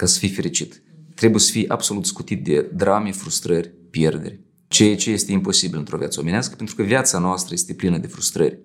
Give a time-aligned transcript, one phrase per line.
[0.00, 0.82] ca să fii fericit.
[1.14, 4.40] Trebuie să fii absolut scutit de drame, frustrări, pierderi.
[4.68, 8.58] Ceea ce este imposibil într-o viață omenească, pentru că viața noastră este plină de frustrări.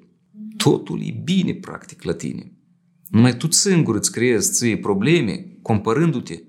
[0.57, 2.51] Totul e bine, practic, la tine.
[3.09, 6.41] Numai tu singur îți creezi ție probleme, comparându-te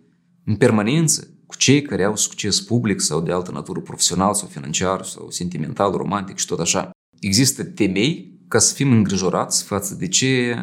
[0.45, 5.05] în permanență cu cei care au succes public sau de altă natură profesional sau financiar
[5.05, 6.91] sau sentimental, romantic și tot așa.
[7.21, 10.57] Există temei ca să fim îngrijorați față de ce,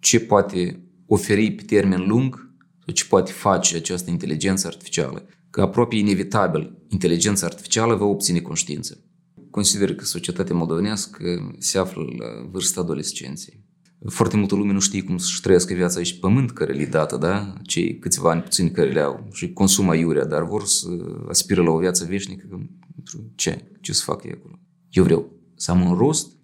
[0.00, 2.47] ce poate oferi pe termen lung sau
[2.92, 5.26] ce poate face această inteligență artificială.
[5.50, 9.04] Că aproape inevitabil inteligența artificială va obține conștiință.
[9.50, 13.66] Consider că societatea moldovenească se află la vârsta adolescenței.
[14.06, 17.54] Foarte multă lume nu știe cum să-și trăiască viața aici pământ care le dată, da?
[17.62, 20.88] Cei câțiva ani puțini care le au și consumă iurea, dar vor să
[21.28, 22.46] aspiră la o viață veșnică.
[22.94, 23.72] Pentru ce?
[23.80, 24.58] Ce să fac ei acolo?
[24.90, 26.36] Eu vreau să am un rost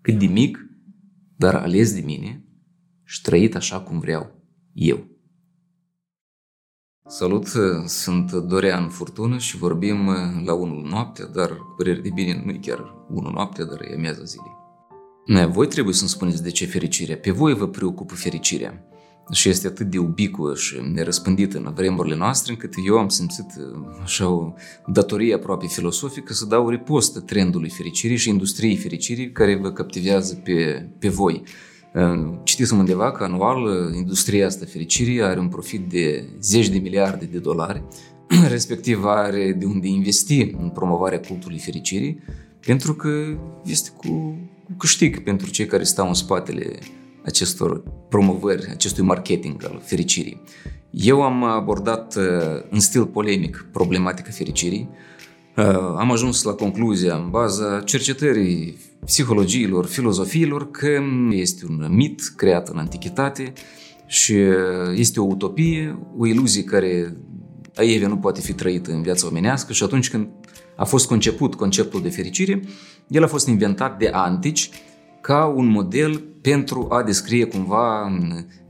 [0.00, 0.58] cât de mic,
[1.36, 2.44] dar ales de mine
[3.04, 5.06] și trăit așa cum vreau eu.
[7.14, 7.46] Salut,
[7.86, 10.10] sunt Dorian Furtună și vorbim
[10.44, 14.22] la unul noaptea, dar părere de bine nu e chiar unul noaptea, dar e amiază
[14.24, 14.56] zilei.
[15.26, 17.16] Ne, voi trebuie să-mi spuneți de ce fericirea.
[17.16, 18.84] Pe voi vă preocupă fericirea.
[19.30, 23.46] Și este atât de ubicuă și nerăspândită în vremurile noastre, încât eu am simțit
[24.02, 24.52] așa o
[24.86, 30.88] datorie aproape filosofică să dau ripostă trendului fericirii și industriei fericirii care vă captivează pe,
[30.98, 31.42] pe voi.
[32.42, 37.38] Citisem undeva că anual industria asta fericirii are un profit de zeci de miliarde de
[37.38, 37.82] dolari,
[38.48, 42.18] respectiv are de unde investi în promovarea cultului fericirii,
[42.66, 43.08] pentru că
[43.64, 44.38] este cu
[44.78, 46.78] câștig pentru cei care stau în spatele
[47.24, 50.40] acestor promovări, acestui marketing al fericirii.
[50.90, 52.22] Eu am abordat uh,
[52.70, 54.88] în stil polemic problematica fericirii.
[55.56, 55.64] Uh,
[55.98, 62.78] am ajuns la concluzia, în baza cercetării psihologiilor, filozofiilor, că este un mit creat în
[62.78, 63.52] antichitate
[64.06, 67.16] și uh, este o utopie, o iluzie care
[67.74, 70.28] aievea nu poate fi trăită în viața omenească și atunci când
[70.76, 72.62] a fost conceput conceptul de fericire,
[73.08, 74.70] el a fost inventat de antici
[75.20, 78.12] ca un model pentru a descrie cumva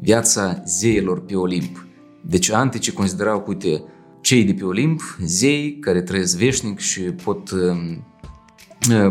[0.00, 1.87] viața zeilor pe Olimp.
[2.25, 3.82] Deci antici considerau că, uite,
[4.21, 8.11] cei de pe Olimp, zei care trăiesc veșnic și pot um, uh,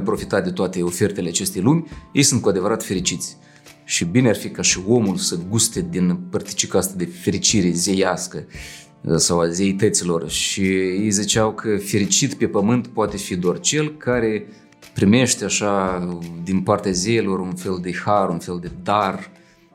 [0.04, 3.38] profita de toate ofertele acestei lumi, ei sunt cu adevărat fericiți.
[3.84, 8.46] Și bine ar fi ca și omul să guste din părticica asta de fericire zeiască,
[9.16, 14.48] sau a zeităților și ei ziceau că fericit pe pământ poate fi doar cel care
[14.94, 16.00] primește așa
[16.44, 19.32] din partea zeilor un fel de har, un fel de dar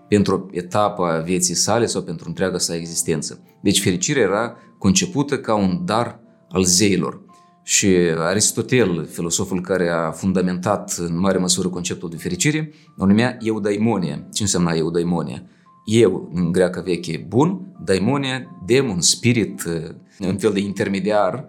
[0.09, 3.41] pentru o etapă a vieții sale sau pentru întreaga sa existență.
[3.61, 7.21] Deci fericirea era concepută ca un dar al zeilor.
[7.69, 7.87] Și
[8.19, 14.27] Aristotel, filosoful care a fundamentat în mare măsură conceptul de fericire, o numea eudaimonia.
[14.33, 15.43] Ce înseamnă eudaimonia?
[15.87, 21.49] eu, în greacă veche, bun, daimonia, demon, spirit, uh, un fel de intermediar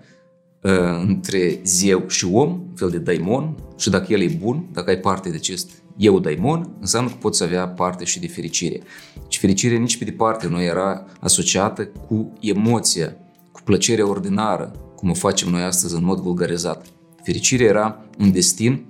[0.61, 0.71] uh,
[1.07, 4.97] între zeu și om, un fel de daimon, și dacă el e bun, dacă ai
[4.97, 8.81] parte de acest eu daimon, înseamnă că poți avea parte și de fericire.
[9.27, 13.15] Și fericirea nici pe departe nu era asociată cu emoția,
[13.51, 16.85] cu plăcerea ordinară, cum o facem noi astăzi în mod vulgarizat.
[17.23, 18.85] Fericirea era un destin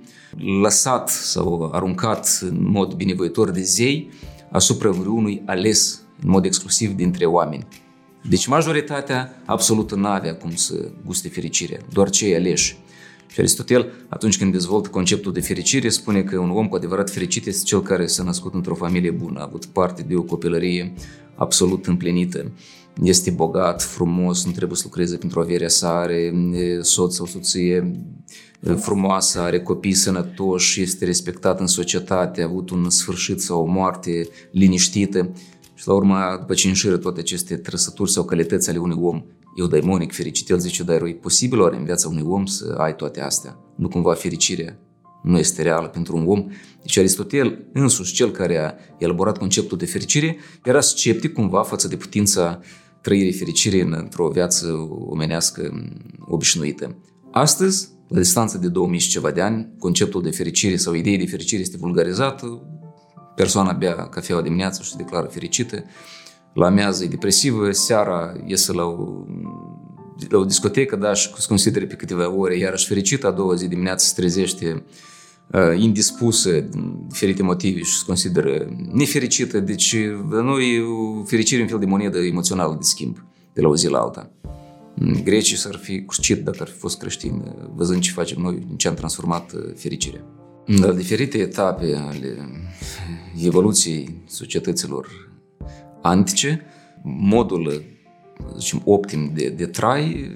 [0.62, 4.10] lăsat sau aruncat în mod binevoitor de zei,
[4.50, 7.66] asupra vreunui ales în mod exclusiv dintre oameni.
[8.28, 12.76] Deci majoritatea absolută nu avea cum să guste fericirea, doar cei aleși.
[13.26, 17.46] Și Aristotel, atunci când dezvoltă conceptul de fericire, spune că un om cu adevărat fericit
[17.46, 20.92] este cel care s-a născut într-o familie bună, a avut parte de o copilărie
[21.34, 22.52] absolut împlinită,
[23.02, 26.32] este bogat, frumos, nu trebuie să lucreze pentru averea sa, are
[26.80, 28.00] soț sau soție
[28.76, 34.28] frumoasă, are copii sănătoși, este respectat în societate, a avut un sfârșit sau o moarte
[34.50, 35.30] liniștită.
[35.74, 39.22] Și la urmă, după ce înșiră toate aceste trăsături sau calități ale unui om
[39.58, 42.96] eu daimonic fericit, el zice, dar e posibil oare în viața unui om să ai
[42.96, 43.58] toate astea?
[43.74, 44.78] Nu cumva fericirea
[45.22, 46.46] nu este reală pentru un om.
[46.80, 51.96] Deci Aristotel, însuși cel care a elaborat conceptul de fericire, era sceptic cumva față de
[51.96, 52.60] putința
[53.00, 54.66] trăirii fericirii într-o viață
[55.06, 55.90] omenească
[56.20, 56.96] obișnuită.
[57.30, 61.26] Astăzi, la distanță de 2000 și ceva de ani, conceptul de fericire sau ideea de
[61.26, 62.42] fericire este vulgarizat,
[63.34, 65.84] persoana bea cafeaua dimineața și se declară fericită,
[66.54, 69.24] la amiază e depresivă, seara iese la o,
[70.28, 73.68] la o discotecă, da, și se consideră pe câteva ore iarăși fericită, a doua zi
[73.68, 74.82] dimineața se trezește uh,
[75.76, 79.96] indispusă din diferite motive și se consideră nefericită, deci
[80.30, 80.82] la noi
[81.26, 83.16] fericire un fel de monedă emoțională de schimb
[83.52, 84.30] de la o zi la alta.
[85.24, 87.42] Grecii s-ar fi cuscit dacă ar fi fost creștini,
[87.74, 90.24] văzând ce facem noi, în ce am transformat uh, fericirea.
[90.64, 92.50] La diferite etape ale
[93.44, 95.08] evoluției societăților
[96.02, 96.62] antice,
[97.02, 97.82] modul
[98.58, 100.30] zicem, optim de, de trai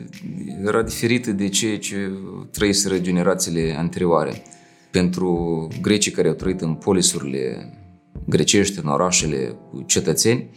[0.65, 2.11] era diferită de ceea ce
[2.51, 4.43] trăiseră generațiile anterioare.
[4.93, 7.73] Pentru grecii care au trăit în polisurile
[8.27, 10.51] grecești, în orașele cu cetățeni,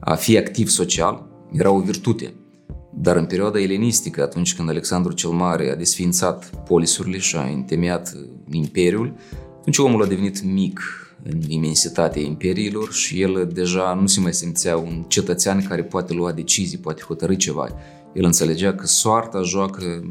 [0.00, 2.34] a fi activ social era o virtute.
[2.94, 8.16] Dar în perioada elenistică, atunci când Alexandru cel Mare a desfințat polisurile și a întemeiat
[8.50, 9.16] imperiul,
[9.58, 10.80] atunci omul a devenit mic
[11.22, 16.32] în imensitatea imperiilor și el deja nu se mai simțea un cetățean care poate lua
[16.32, 17.68] decizii, poate hotărâi ceva.
[18.18, 20.10] El înțelegea că soarta joacă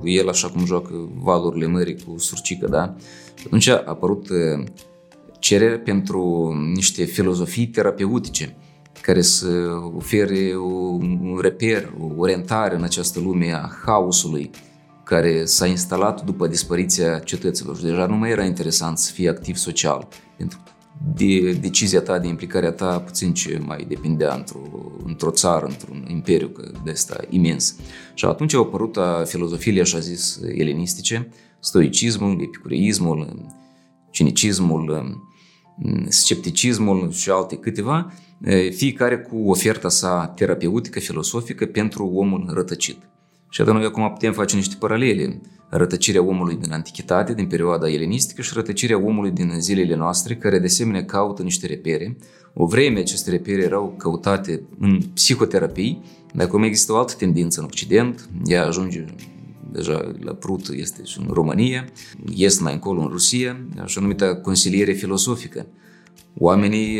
[0.00, 2.94] cu el așa cum joacă valurile mării cu surcică, da?
[3.34, 4.64] Și atunci a apărut uh,
[5.38, 8.56] cerere pentru niște filozofii terapeutice
[9.02, 9.46] care să
[9.96, 14.50] ofere un reper, o orientare în această lume a haosului
[15.04, 17.76] care s-a instalat după dispariția cetăților.
[17.76, 20.58] Și deja nu mai era interesant să fii activ social, pentru
[21.14, 24.60] de decizia ta, de implicarea ta, puțin ce mai depindea într-o,
[25.04, 27.76] într-o țară, într-un imperiu că de asta imens.
[28.14, 31.28] Și atunci au apărut filozofiile, așa zis, elenistice,
[31.60, 33.46] stoicismul, epicureismul,
[34.10, 35.16] cinicismul,
[36.08, 38.12] scepticismul și alte câteva,
[38.70, 42.98] fiecare cu oferta sa terapeutică, filosofică pentru omul rătăcit.
[43.48, 45.40] Și atunci noi acum putem face niște paralele.
[45.70, 50.66] Rătăcirea omului din antichitate, din perioada elenistică și rătăcirea omului din zilele noastre, care de
[50.66, 52.16] asemenea caută niște repere.
[52.54, 56.02] O vreme aceste repere erau căutate în psihoterapii,
[56.34, 59.04] dar acum există o altă tendință în Occident, ea ajunge
[59.72, 61.84] deja la Prut este și în România,
[62.34, 65.66] este mai încolo în Rusia, așa numită consiliere filosofică.
[66.38, 66.98] Oamenii,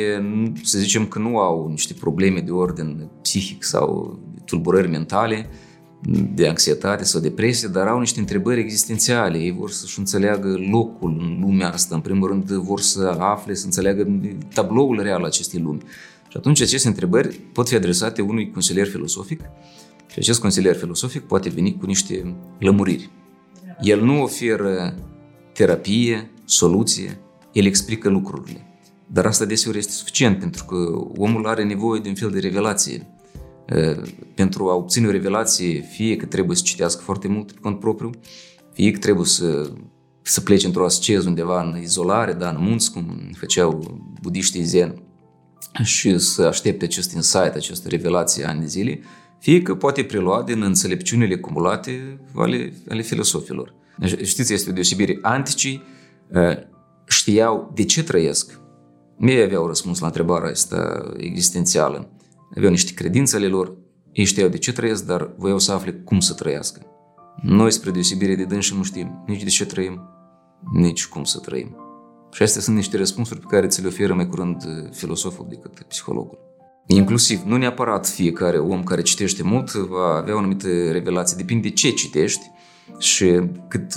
[0.63, 5.51] să zicem că nu au niște probleme de ordin psihic sau tulburări mentale,
[6.35, 9.39] de anxietate sau depresie, dar au niște întrebări existențiale.
[9.39, 11.95] Ei vor să-și înțeleagă locul în lumea asta.
[11.95, 14.21] În primul rând vor să afle, să înțeleagă
[14.55, 15.83] tabloul real acestei lumi.
[16.29, 19.41] Și atunci aceste întrebări pot fi adresate unui consilier filosofic
[20.07, 23.11] și acest consilier filosofic poate veni cu niște lămuriri.
[23.81, 24.95] El nu oferă
[25.53, 27.21] terapie, soluție,
[27.53, 28.67] el explică lucrurile.
[29.07, 30.77] Dar asta deseori este suficient pentru că
[31.17, 33.07] omul are nevoie de un fel de revelație.
[34.35, 38.11] Pentru a obține o revelație, fie că trebuie să citească foarte mult pe cont propriu,
[38.73, 39.71] fie că trebuie să,
[40.23, 45.03] să plece într-o asceză undeva în izolare, da, în munți, cum făceau budiștii zen,
[45.83, 49.01] și să aștepte acest insight, această revelație ani de zile,
[49.39, 53.75] fie că poate prelua din înțelepciunile acumulate ale, ale filosofilor.
[54.23, 55.19] Știți, este o deosebire.
[55.23, 55.83] Anticii
[57.09, 58.61] știau de ce trăiesc.
[59.21, 62.11] Ei aveau răspuns la întrebarea asta existențială.
[62.57, 63.77] Aveau niște credințe ale lor,
[64.13, 66.83] ei știau de ce trăiesc, dar voiau să afle cum să trăiască.
[67.43, 70.01] Noi, spre deosebire de dânsi, nu știm nici de ce trăim,
[70.73, 71.77] nici cum să trăim.
[72.33, 74.63] Și astea sunt niște răspunsuri pe care ți le oferă mai curând
[74.93, 76.39] filosoful decât psihologul.
[76.87, 81.75] Inclusiv, nu neapărat fiecare om care citește mult va avea o anumită revelație, depinde de
[81.75, 82.51] ce citești
[82.99, 83.95] și cât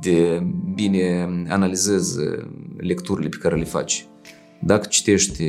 [0.00, 2.18] de bine analizezi
[2.76, 4.06] lecturile pe care le faci.
[4.60, 5.44] Dacă citești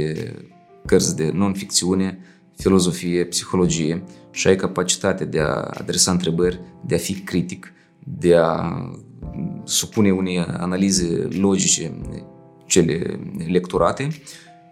[0.89, 2.19] cărți de non-ficțiune,
[2.55, 8.73] filozofie, psihologie și ai capacitatea de a adresa întrebări, de a fi critic, de a
[9.63, 11.93] supune unei analize logice
[12.65, 14.07] cele lecturate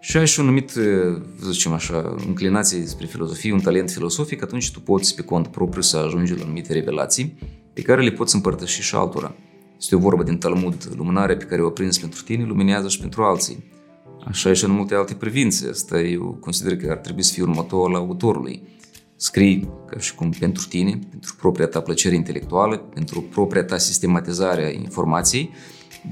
[0.00, 4.70] și ai și un numit, să zicem așa, înclinație spre filozofie, un talent filosofic, atunci
[4.70, 7.38] tu poți pe cont propriu să ajungi la anumite revelații
[7.72, 9.34] pe care le poți împărtăși și altora.
[9.78, 13.22] Este o vorbă din Talmud, lumânarea pe care o prins pentru tine luminează și pentru
[13.22, 13.76] alții.
[14.26, 15.68] Așa e și în multe alte privințe.
[15.68, 18.62] Asta eu consider că ar trebui să fie un moto al autorului.
[19.16, 24.64] Scrii ca și cum pentru tine, pentru propria ta plăcere intelectuală, pentru propria ta sistematizare
[24.64, 25.50] a informației,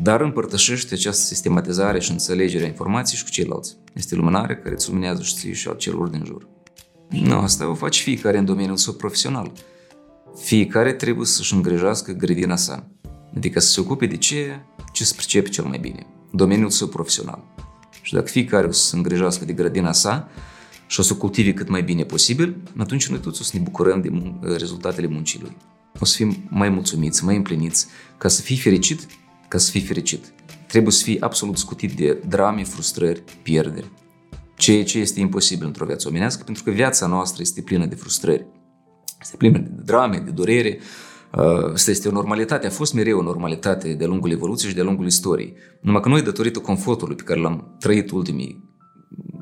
[0.03, 3.77] dar împărtășește această sistematizare și înțelegere a informației și cu ceilalți.
[3.93, 6.49] Este luminare care îți luminează și ție și al celor din jur.
[7.09, 9.53] Nu, asta o face fiecare în domeniul său profesional.
[10.37, 12.89] Fiecare trebuie să-și îngrijească grădina sa,
[13.37, 14.61] adică să se ocupe de ce,
[14.93, 17.55] ce se pricepe cel mai bine, domeniul său profesional.
[18.07, 20.29] Și dacă fiecare o să se îngrijească de grădina sa
[20.87, 23.61] și o să o cultive cât mai bine posibil, atunci noi toți o să ne
[23.63, 25.57] bucurăm de mun- rezultatele muncii lui.
[26.01, 27.87] O să fim mai mulțumiți, mai împliniți.
[28.19, 29.07] Ca să fii fericit,
[29.49, 30.33] ca să fii fericit,
[30.69, 33.91] trebuie să fii absolut scutit de drame, frustrări, pierderi.
[34.57, 38.47] Ceea ce este imposibil într-o viață omenească, pentru că viața noastră este plină de frustrări.
[39.21, 40.79] Este plină de drame, de durere,
[41.73, 45.07] Asta este o normalitate, a fost mereu o normalitate de-a lungul evoluției și de-a lungul
[45.07, 45.55] istoriei.
[45.81, 48.65] Numai că noi, datorită confortului pe care l-am trăit ultimii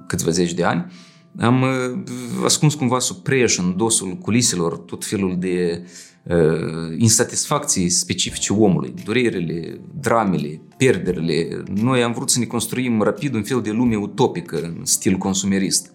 [0.07, 0.93] câțiva zeci de ani,
[1.39, 2.03] am uh,
[2.45, 5.87] ascuns cumva sub preș în dosul culiselor tot felul de
[6.23, 11.63] uh, insatisfacții specifice omului, durerile, dramele, pierderile.
[11.75, 15.93] Noi am vrut să ne construim rapid un fel de lume utopică în stil consumerist.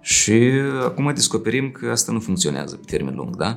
[0.00, 0.32] Și
[0.84, 3.56] acum descoperim că asta nu funcționează pe termen lung, da?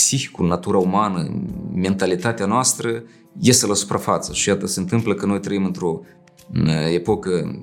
[0.00, 1.42] Psihicul, natura umană,
[1.74, 3.02] mentalitatea noastră
[3.40, 6.00] iese la suprafață și iată se întâmplă că noi trăim într-o
[6.92, 7.60] epocă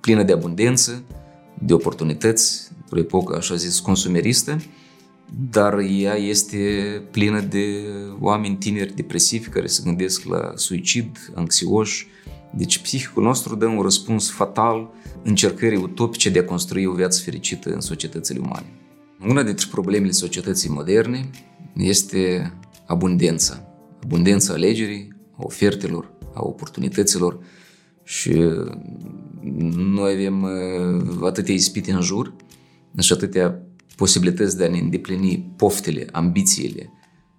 [0.00, 1.02] plină de abundență,
[1.58, 4.62] de oportunități, o epocă, așa zis, consumeristă,
[5.50, 6.58] dar ea este
[7.10, 7.66] plină de
[8.20, 12.06] oameni tineri depresivi care se gândesc la suicid, anxioși.
[12.54, 14.90] Deci psihicul nostru dă un răspuns fatal
[15.22, 18.66] încercării utopice de a construi o viață fericită în societățile umane.
[19.28, 21.30] Una dintre problemele societății moderne
[21.76, 22.52] este
[22.86, 23.68] abundența.
[24.02, 27.38] Abundența alegerii, a ofertelor, a oportunităților
[28.02, 28.32] și
[29.76, 32.34] noi avem uh, atâtea ispite în jur
[32.98, 33.62] și atâtea
[33.96, 36.92] posibilități de a ne îndeplini poftele, ambițiile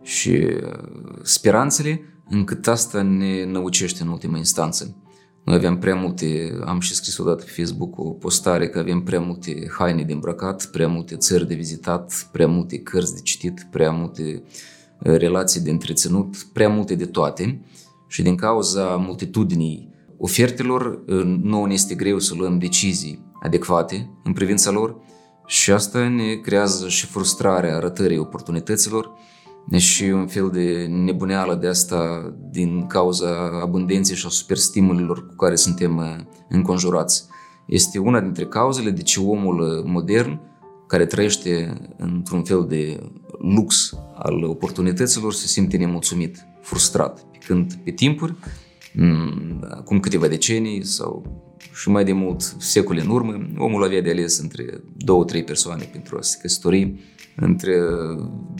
[0.03, 5.04] și uh, speranțele, încât asta ne năucește în ultima instanță.
[5.45, 9.19] Noi aveam prea multe, am și scris odată pe Facebook o postare că avem prea
[9.19, 13.91] multe haine de îmbrăcat, prea multe țări de vizitat, prea multe cărți de citit, prea
[13.91, 17.61] multe uh, relații de întreținut, prea multe de toate.
[18.07, 21.03] Și din cauza multitudinii ofertelor,
[21.41, 24.97] nouă ne este greu să luăm decizii adecvate în privința lor
[25.45, 29.11] și asta ne creează și frustrarea arătării oportunităților
[29.71, 35.55] și un fel de nebuneală de asta din cauza abundenței și a superstimulilor cu care
[35.55, 37.25] suntem uh, înconjurați.
[37.65, 40.39] Este una dintre cauzele de ce omul uh, modern,
[40.87, 42.99] care trăiește într-un fel de
[43.39, 47.25] lux al oportunităților, se simte nemulțumit, frustrat.
[47.45, 48.35] Când pe timpuri
[48.97, 51.41] Mm, acum câteva decenii sau
[51.73, 55.83] și mai de mult secole în urmă, omul avea de ales între două, trei persoane
[55.91, 56.99] pentru a se căsători,
[57.35, 57.73] între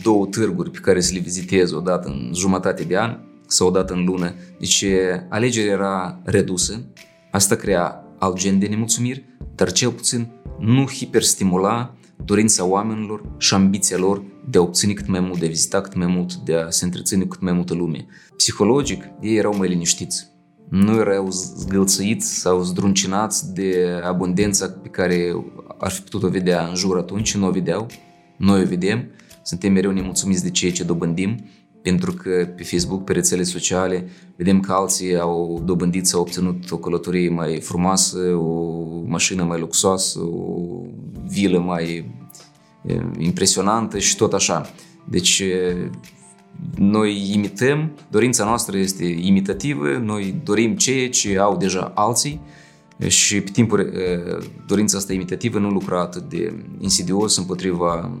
[0.02, 3.70] două târguri pe care să le viziteze o dată în jumătate de an sau o
[3.70, 4.34] dată în lună.
[4.58, 4.84] Deci
[5.28, 6.84] alegerea era redusă,
[7.30, 10.28] asta crea alt gen de nemulțumiri, dar cel puțin
[10.58, 15.48] nu hiperstimula dorința oamenilor și ambiția lor de a obține cât mai mult, de a
[15.48, 18.06] vizita cât mai mult, de a se întreține cât mai multă lume.
[18.36, 20.34] Psihologic, ei erau mai liniștiți.
[20.68, 25.44] Nu erau zgâlțăiți sau zdruncinați de abundența pe care
[25.78, 27.86] ar fi putut o vedea în jur atunci, nu o vedeau.
[28.36, 29.10] Noi o vedem,
[29.42, 31.44] suntem mereu nemulțumiți de ceea ce dobândim,
[31.82, 36.76] pentru că pe Facebook, pe rețele sociale, vedem că alții au dobândit sau obținut o
[36.76, 40.82] călătorie mai frumoasă, o mașină mai luxoasă, o
[41.28, 42.10] vilă mai
[43.18, 44.70] impresionantă și tot așa.
[45.04, 45.42] Deci
[46.76, 52.40] noi imităm, dorința noastră este imitativă, noi dorim ceea ce au deja alții
[53.06, 53.92] și pe timpul
[54.66, 58.18] dorința asta imitativă nu lucra atât de insidios împotriva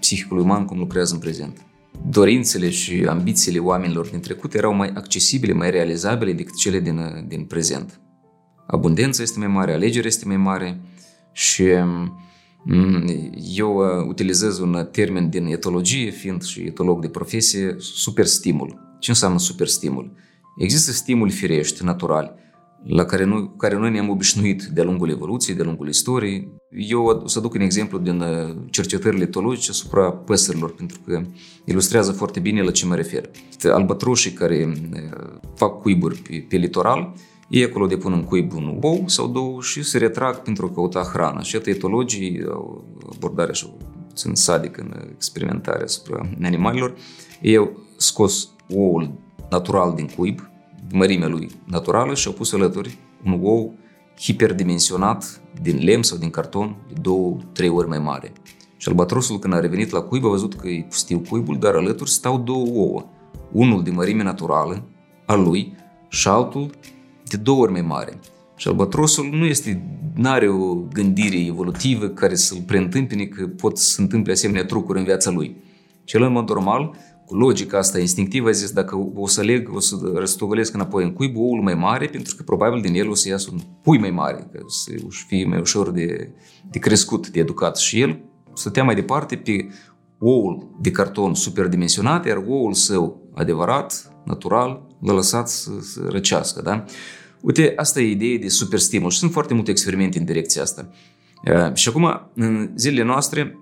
[0.00, 1.66] psihicului uman cum lucrează în prezent
[2.08, 7.44] dorințele și ambițiile oamenilor din trecut erau mai accesibile, mai realizabile decât cele din, din
[7.44, 8.00] prezent.
[8.66, 10.80] Abundența este mai mare, alegerea este mai mare
[11.32, 11.64] și
[12.64, 13.04] mm,
[13.56, 18.96] eu uh, utilizez un termen din etologie, fiind și etolog de profesie, superstimul.
[18.98, 20.12] Ce înseamnă superstimul?
[20.58, 22.32] Există stimuli firești, naturali,
[22.84, 26.48] la care noi, care noi ne-am obișnuit de-a lungul evoluției, de-a lungul istoriei.
[26.70, 31.22] Eu o să duc un exemplu din uh, cercetările etologice asupra păsărilor, pentru că
[31.64, 33.30] ilustrează foarte bine la ce mă refer.
[33.72, 37.14] Albatroșii care uh, fac cuiburi pe, pe litoral,
[37.48, 41.10] ei acolo depun în cuib un ou sau două și se retrag pentru a căuta
[41.12, 41.42] hrană.
[41.42, 42.84] Și atât etologii au
[43.14, 43.74] abordare așa
[44.08, 46.94] puțin sadică în experimentarea asupra animalelor.
[47.40, 49.10] Ei au scos oul
[49.50, 50.51] natural din cuib,
[50.92, 53.74] mărimea lui naturală și au pus alături un ou
[54.20, 58.32] hiperdimensionat din lemn sau din carton de două, trei ori mai mare.
[58.76, 62.10] Și albatrosul când a revenit la cuib a văzut că e pustiu cuibul, dar alături
[62.10, 63.04] stau două ouă.
[63.52, 64.84] Unul de mărime naturală
[65.26, 65.74] al lui
[66.08, 66.70] și altul
[67.24, 68.18] de două ori mai mare.
[68.56, 73.84] Și albatrosul nu este, nu are o gândire evolutivă care să-l preîntâmpine că pot să
[73.84, 75.56] se întâmple asemenea trucuri în viața lui.
[76.04, 76.96] Cel în mod normal cu
[77.32, 81.36] logica asta instinctivă, a zis dacă o să leg, o să răstogolesc înapoi în cuib
[81.36, 84.48] oul mai mare, pentru că probabil din el o să iasă un pui mai mare,
[84.52, 84.90] că să
[85.26, 86.30] fie mai ușor de,
[86.70, 87.76] de crescut, de educat.
[87.76, 88.20] Și el
[88.54, 89.68] stătea mai departe pe
[90.18, 96.62] oul de carton superdimensionat, iar oul său adevărat, natural, l-a lăsat să, să răcească.
[96.62, 96.84] Da?
[97.40, 100.88] Uite, asta e ideea de superstimul și sunt foarte multe experimente în direcția asta.
[101.44, 103.58] Uh, și acum, în zilele noastre,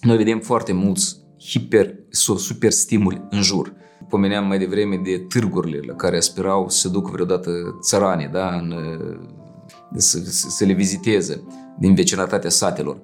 [0.00, 1.94] noi vedem foarte mulți hiper,
[2.36, 3.72] super stimuli în jur.
[4.08, 8.74] Pomeneam mai devreme de târgurile la care aspirau să se ducă vreodată țăranii, da, în,
[9.96, 11.42] să, să le viziteze
[11.78, 12.98] din vecinătatea satelor.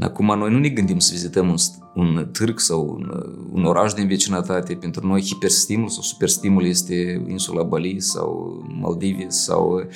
[0.00, 1.56] Acum noi nu ne gândim să vizităm un,
[1.94, 4.74] un târg sau un, un oraș din vecinătate.
[4.74, 9.86] Pentru noi hiperstimul sau superstimul este insula Bali sau Maldive sau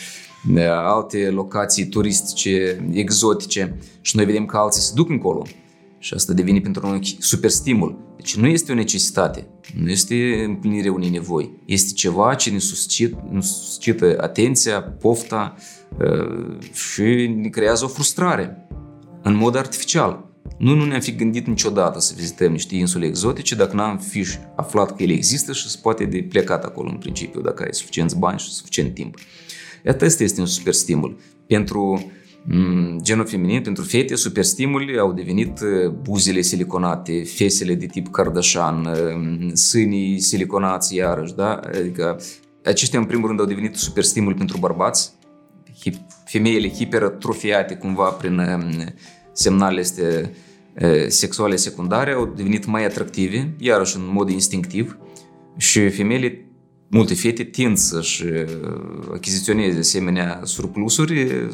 [0.85, 5.43] alte locații turistice exotice și noi vedem că alții se duc încolo.
[5.99, 8.07] Și asta devine pentru noi superstimul.
[8.17, 11.63] Deci nu este o necesitate, nu este împlinirea unei nevoi.
[11.67, 15.55] Este ceva ce ne suscită, ne suscită atenția, pofta
[16.73, 18.67] și ne creează o frustrare
[19.23, 20.29] în mod artificial.
[20.59, 24.27] Noi nu ne-am fi gândit niciodată să vizităm niște insule exotice dacă n-am fi
[24.57, 28.19] aflat că ele există și se poate de plecat acolo în principiu dacă ai suficienți
[28.19, 29.19] bani și suficient timp.
[29.85, 31.19] Iată, asta este un super stimul.
[31.47, 32.13] Pentru mm,
[33.03, 38.85] genul feminin, pentru fete, super stimuli au devenit uh, buzele siliconate, fesele de tip Kardashian,
[38.85, 41.61] uh, sânii siliconați iarăși, da?
[41.65, 42.21] Adică
[42.65, 45.13] aceștia în primul rând au devenit super stimuli pentru bărbați,
[46.25, 48.87] femeile hipertrofiate cumva prin uh,
[49.33, 50.33] semnalele este
[51.09, 54.99] sexuale secundare au devenit mai atractive, iarăși în mod instinctiv,
[55.57, 56.48] și femeile
[56.89, 58.25] multe fete tind să-și
[59.15, 61.49] achiziționeze asemenea surplusuri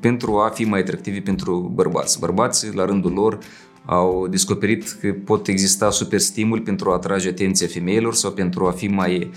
[0.00, 2.18] pentru a fi mai atractive pentru bărbați.
[2.20, 3.38] Bărbații, la rândul lor,
[3.84, 8.70] au descoperit că pot exista super stimuli pentru a atrage atenția femeilor sau pentru a
[8.70, 9.30] fi mai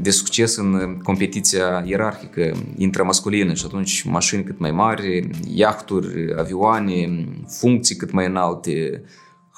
[0.00, 7.96] de succes în competiția ierarhică intramasculină și atunci mașini cât mai mari, iahturi, avioane, funcții
[7.96, 9.02] cât mai înalte,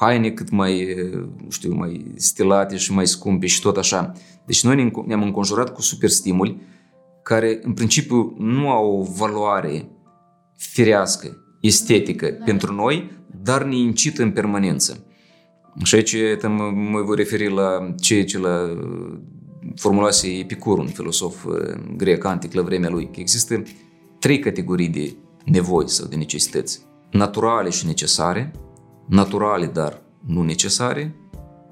[0.03, 0.97] haine cât mai,
[1.49, 4.13] știu, mai stilate și mai scumpe și tot așa.
[4.47, 6.61] Deci noi ne-am înconjurat cu super stimuli
[7.23, 9.89] care în principiu nu au o valoare
[10.57, 12.45] firească, estetică da.
[12.45, 13.11] pentru noi,
[13.43, 15.07] dar ne incită în permanență.
[15.83, 18.79] Și aici mă, mă voi referi la ceea ce la
[19.75, 21.55] formulase Epicur, un filosof uh,
[21.97, 23.63] grec antic la vremea lui, că există
[24.19, 26.81] trei categorii de nevoi sau de necesități.
[27.11, 28.53] Naturale și necesare,
[29.13, 31.15] naturale, dar nu necesare,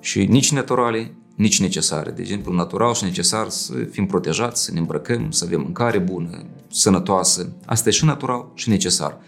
[0.00, 2.10] și nici naturale, nici necesare.
[2.10, 6.44] De exemplu, natural și necesar să fim protejați, să ne îmbrăcăm, să avem mâncare bună,
[6.70, 7.52] sănătoasă.
[7.64, 9.18] Asta e și natural și necesar.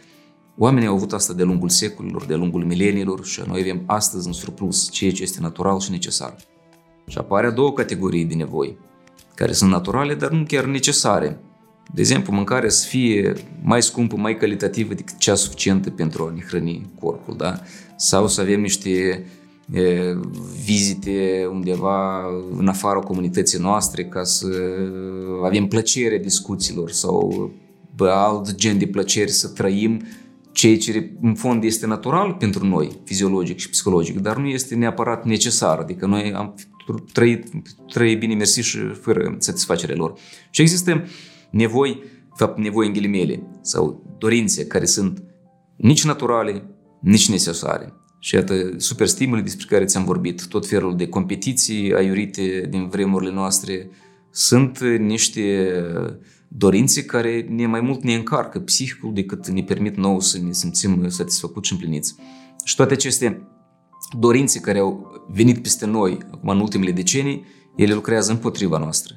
[0.57, 4.33] Oamenii au avut asta de lungul secolilor, de lungul mileniilor și noi avem astăzi în
[4.33, 6.37] surplus ceea ce este natural și necesar.
[7.07, 8.79] Și apare a două categorii de nevoi,
[9.35, 11.41] care sunt naturale, dar nu chiar necesare.
[11.95, 16.41] De exemplu, mâncarea să fie mai scumpă, mai calitativă decât cea suficientă pentru a ne
[16.41, 17.61] hrăni corpul, da?
[17.97, 18.91] Sau să avem niște
[19.73, 20.17] e,
[20.65, 22.25] vizite undeva
[22.57, 24.47] în afara comunității noastre ca să
[25.45, 27.51] avem plăcere discuțiilor sau
[27.97, 30.03] bă, alt gen de plăceri să trăim
[30.53, 35.25] ceea ce în fond este natural pentru noi, fiziologic și psihologic, dar nu este neapărat
[35.25, 35.79] necesar.
[35.79, 36.55] Adică noi am
[37.13, 37.47] trăit,
[37.93, 40.19] trăit bine mersi și fără satisfacerea lor.
[40.51, 41.05] Și există
[41.51, 42.03] nevoi,
[42.35, 45.23] fapt nevoi în ghilimele, sau dorințe care sunt
[45.77, 46.65] nici naturale,
[47.03, 47.95] nici necesare.
[48.19, 53.91] Și iată, superstimuli despre care ți-am vorbit, tot felul de competiții aiurite din vremurile noastre,
[54.31, 55.73] sunt niște
[56.49, 61.09] dorințe care ne mai mult ne încarcă psihicul decât ne permit nou să ne simțim
[61.09, 62.15] satisfăcuți și împliniți.
[62.65, 63.49] Și toate aceste
[64.19, 67.45] dorințe care au venit peste noi acum în ultimele decenii,
[67.77, 69.15] ele lucrează împotriva noastră.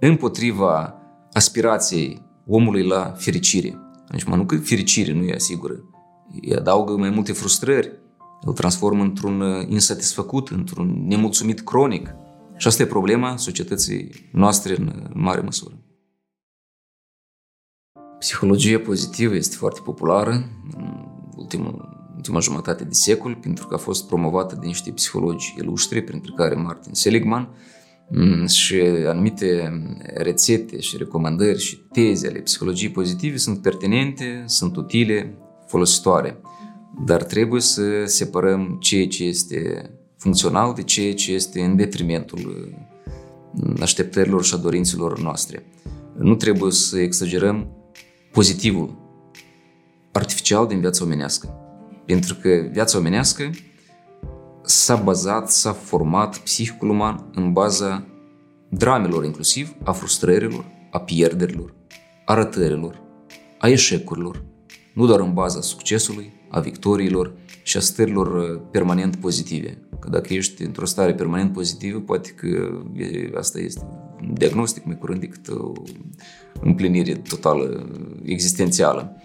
[0.00, 0.94] Împotriva
[1.32, 3.78] aspirației omului la fericire.
[4.10, 5.84] Deci, mă, nu că fericire nu îi asigură.
[6.42, 7.92] Îi adaugă mai multe frustrări,
[8.40, 12.14] îl transformă într-un uh, insatisfăcut, într-un nemulțumit cronic.
[12.56, 15.74] Și asta e problema societății noastre în mare măsură.
[18.18, 20.30] Psihologia pozitivă este foarte populară
[20.76, 21.04] în
[21.36, 26.32] ultimul ultima jumătate de secol, pentru că a fost promovată de niște psihologi iluștri, printre
[26.36, 27.48] care Martin Seligman,
[28.10, 29.72] mm, și anumite
[30.14, 35.38] rețete și recomandări și teze ale psihologiei pozitive sunt pertinente, sunt utile,
[35.74, 36.40] folositoare.
[37.04, 42.72] Dar trebuie să separăm ceea ce este funcțional de ceea ce este în detrimentul
[43.52, 45.66] mm, așteptărilor și a dorințelor noastre.
[46.18, 47.68] Nu trebuie să exagerăm
[48.32, 48.96] pozitivul
[50.12, 51.48] artificial din viața omenească.
[52.06, 53.50] Pentru că viața omenească
[54.62, 58.06] s-a bazat, s-a format psihicul uman în baza
[58.68, 61.74] dramelor inclusiv, a frustrărilor, a pierderilor,
[62.24, 63.02] a rătărilor,
[63.58, 64.44] a eșecurilor,
[64.94, 69.78] nu doar în baza succesului, a victoriilor și a stărilor uh, permanent pozitive.
[70.00, 72.80] Că dacă ești într-o stare permanent pozitivă, poate că
[73.38, 73.80] asta este
[74.20, 75.72] un diagnostic mai curând decât o
[76.60, 77.86] împlinire totală
[78.24, 79.16] existențială.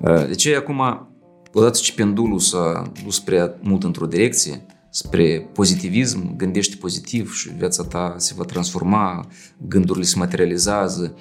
[0.00, 1.08] Uh, de ce acum
[1.52, 7.82] odată ce pendulul s-a dus prea mult într-o direcție, spre pozitivism, gândește pozitiv și viața
[7.82, 9.26] ta se va transforma,
[9.68, 11.14] gândurile se materializează.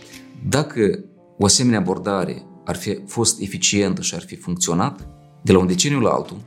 [0.49, 0.99] Dacă
[1.37, 5.07] o asemenea abordare ar fi fost eficientă și ar fi funcționat,
[5.43, 6.37] de la un deceniu la altul,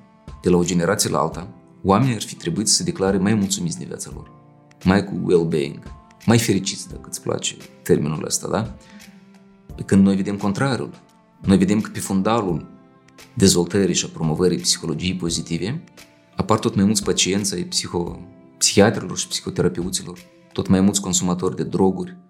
[0.43, 1.49] de la o generație la alta,
[1.83, 4.31] oamenii ar fi trebuit să se declare mai mulțumiți de viața lor,
[4.85, 5.79] mai cu well-being,
[6.27, 8.75] mai fericiți, dacă îți place termenul ăsta, da?
[9.75, 10.91] Pe când noi vedem contrarul.
[11.45, 12.67] Noi vedem că pe fundalul
[13.35, 15.83] dezvoltării și a promovării psihologiei pozitive
[16.39, 18.21] apar tot mai mulți pacienți ai psiho,
[18.59, 20.19] psihiatrilor și psihoterapeuților,
[20.53, 22.28] tot mai mulți consumatori de droguri, ă,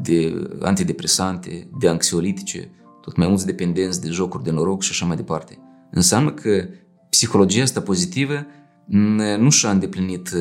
[0.00, 2.70] de antidepresante, de anxiolitice,
[3.00, 5.58] tot mai mulți dependenți de jocuri de noroc și așa mai departe.
[5.90, 6.68] Înseamnă că
[7.10, 8.46] psihologia asta pozitivă
[9.38, 10.38] nu și-a îndeplinit ă,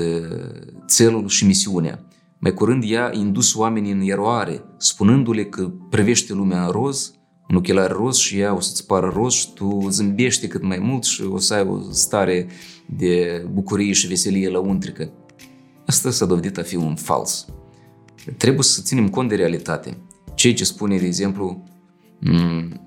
[0.86, 2.06] țelul și misiunea.
[2.40, 7.14] Mai curând ea a indus oamenii în eroare, spunându-le că privește lumea în roz,
[7.50, 11.04] un ochelar roz și ea o să-ți pară roz și tu zâmbește cât mai mult
[11.04, 12.48] și o să ai o stare
[12.86, 15.12] de bucurie și veselie la untrică.
[15.86, 17.46] Asta s-a dovedit a fi un fals.
[18.38, 19.98] Trebuie să ținem cont de realitate.
[20.36, 21.64] Ceea ce spune, de exemplu,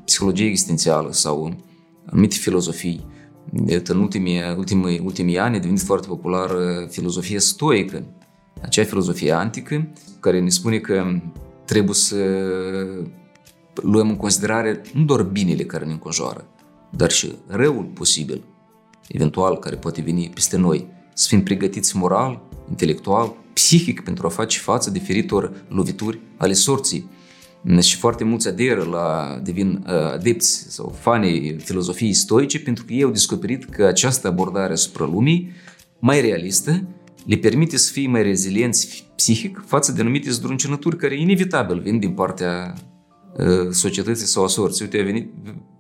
[0.04, 1.56] psihologie existențială sau
[2.06, 3.06] anumite filozofii.
[3.86, 8.04] În ultimii, ultimii, ultimii ani a devenit foarte populară filozofia stoică,
[8.62, 9.88] acea filozofie antică
[10.20, 11.20] care ne spune că
[11.64, 12.16] trebuie să
[13.74, 16.48] luăm în considerare nu doar binele care ne înconjoară,
[16.90, 18.44] dar și răul posibil,
[19.08, 20.86] eventual, care poate veni peste noi.
[21.14, 27.10] Să fim pregătiți moral, intelectual, psihic pentru a face față diferitor lovituri ale sorții.
[27.80, 33.02] Și foarte mulți aderă la, devin uh, adepți sau fanii filozofiei stoice pentru că ei
[33.02, 35.50] au descoperit că această abordare asupra lumii,
[35.98, 36.88] mai realistă,
[37.26, 42.10] le permite să fie mai rezilienți psihic față de anumite zdruncinături care inevitabil vin din
[42.10, 42.74] partea
[43.36, 44.84] uh, societății sau a sorții.
[44.84, 45.30] Uite, a venit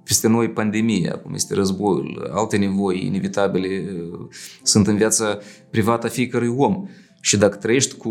[0.04, 4.18] peste noi pandemia, acum este războiul, alte nevoi inevitabile uh,
[4.62, 5.38] sunt în viața
[5.70, 6.86] privată a fiecărui om.
[7.24, 8.10] Și dacă trăiești cu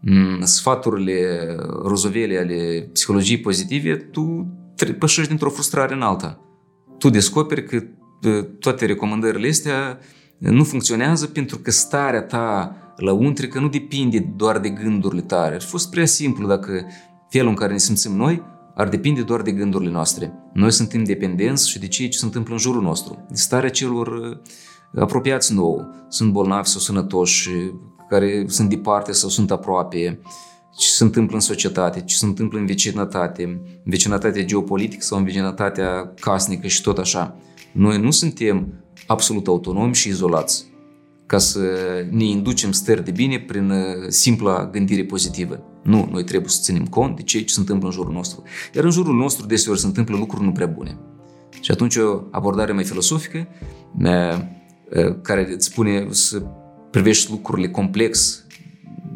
[0.00, 1.46] mm, sfaturile
[1.82, 4.46] rozovele ale psihologiei pozitive, tu
[4.98, 6.40] pășești dintr-o frustrare în alta.
[6.98, 7.82] Tu descoperi că
[8.28, 9.98] uh, toate recomandările astea
[10.38, 15.54] nu funcționează pentru că starea ta la untrică nu depinde doar de gândurile tale.
[15.54, 16.86] Ar fi fost prea simplu dacă
[17.28, 18.42] felul în care ne simțim noi
[18.74, 20.32] ar depinde doar de gândurile noastre.
[20.52, 24.06] Noi suntem dependenți și de ceea ce se întâmplă în jurul nostru, de starea celor
[24.06, 27.50] uh, apropiați nou, sunt bolnavi sau sănătoși,
[28.08, 30.20] care sunt departe sau sunt aproape,
[30.76, 35.24] ce se întâmplă în societate, ce se întâmplă în vecinătate, în vecinătatea geopolitică sau în
[35.24, 37.36] vecinătatea casnică și tot așa.
[37.72, 40.72] Noi nu suntem absolut autonomi și izolați
[41.26, 41.60] ca să
[42.10, 45.62] ne inducem stări de bine prin uh, simpla gândire pozitivă.
[45.82, 48.42] Nu, noi trebuie să ținem cont de ceea ce se întâmplă în jurul nostru.
[48.74, 50.98] Iar în jurul nostru deseori se întâmplă lucruri nu prea bune.
[51.60, 53.46] Și atunci o abordare mai filosofică
[54.02, 56.42] uh, uh, care îți spune să
[56.94, 58.44] privești lucrurile complex,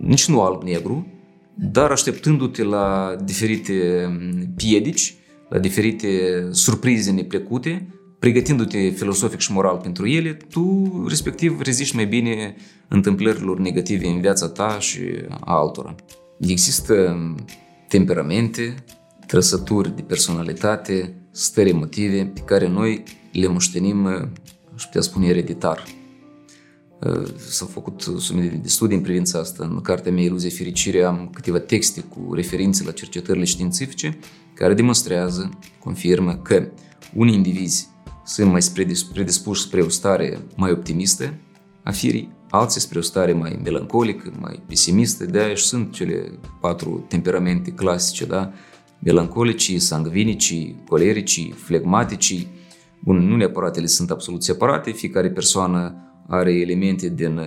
[0.01, 1.07] nici nu alb-negru,
[1.55, 5.15] dar așteptându-te la diferite um, piedici,
[5.49, 6.09] la diferite
[6.51, 7.89] surprize neplăcute,
[8.19, 12.55] pregătindu-te filosofic și moral pentru ele, tu respectiv reziști mai bine
[12.89, 15.95] întâmplărilor negative în viața ta și a altora.
[16.41, 17.19] Există
[17.89, 18.75] temperamente,
[19.27, 24.07] trăsături de personalitate, stări emotive pe care noi le moștenim,
[24.75, 25.85] aș putea spune, ereditar.
[27.49, 29.65] S-au făcut sumite de studii în privința asta.
[29.65, 34.19] În cartea mea Iluzie Fericire am câteva texte cu referințe la cercetările științifice
[34.55, 36.69] care demonstrează, confirmă că
[37.15, 37.89] unii indivizi
[38.25, 38.61] sunt mai
[39.13, 41.35] predispuși spre o stare mai optimistă
[41.83, 47.05] a firii, alții spre o stare mai melancolică, mai pesimistă, de aia sunt cele patru
[47.09, 48.53] temperamente clasice, da?
[48.99, 52.49] Melancolicii, sangvinicii, colericii, flegmaticii.
[53.05, 57.41] Bun, nu neapărat ele sunt absolut separate, fiecare persoană are elemente din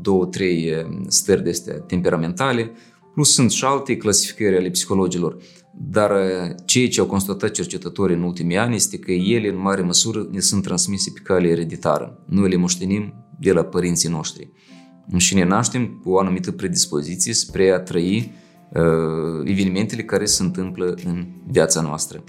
[0.00, 2.72] două, trei stări de astea temperamentale,
[3.14, 5.36] plus sunt și alte clasificări ale psihologilor.
[5.80, 9.82] Dar uh, ceea ce au constatat cercetătorii în ultimii ani este că ele, în mare
[9.82, 12.24] măsură, ne sunt transmise pe cale ereditară.
[12.26, 14.52] Noi le moștenim de la părinții noștri.
[15.16, 18.32] Și ne naștem cu o anumită predispoziție spre a trăi
[18.72, 22.24] uh, evenimentele care se întâmplă în viața noastră.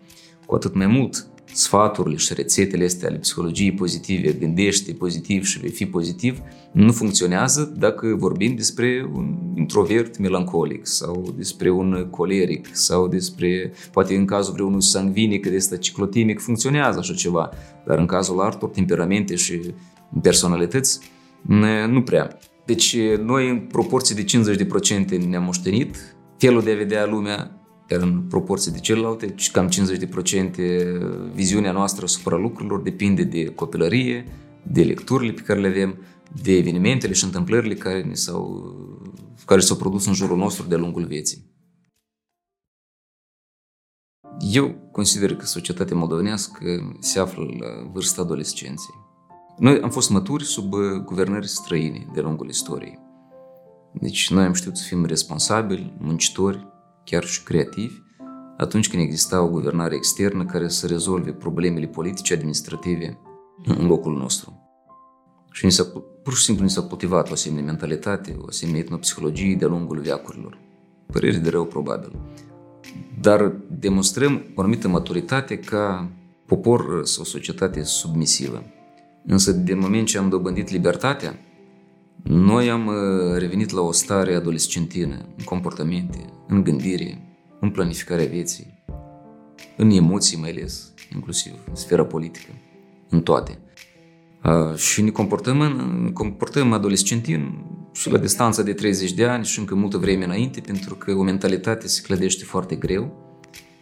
[0.45, 5.69] Cu atât mai mult, sfaturile și rețetele astea ale psihologiei pozitive, gândește pozitiv și vei
[5.69, 13.07] fi pozitiv, nu funcționează dacă vorbim despre un introvert melancolic sau despre un coleric sau
[13.07, 17.49] despre, poate în cazul vreunui sangvinic, de ăsta ciclotimic, funcționează așa ceva,
[17.85, 19.62] dar în cazul altor temperamente și
[20.21, 20.99] personalități,
[21.88, 22.38] nu prea.
[22.65, 24.55] Deci noi în proporție de
[25.23, 25.95] 50% ne-am moștenit
[26.38, 27.59] felul de a vedea lumea,
[27.89, 29.71] iar în proporție de celelalte, cam 50%
[31.34, 34.25] viziunea noastră asupra lucrurilor depinde de copilărie,
[34.63, 35.97] de lecturile pe care le avem,
[36.41, 38.75] de evenimentele și întâmplările care, ne s-au,
[39.45, 41.47] care s-au produs în jurul nostru de-a lungul vieții.
[44.52, 48.95] Eu consider că societatea moldovenească se află la vârsta adolescenței.
[49.58, 52.99] Noi am fost maturi sub uh, guvernări străine de lungul istoriei.
[53.93, 56.67] Deci noi am știut să fim responsabili, muncitori,
[57.10, 57.93] chiar și creativi,
[58.58, 63.17] atunci când exista o guvernare externă care să rezolve problemele politice, administrative
[63.65, 64.60] în locul nostru.
[65.52, 65.84] Și ni s-a,
[66.24, 70.58] pur și simplu ni s-a cultivat o asemenea mentalitate, o asemenea etnopsihologie de-a lungul veacurilor.
[71.06, 72.12] Păreri de rău, probabil.
[73.22, 76.10] Dar demonstrăm o anumită maturitate ca
[76.45, 78.63] popor sau societate submisivă.
[79.26, 81.39] Însă, de moment ce am dobândit libertatea,
[82.23, 87.29] noi am uh, revenit la o stare adolescentină, în comportamente, în gândire,
[87.60, 88.84] în planificarea vieții,
[89.77, 92.51] în emoții mai ales, inclusiv în sfera politică,
[93.10, 93.60] în toate.
[94.43, 99.45] Uh, și ne comportăm, în, ne comportăm adolescentin și la distanța de 30 de ani
[99.45, 103.13] și încă multă vreme înainte, pentru că o mentalitate se clădește foarte greu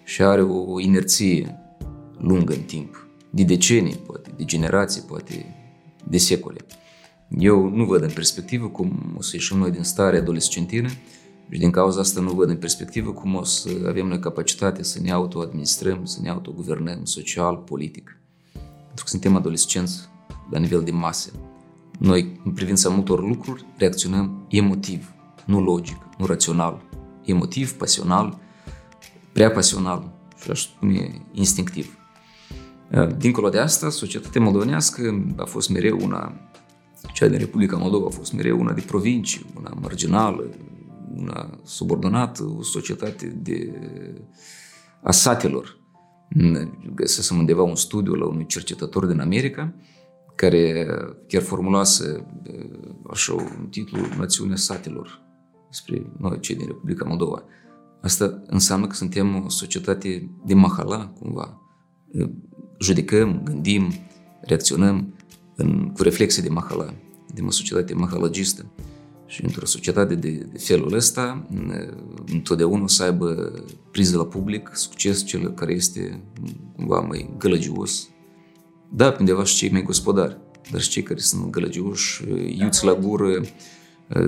[0.03, 1.59] și are o inerție
[2.17, 5.55] lungă în timp, de decenii, poate, de generații, poate,
[6.03, 6.59] de secole.
[7.29, 10.87] Eu nu văd în perspectivă cum o să ieșim noi din stare adolescentină
[11.49, 14.99] și din cauza asta nu văd în perspectivă cum o să avem noi capacitate să
[15.01, 18.19] ne autoadministrăm, să ne autoguvernăm social, politic.
[18.85, 20.09] Pentru că suntem adolescenți
[20.49, 21.31] la nivel de masă.
[21.99, 25.13] Noi, în privința multor lucruri, reacționăm emotiv,
[25.45, 26.81] nu logic, nu rațional.
[27.25, 28.39] Emotiv, pasional,
[29.31, 30.11] prea pasional
[30.41, 31.97] și aș spune instinctiv.
[33.17, 36.46] Dincolo de asta, societatea moldovenească a fost mereu una,
[37.13, 40.49] cea din Republica Moldova a fost mereu una de provincii, una marginală,
[41.15, 43.73] una subordonată, o societate de
[45.03, 45.77] a satelor.
[46.95, 49.73] Găsesem undeva un studiu la unui cercetător din America,
[50.35, 50.87] care
[51.27, 52.25] chiar formulase
[53.09, 55.21] așa un titlu Națiunea satelor
[55.69, 57.43] spre noi, cei din Republica Moldova.
[58.01, 61.61] Asta înseamnă că suntem o societate de mahala, cumva.
[62.79, 63.93] Judecăm, gândim,
[64.41, 65.13] reacționăm
[65.57, 66.93] în, cu reflexe de mahala,
[67.33, 68.65] de o societate mahalogistă.
[69.25, 71.47] Și într-o societate de, de felul ăsta,
[72.31, 73.51] întotdeauna o să aibă
[73.91, 76.23] priză la public, succes cel care este
[76.75, 78.09] cumva mai gălăgios,
[78.89, 80.37] da, pe undeva și cei mai gospodari,
[80.71, 82.23] dar și cei care sunt gălăgioși,
[82.59, 83.41] iuți la gură,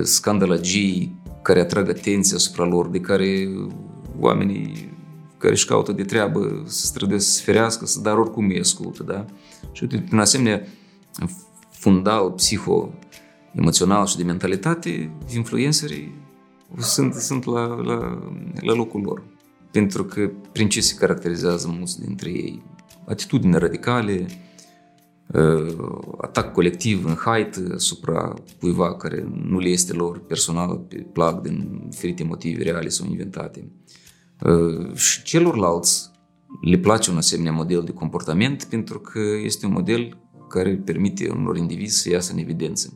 [0.02, 3.48] scandalagii care atrag atenția asupra lor, de care
[4.18, 4.92] oamenii
[5.38, 9.02] care își caută de treabă să străduiesc să se ferească, să dar oricum îi ascultă,
[9.02, 9.26] da?
[9.72, 10.66] Și uite, prin asemenea
[11.70, 12.92] fundal, psiho,
[13.52, 16.14] emoțional și de mentalitate, influencerii
[16.78, 19.22] sunt, sunt la, la, la locul lor.
[19.70, 22.62] Pentru că prin ce se caracterizează mulți dintre ei?
[23.06, 24.26] Atitudini radicale,
[25.34, 31.42] Uh, atac colectiv în hait asupra cuiva care nu le este lor personal pe plac
[31.42, 33.70] din diferite motive reale sau inventate.
[34.40, 36.10] Uh, și celorlalți
[36.62, 40.16] le place un asemenea model de comportament pentru că este un model
[40.50, 42.92] care permite unor indivizi să iasă în evidență.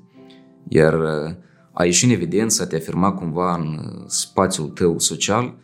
[0.68, 1.34] Iar uh,
[1.72, 5.56] a ieși în evidență, a te afirma cumva în spațiul tău social,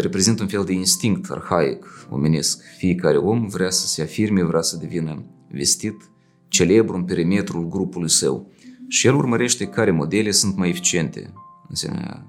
[0.00, 2.62] reprezintă un fel de instinct arhaic omenesc.
[2.76, 6.10] Fiecare om vrea să se afirme, vrea să devină vestit,
[6.48, 8.50] celebru în perimetrul grupului său
[8.88, 11.32] și el urmărește care modele sunt mai eficiente
[11.68, 12.26] în asemenea,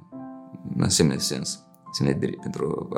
[0.76, 2.90] în asemenea sens, asemenea, pentru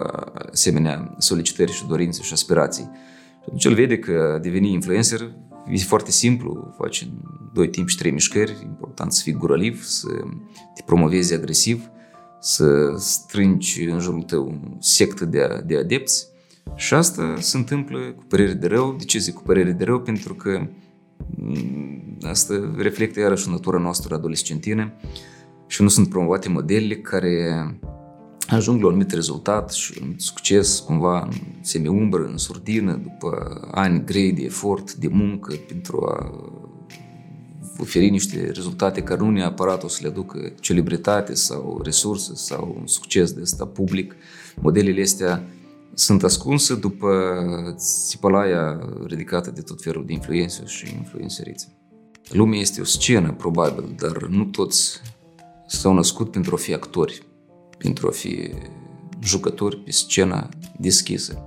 [0.51, 2.83] asemenea solicitări și dorințe și aspirații.
[2.83, 5.35] Și atunci el vede că a deveni influencer
[5.69, 7.09] e foarte simplu, faci în
[7.53, 10.07] doi timp și trei mișcări, e important să fii guraliv, să
[10.75, 11.89] te promovezi agresiv,
[12.39, 16.27] să strângi în jurul tău o sectă de, de adepți
[16.75, 18.95] și asta se întâmplă cu părere de rău.
[18.97, 19.99] De ce zic cu părere de rău?
[19.99, 20.67] Pentru că
[21.35, 24.93] mm, asta reflectă iarăși natura noastră adolescentină
[25.67, 27.65] și nu sunt promovate modelele care
[28.55, 31.31] ajung la un anumit rezultat și un succes cumva în
[31.61, 36.31] semi-umbră, în surdină, după ani grei de efort, de muncă pentru a
[37.77, 42.87] oferi niște rezultate care nu neapărat o să le aducă celebritate sau resurse sau un
[42.87, 44.15] succes de ăsta public.
[44.55, 45.43] Modelele astea
[45.93, 47.09] sunt ascunse după
[48.07, 51.67] țipălaia ridicată de tot felul de influențe și influențărițe.
[52.29, 55.01] Lumea este o scenă, probabil, dar nu toți
[55.67, 57.21] s-au născut pentru a fi actori,
[57.79, 58.51] pentru a fi
[59.23, 61.43] jucători pe scena deschisă.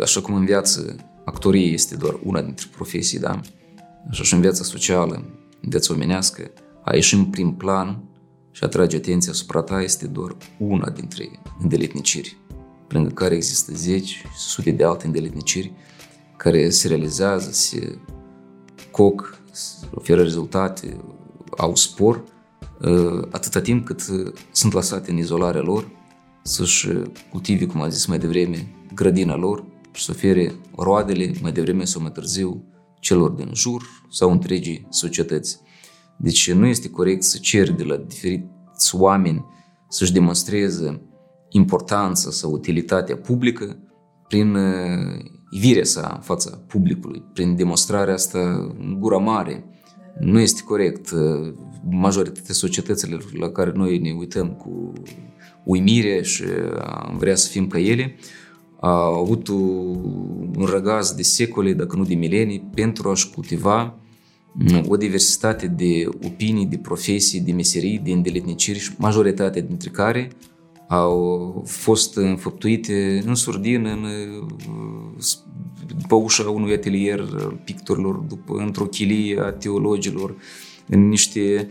[0.00, 3.40] Așa cum în viață actorie este doar una dintre profesii, da?
[4.10, 5.14] Așa și în viața socială,
[5.60, 6.50] în viața omenească,
[6.84, 8.02] a ieși în prim plan
[8.50, 11.28] și atrage atenția asupra ta este doar una dintre
[11.62, 12.36] îndeletniciri
[12.92, 15.72] lângă care există zeci, sute de alte îndeletniciri
[16.36, 17.98] care se realizează, se
[18.90, 19.38] coc,
[19.94, 20.96] oferă rezultate,
[21.56, 22.22] au spor, ă,
[23.30, 24.00] atâta timp cât
[24.52, 25.88] sunt lăsate în izolarea lor
[26.42, 26.88] să-și
[27.30, 32.00] cultive, cum am zis mai devreme, grădina lor și să ofere roadele mai devreme sau
[32.00, 32.64] mai târziu
[33.00, 35.60] celor din jur sau întregii societăți.
[36.16, 39.44] Deci nu este corect să ceri de la diferiți oameni
[39.88, 41.02] să-și demonstreze
[41.48, 43.76] importanța sau utilitatea publică
[44.28, 48.38] prin uh, ivirea sa în fața publicului, prin demonstrarea asta
[48.78, 49.64] în gura mare.
[50.20, 51.10] Nu este corect.
[51.10, 51.52] Uh,
[51.90, 54.92] majoritatea societăților la care noi ne uităm cu
[55.64, 56.44] uimire și
[56.80, 58.16] am vrea să fim ca ele,
[58.80, 63.96] a avut un răgaz de secole, dacă nu de milenii, pentru a-și cultiva
[64.86, 70.30] o diversitate de opinii, de profesii, de meserii, de îndeletniciri și majoritatea dintre care
[70.92, 74.06] au fost înfăptuite în surdină, în,
[75.98, 80.34] după ușa unui atelier al pictorilor, după, într-o chilie a teologilor,
[80.88, 81.68] în niște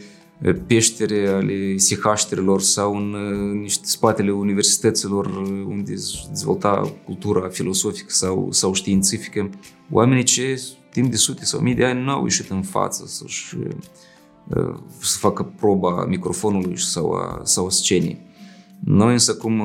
[0.68, 3.16] peștere ale sihașterilor sau în
[3.62, 5.26] niște spatele universităților
[5.68, 9.50] unde se dezvolta cultura filosofică sau, sau științifică.
[9.92, 13.58] Oamenii ce timp de sute sau mii de ani nu au ieșit în față să-și
[15.02, 18.30] să facă proba microfonului sau a, sau a scenii.
[18.84, 19.62] Noi însă cum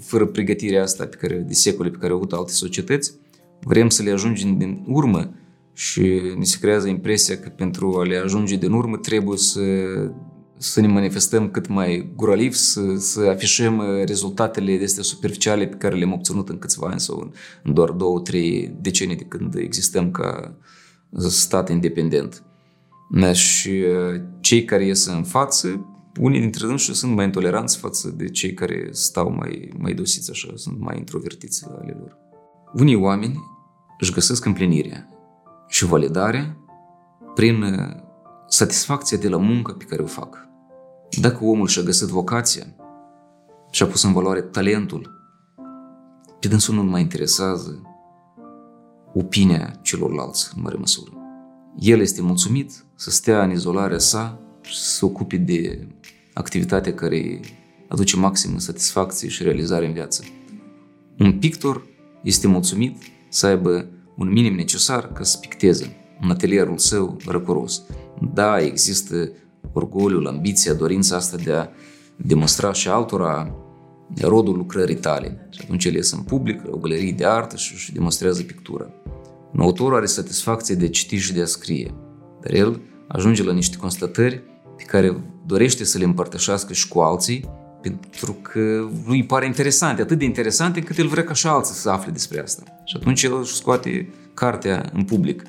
[0.00, 3.14] fără pregătirea asta pe care, de secole pe care au avut alte societăți,
[3.60, 5.30] vrem să le ajungem din urmă
[5.72, 9.60] și ne se creează impresia că pentru a le ajunge din urmă trebuie să,
[10.56, 16.12] să ne manifestăm cât mai guraliv, să, să afișăm rezultatele astea superficiale pe care le-am
[16.12, 20.54] obținut în câțiva ani sau în doar două, trei decenii de când existăm ca
[21.28, 22.42] stat independent.
[23.32, 23.84] Și
[24.40, 25.86] cei care ies în față,
[26.18, 30.48] unii dintre ei sunt mai intoleranți față de cei care stau mai, mai dosiți așa,
[30.54, 32.16] sunt mai introvertiți ale lor.
[32.74, 33.44] Unii oameni
[33.98, 35.08] își găsesc împlinirea
[35.68, 36.56] și validarea
[37.34, 38.04] prin uh,
[38.48, 40.48] satisfacția de la muncă pe care o fac.
[41.20, 42.66] Dacă omul și-a găsit vocația
[43.70, 45.10] și-a pus în valoare talentul,
[46.40, 47.82] pe dânsul nu mai interesează
[49.14, 51.10] opinia celorlalți în mare măsură.
[51.78, 55.88] El este mulțumit să stea în izolarea sa și să se ocupe de
[56.36, 57.40] activitatea care
[57.88, 60.24] aduce maximă satisfacție și realizare în viață.
[61.18, 61.86] Un pictor
[62.22, 67.82] este mulțumit să aibă un minim necesar ca să picteze în atelierul său răcoros.
[68.34, 69.32] Da, există
[69.72, 71.68] orgoliul, ambiția, dorința asta de a
[72.16, 73.54] demonstra și altora
[74.20, 75.48] rodul lucrării tale.
[75.50, 78.90] Și atunci el iese în public, o galerie de artă și își demonstrează pictura.
[79.52, 81.94] Un autor are satisfacție de a citi și de a scrie,
[82.40, 84.42] dar el ajunge la niște constatări
[84.76, 85.16] pe care
[85.46, 87.48] dorește să le împărtășească și cu alții,
[87.82, 91.90] pentru că lui pare interesant, atât de interesant încât el vrea ca și alții să
[91.90, 92.62] afle despre asta.
[92.84, 95.42] Și atunci el își scoate cartea în public.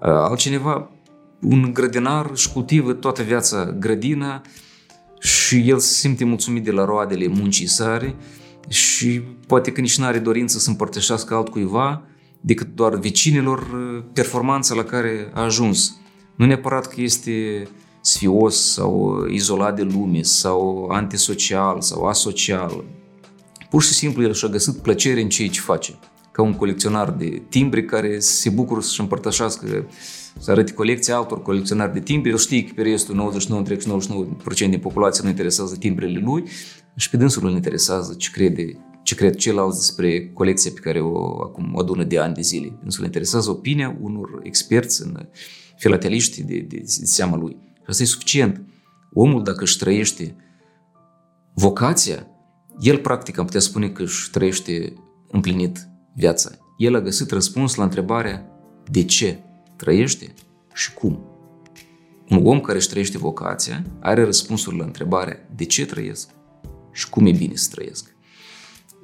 [0.00, 0.90] Altcineva,
[1.40, 4.42] un grădinar își cultivă toată viața grădina
[5.20, 8.14] și el se simte mulțumit de la roadele muncii sare
[8.68, 12.02] și poate că nici nu are dorință să împărtășească altcuiva
[12.40, 13.66] decât doar vecinilor
[14.12, 15.96] performanța la care a ajuns.
[16.36, 17.68] Nu neapărat că este
[18.02, 22.84] sfios sau izolat de lume sau antisocial sau asocial.
[23.70, 25.98] Pur și simplu el și-a găsit plăcere în ceea ce face.
[26.32, 29.86] Ca un colecționar de timbri care se bucură să-și împărtășească
[30.38, 32.30] să arăte colecția altor colecționari de timbri.
[32.30, 33.32] El știe că pe restul
[34.44, 36.44] 99,99% din populație nu interesează timbrele lui
[36.96, 41.42] și pe dânsul îl interesează ce crede ce cred ceilalți despre colecția pe care o,
[41.42, 42.72] acum o adună de ani de zile.
[42.84, 45.28] Însă interesează opinia unor experți în
[45.76, 47.56] filateliști de, de, de seama lui.
[47.82, 48.66] Și asta e suficient.
[49.12, 50.36] Omul, dacă își trăiește
[51.54, 52.26] vocația,
[52.80, 54.92] el practic am putea spune că își trăiește
[55.30, 56.50] împlinit viața.
[56.76, 58.46] El a găsit răspuns la întrebarea
[58.90, 59.38] de ce
[59.76, 60.34] trăiește
[60.74, 61.26] și cum.
[62.28, 66.28] Un om care își trăiește vocația are răspunsul la întrebarea de ce trăiesc
[66.92, 68.16] și cum e bine să trăiesc.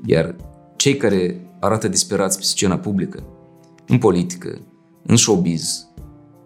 [0.07, 0.37] Iar
[0.77, 3.23] cei care arată disperați pe scena publică,
[3.87, 4.59] în politică,
[5.03, 5.88] în showbiz,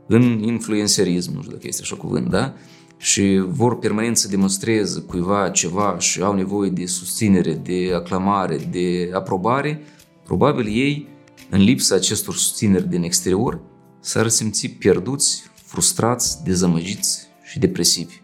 [0.06, 2.54] în influencerism, nu știu dacă este așa cuvânt, da?
[2.96, 9.10] Și vor permanent să demonstreze cuiva ceva și au nevoie de susținere, de aclamare, de
[9.12, 9.82] aprobare,
[10.24, 11.08] probabil ei,
[11.50, 13.60] în lipsa acestor susțineri din exterior,
[14.00, 18.20] s-ar simți pierduți, frustrați, dezamăgiți și depresivi.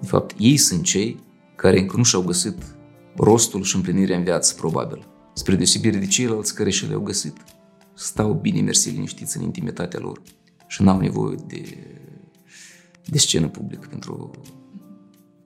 [0.00, 1.20] De fapt, ei sunt cei
[1.56, 2.58] care încă nu și-au găsit
[3.16, 7.36] rostul și împlinirea în viață, probabil, spre deosebire de ceilalți care și le-au găsit.
[7.94, 10.20] Stau bine mersi liniștiți în intimitatea lor
[10.66, 11.86] și n-au nevoie de,
[13.04, 14.30] de scenă publică pentru...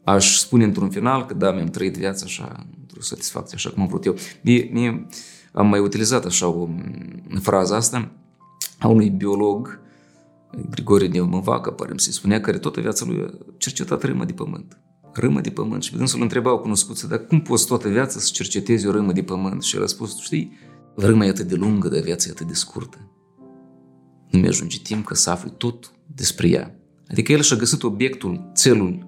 [0.04, 3.88] Aș spune într-un final că da, mi-am trăit viața așa, într-o satisfacție, așa cum am
[3.88, 4.14] vrut eu.
[4.42, 5.06] Mie, mie
[5.52, 6.68] am mai utilizat așa o
[7.40, 8.12] frază asta
[8.78, 9.80] a unui biolog,
[10.70, 14.78] Grigore Neumăvacă, pare să-i spunea, care toată viața lui a cercetat râma de pământ.
[15.12, 18.90] râmă de pământ și dânsul întrebau cunoscuță, dar cum poți toată viața să cercetezi o
[18.90, 19.62] râmă de pământ?
[19.62, 20.58] Și el a spus, știi,
[20.96, 22.98] râma e atât de lungă, dar viața e atât de scurtă.
[24.30, 26.74] Nu mi-ajunge timp ca să aflu tot despre ea.
[27.10, 29.06] Adică el și-a găsit obiectul, țelul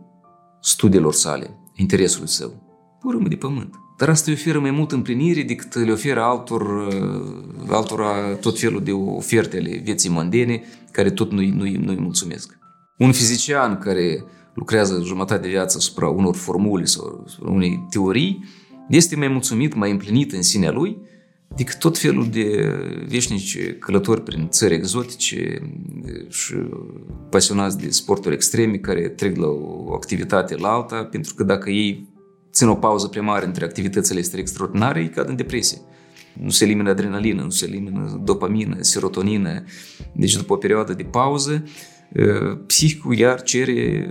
[0.61, 2.63] studiilor sale, interesului său.
[3.03, 3.75] O râmă de pământ.
[3.99, 8.83] Dar asta îi oferă mai mult împlinire decât le oferă altor, uh, altora tot felul
[8.83, 12.59] de oferte ale vieții mondene, care tot nu-i, nu-i, nu-i mulțumesc.
[12.99, 18.45] Un fizician care lucrează jumătate de viață asupra unor formule sau unei teorii,
[18.89, 20.97] este mai mulțumit, mai împlinit în sinea lui,
[21.57, 22.77] decât tot felul de
[23.09, 25.63] veșnici călători prin țări exotice
[26.29, 26.55] și
[27.31, 32.09] pasionați de sporturi extreme care trec la o activitate la alta, pentru că dacă ei
[32.53, 35.79] țin o pauză prea mare între activitățile astea extraordinare, ei cad în depresie.
[36.41, 39.65] Nu se elimină adrenalină, nu se elimină dopamină, serotonină.
[40.13, 41.65] Deci după o perioadă de pauză,
[42.67, 44.11] psihicul iar cere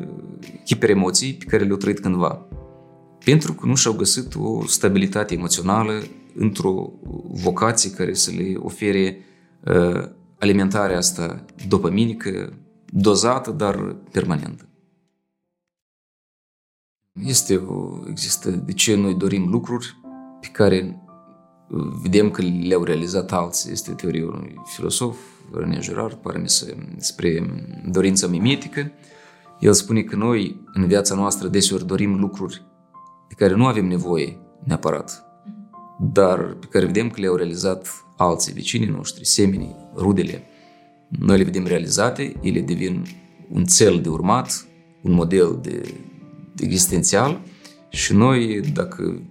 [0.65, 2.47] hiperemoții pe care le-au trăit cândva.
[3.25, 6.03] Pentru că nu și-au găsit o stabilitate emoțională
[6.35, 6.91] într-o
[7.31, 9.17] vocație care să le ofere
[9.65, 10.09] uh,
[10.39, 12.53] alimentarea asta dopaminică,
[12.85, 14.65] dozată, dar permanentă.
[17.25, 19.95] Este o, există de ce noi dorim lucruri
[20.41, 21.01] pe care
[22.01, 23.71] vedem că le-au realizat alții.
[23.71, 25.17] Este teoria unui filosof,
[25.53, 27.45] René Girard, pare mi se, spre
[27.85, 28.91] dorința mimetică.
[29.59, 32.65] El spune că noi, în viața noastră, deseori dorim lucruri
[33.29, 35.30] de care nu avem nevoie neapărat,
[36.01, 37.87] dar pe care vedem că le-au realizat
[38.17, 40.43] alții, vecinii noștri, semenii, rudele.
[41.07, 43.05] Noi le vedem realizate, ele devin
[43.49, 44.65] un cel de urmat,
[45.01, 45.93] un model de,
[46.55, 47.41] de existențial
[47.89, 49.21] și noi, dacă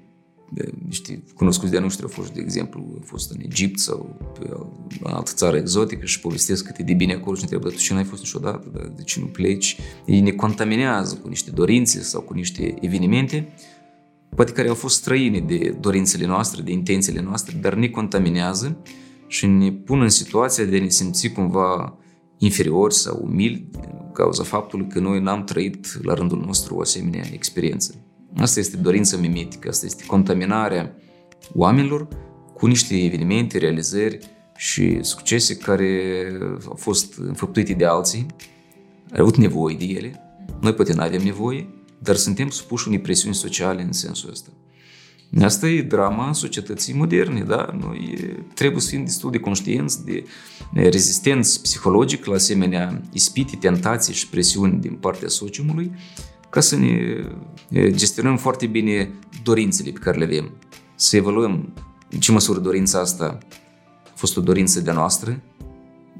[0.86, 4.50] niște cunoscuți de-a noștri au fost, de exemplu, au fost în Egipt sau pe
[5.02, 7.82] o altă țară exotică și povestesc cât e de bine acolo și ne întreabă, tu
[7.82, 9.76] ce n-ai fost niciodată, dar de ce nu pleci?
[10.06, 13.52] Ei ne contaminează cu niște dorințe sau cu niște evenimente,
[14.34, 18.82] poate care au fost străine de dorințele noastre, de intențiile noastre, dar ne contaminează
[19.26, 21.98] și ne pun în situația de a ne simți cumva
[22.38, 27.24] inferiori sau umili din cauza faptului că noi n-am trăit la rândul nostru o asemenea
[27.32, 27.94] experiență.
[28.36, 30.96] Asta este dorința mimetică, asta este contaminarea
[31.54, 32.08] oamenilor
[32.54, 34.18] cu niște evenimente, realizări
[34.56, 36.22] și succese care
[36.68, 38.26] au fost înfăptuite de alții,
[39.12, 40.20] au avut nevoie de ele.
[40.60, 41.68] Noi poate nu avem nevoie,
[42.02, 44.50] dar suntem supuși unei presiuni sociale în sensul ăsta.
[45.40, 47.76] Asta e drama societății moderne, da?
[47.80, 48.18] Noi
[48.54, 50.24] trebuie să fim destul de conștienți de
[50.72, 55.92] rezistență psihologic la asemenea ispite, tentații și presiuni din partea sociumului
[56.48, 59.10] ca să ne gestionăm foarte bine
[59.42, 60.50] dorințele pe care le avem.
[60.94, 61.72] Să evaluăm
[62.10, 63.38] în ce măsură dorința asta
[64.04, 65.42] a fost o dorință de noastră,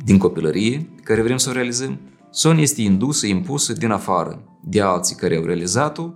[0.05, 1.99] din copilărie, pe care vrem să o realizăm,
[2.31, 6.11] sau ne este indusă, impusă din afară, de alții care au realizat-o,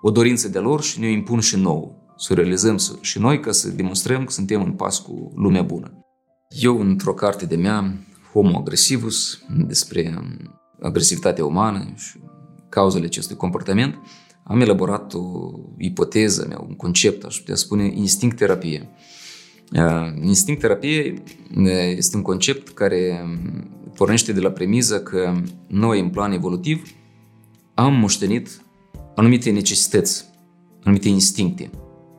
[0.00, 1.90] o dorință de lor și ne-o impun și nouă.
[2.16, 6.04] Să o realizăm și noi ca să demonstrăm că suntem în pas cu lumea bună.
[6.48, 7.94] Eu, într-o carte de mea,
[8.32, 10.14] Homo agresivus, despre
[10.80, 12.18] agresivitatea umană și
[12.68, 13.94] cauzele acestui comportament,
[14.44, 18.88] am elaborat o ipoteză mea, un concept, aș putea spune, instinct terapie.
[19.72, 21.22] Uh, instinct terapie
[21.56, 26.90] uh, este un concept care um, pornește de la premiza că noi, în plan evolutiv,
[27.74, 28.62] am moștenit
[29.14, 30.24] anumite necesități,
[30.84, 31.70] anumite instincte.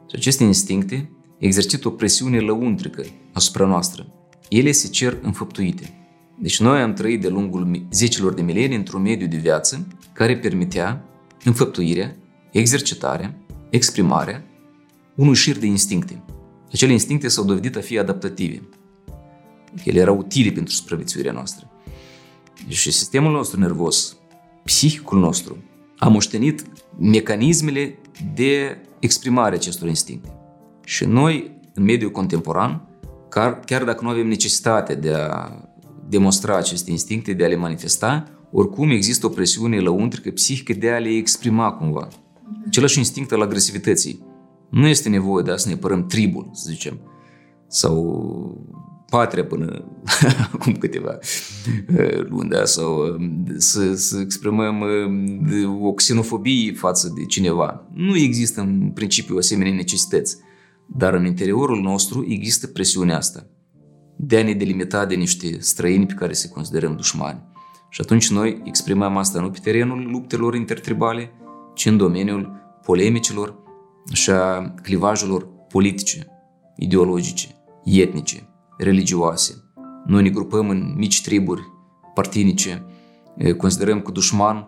[0.09, 3.03] Și aceste instincte exercită o presiune lăuntrică
[3.33, 4.13] asupra noastră.
[4.49, 5.91] Ele se cer înfăptuite.
[6.39, 11.05] Deci noi am trăit de lungul zecilor de milenii într-un mediu de viață care permitea
[11.43, 12.15] înfăptuirea,
[12.51, 13.37] exercitarea,
[13.69, 14.43] exprimarea
[15.15, 16.23] unui șir de instincte.
[16.71, 18.61] Acele instincte s-au dovedit a fi adaptative.
[19.83, 21.71] Ele erau utile pentru supraviețuirea noastră.
[22.67, 24.17] Și sistemul nostru nervos,
[24.63, 25.57] psihicul nostru,
[25.97, 26.65] a moștenit
[26.99, 27.99] mecanismele
[28.35, 30.33] de exprimare acestor instincte.
[30.83, 32.87] Și noi, în mediul contemporan,
[33.65, 35.51] chiar dacă nu avem necesitate de a
[36.09, 40.97] demonstra aceste instincte, de a le manifesta, oricum există o presiune lăuntrică psihică de a
[40.97, 42.07] le exprima cumva.
[42.67, 44.25] Același instinct al agresivității.
[44.69, 46.99] Nu este nevoie de a să ne părăm tribul, să zicem,
[47.67, 48.75] sau
[49.09, 49.85] patria până
[50.53, 51.17] acum câteva
[51.97, 52.65] uh, luni, da?
[52.65, 57.87] sau um, să, să exprimăm um, o xenofobie față de cineva.
[57.93, 60.37] Nu există în principiu o asemenea necesități,
[60.85, 63.47] dar în interiorul nostru există presiunea asta
[64.17, 67.41] de a ne delimita de niște străini pe care se considerăm dușmani.
[67.89, 71.31] Și atunci noi exprimăm asta nu pe terenul luptelor intertribale,
[71.73, 72.51] ci în domeniul
[72.85, 73.55] polemicilor
[74.13, 76.27] și a clivajelor politice,
[76.77, 77.47] ideologice,
[77.83, 78.46] etnice,
[78.77, 79.63] religioase.
[80.05, 81.61] Noi ne grupăm în mici triburi
[82.13, 82.85] partinice,
[83.57, 84.67] considerăm că dușman,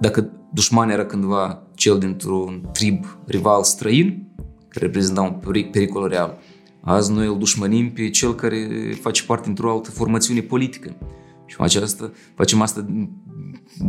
[0.00, 4.28] dacă dușman era cândva cel dintr-un trib rival străin,
[4.68, 6.38] care reprezenta un pericol real.
[6.80, 8.68] Azi noi îl dușmănim pe cel care
[9.00, 10.96] face parte dintr-o altă formațiune politică.
[11.46, 12.86] Și facem asta, facem asta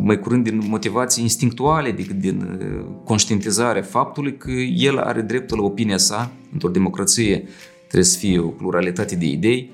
[0.03, 5.63] mai curând din motivații instinctuale decât din uh, conștientizarea faptului că el are dreptul la
[5.63, 7.47] opinia sa într-o democrație
[7.89, 9.71] trebuie să fie o pluralitate de idei,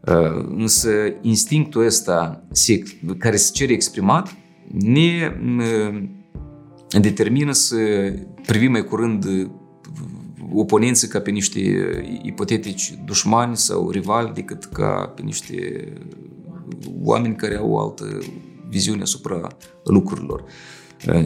[0.00, 0.90] uh, însă
[1.20, 2.44] instinctul ăsta
[3.18, 4.36] care se cere exprimat
[4.70, 6.02] ne uh,
[7.00, 7.76] determină să
[8.46, 9.24] privim mai curând
[10.52, 11.60] oponenții ca pe niște
[12.22, 15.88] ipotetici dușmani sau rivali decât ca pe niște
[17.02, 18.18] oameni care au o altă
[18.68, 19.46] viziune asupra
[19.84, 20.44] lucrurilor.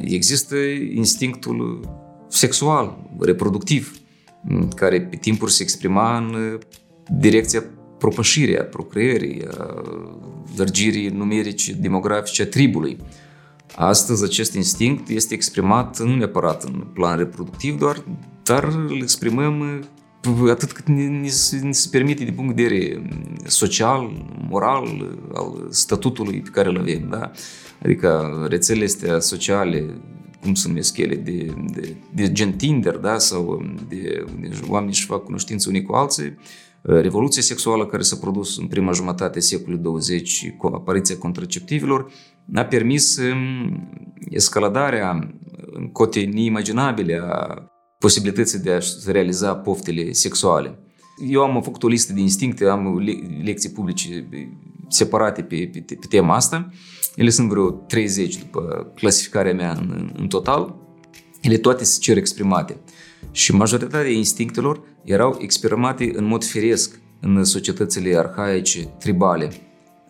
[0.00, 0.56] Există
[0.94, 1.80] instinctul
[2.28, 4.01] sexual, reproductiv,
[4.74, 6.59] care pe timpuri se exprima în
[7.18, 7.64] direcția
[7.99, 9.82] propășirii, a procreării, a
[10.57, 12.97] lărgirii numerice, demografice a tribului.
[13.76, 18.05] Astăzi acest instinct este exprimat nu neapărat în plan reproductiv, doar,
[18.43, 19.84] dar îl exprimăm
[20.51, 23.03] atât cât ne, se permite din punct de vedere
[23.47, 24.11] social,
[24.49, 27.07] moral, al statutului pe care îl avem.
[27.11, 27.30] Da?
[27.84, 29.95] Adică rețelele astea sociale,
[30.43, 33.18] cum se numesc ele, de, de, de gen Tinder, da?
[33.18, 36.36] sau de, de oameni și fac cunoștință unii cu alții,
[36.82, 42.12] revoluția sexuală care s-a produs în prima jumătate a secolului 20 cu apariția contraceptivilor
[42.55, 43.18] a permis
[44.30, 45.34] escaladarea
[45.72, 47.66] în cote neimaginabile a
[47.99, 50.78] posibilității de a realiza poftele sexuale.
[51.28, 52.99] Eu am făcut o listă de instincte, am
[53.45, 54.28] lecții publice
[54.88, 56.68] separate pe, pe, pe tema asta.
[57.14, 60.74] Ele sunt vreo 30 după clasificarea mea în, în total.
[61.40, 62.76] Ele toate se cer exprimate.
[63.30, 69.50] Și majoritatea instinctelor erau exprimate în mod firesc în societățile arhaice, tribale.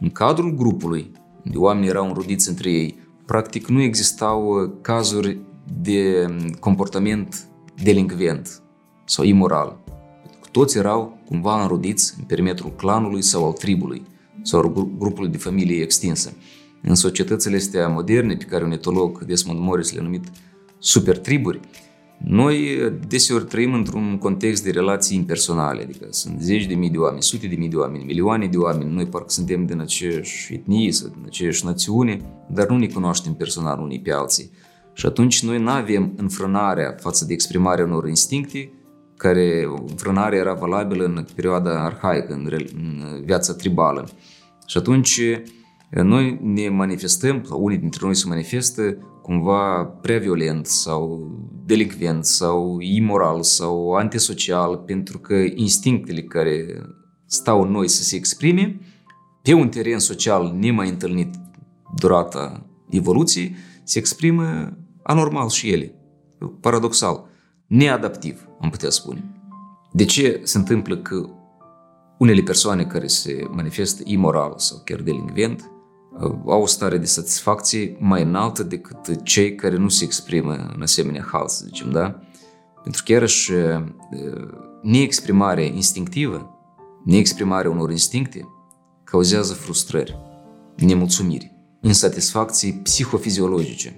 [0.01, 1.11] În cadrul grupului,
[1.45, 5.39] unde oamenii erau înrudiți între ei, practic nu existau cazuri
[5.83, 6.27] de
[6.61, 7.47] comportament
[7.83, 8.63] delincvent
[9.05, 9.81] sau imoral.
[10.51, 14.03] Toți erau cumva înrudiți în perimetrul clanului sau al tribului
[14.43, 16.33] sau grupului de familie extinsă.
[16.83, 20.25] În societățile astea moderne, pe care un etolog Desmond Morris le-a numit
[20.79, 21.61] supertriburi,
[22.25, 22.79] noi
[23.09, 27.47] deseori trăim într-un context de relații impersonale, adică sunt zeci de mii de oameni, sute
[27.47, 31.23] de mii de oameni, milioane de oameni, noi parcă suntem din aceeași etnie sau din
[31.27, 32.21] aceeași națiune,
[32.51, 34.51] dar nu ne cunoaștem personal unii pe alții.
[34.93, 38.73] Și atunci noi nu avem înfrânarea față de exprimarea unor instincte,
[39.17, 44.09] care înfrânarea era valabilă în perioada arhaică, în, în viața tribală.
[44.67, 45.21] Și atunci
[46.01, 51.31] noi ne manifestăm, sau unii dintre noi se manifestă cumva prea violent sau
[51.65, 56.67] delicvent sau imoral sau antisocial pentru că instinctele care
[57.27, 58.81] stau în noi să se exprime
[59.43, 61.35] pe un teren social nemai întâlnit
[61.97, 65.95] durata evoluției, se exprimă anormal și ele,
[66.61, 67.27] paradoxal,
[67.67, 69.25] neadaptiv, am putea spune.
[69.93, 71.29] De ce se întâmplă că
[72.19, 75.72] unele persoane care se manifestă imoral sau chiar delinvent
[76.47, 81.29] au o stare de satisfacție mai înaltă decât cei care nu se exprimă în asemenea
[81.33, 82.21] hal, să zicem, da?
[82.83, 83.53] Pentru că iarăși
[84.83, 86.59] neexprimarea instinctivă,
[87.05, 88.49] neexprimarea unor instincte,
[89.05, 90.17] cauzează frustrări,
[90.77, 93.97] nemulțumiri, insatisfacții psihofiziologice.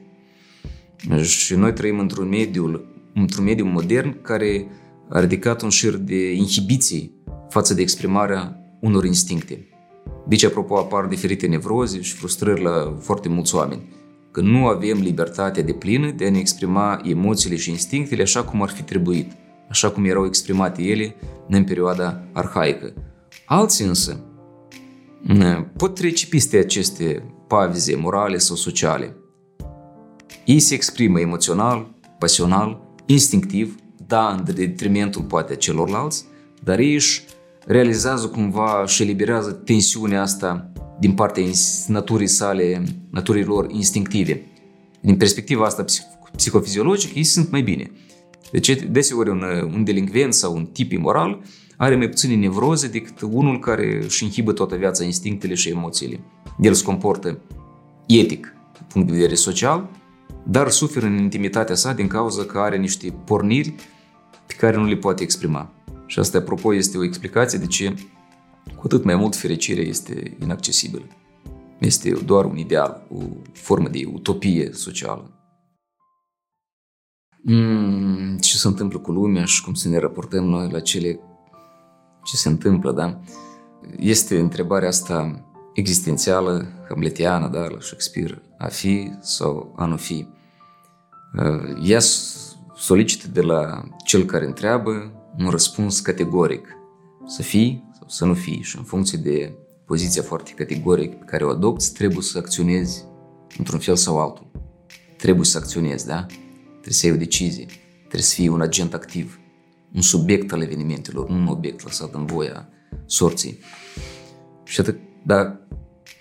[1.23, 2.85] Și noi trăim într-un mediu,
[3.15, 4.67] într-un mediu modern care
[5.09, 9.69] a ridicat un șir de inhibiții față de exprimarea unor instincte.
[10.27, 13.93] Deci, apropo, apar diferite nevroze și frustrări la foarte mulți oameni,
[14.31, 18.63] că nu avem libertatea de plină de a ne exprima emoțiile și instinctele așa cum
[18.63, 19.33] ar fi trebuit,
[19.69, 21.15] așa cum erau exprimate ele
[21.49, 22.93] în perioada arhaică.
[23.47, 24.21] Alții însă
[25.77, 29.17] pot trece peste aceste pavize morale sau sociale.
[30.45, 33.77] Ei se exprimă emoțional, pasional, instinctiv,
[34.07, 36.25] da, în detrimentul poate celorlalți,
[36.63, 37.25] dar ei își
[37.67, 41.43] realizează cumva și eliberează tensiunea asta din partea
[41.87, 44.43] naturii sale, naturii lor instinctive.
[45.01, 45.85] Din perspectiva asta
[46.37, 47.91] psihofiziologică, ei sunt mai bine.
[48.51, 49.43] Deci, deseori, un,
[49.75, 51.43] un delincvent sau un tip imoral
[51.77, 56.21] are mai puține nevroze decât unul care își inhibă toată viața instinctele și emoțiile.
[56.61, 57.39] El se comportă
[58.07, 59.91] etic, din punct de vedere social,
[60.47, 63.75] dar suferă în intimitatea sa din cauza că are niște porniri
[64.47, 65.74] pe care nu le poate exprima.
[66.07, 67.95] Și asta, apropo, este o explicație de ce
[68.67, 71.05] cu atât mai mult fericirea este inaccesibilă.
[71.79, 75.31] Este doar un ideal, o formă de utopie socială.
[77.43, 81.21] Mm, ce se întâmplă cu lumea și cum să ne raportăm noi la cele
[82.25, 83.21] ce se întâmplă, da?
[83.99, 85.45] Este întrebarea asta
[85.75, 90.27] existențială, hamletiană, da, la Shakespeare, a fi sau a nu fi.
[91.83, 92.01] ea
[92.75, 96.77] solicită de la cel care întreabă un răspuns categoric.
[97.27, 99.55] Să fii sau să nu fii și în funcție de
[99.85, 103.05] poziția foarte categorică pe care o adopți, trebuie să acționezi
[103.59, 104.51] într-un fel sau altul.
[105.17, 106.27] Trebuie să acționezi, da?
[106.71, 107.67] Trebuie să iei o decizie.
[107.99, 109.39] Trebuie să fii un agent activ,
[109.95, 112.69] un subiect al evenimentelor, nu un obiect lăsat în voia
[113.07, 113.59] sorții.
[114.65, 115.61] Și atât, dar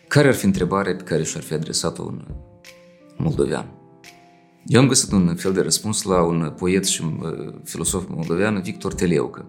[0.07, 2.26] care ar fi întrebarea pe care și-ar fi adresat-o un
[3.18, 3.82] moldovean?
[4.66, 8.93] Eu am găsit un fel de răspuns la un poet și uh, filosof moldovean, Victor
[8.93, 9.45] Teleucă.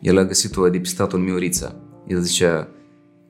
[0.00, 1.74] El a găsit-o, a depistat-o în Miorița.
[2.06, 2.68] El zicea,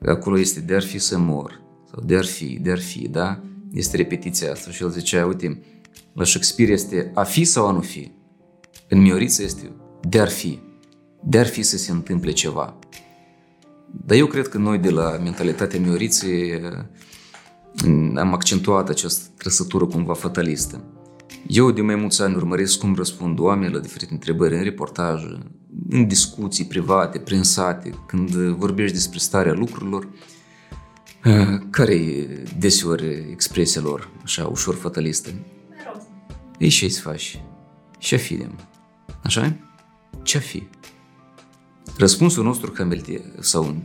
[0.05, 1.61] acolo este de-ar fi să mor,
[1.91, 3.39] sau de-ar fi, de-ar fi, da?
[3.73, 4.71] Este repetiția asta.
[4.71, 5.61] Și el zicea, uite,
[6.13, 8.11] la Shakespeare este a fi sau a nu fi.
[8.89, 9.71] În Miorița este
[10.09, 10.59] de-ar fi.
[11.23, 12.77] De-ar fi să se întâmple ceva.
[14.05, 16.61] Dar eu cred că noi de la mentalitatea Mioriței
[18.15, 20.83] am accentuat această trăsătură cumva fatalistă.
[21.47, 25.37] Eu de mai mulți ani urmăresc cum răspund oameni la diferite întrebări în reportaje,
[25.89, 30.07] în discuții private, prin sate, când vorbești despre starea lucrurilor,
[31.69, 35.29] care e deseori expresia lor, așa, ușor fatalistă?
[36.57, 37.41] Ei ce să faci?
[37.97, 38.49] Ce fi de
[39.23, 39.55] Așa?
[40.23, 40.67] Ce fi?
[41.97, 43.75] Răspunsul nostru hamletian, sau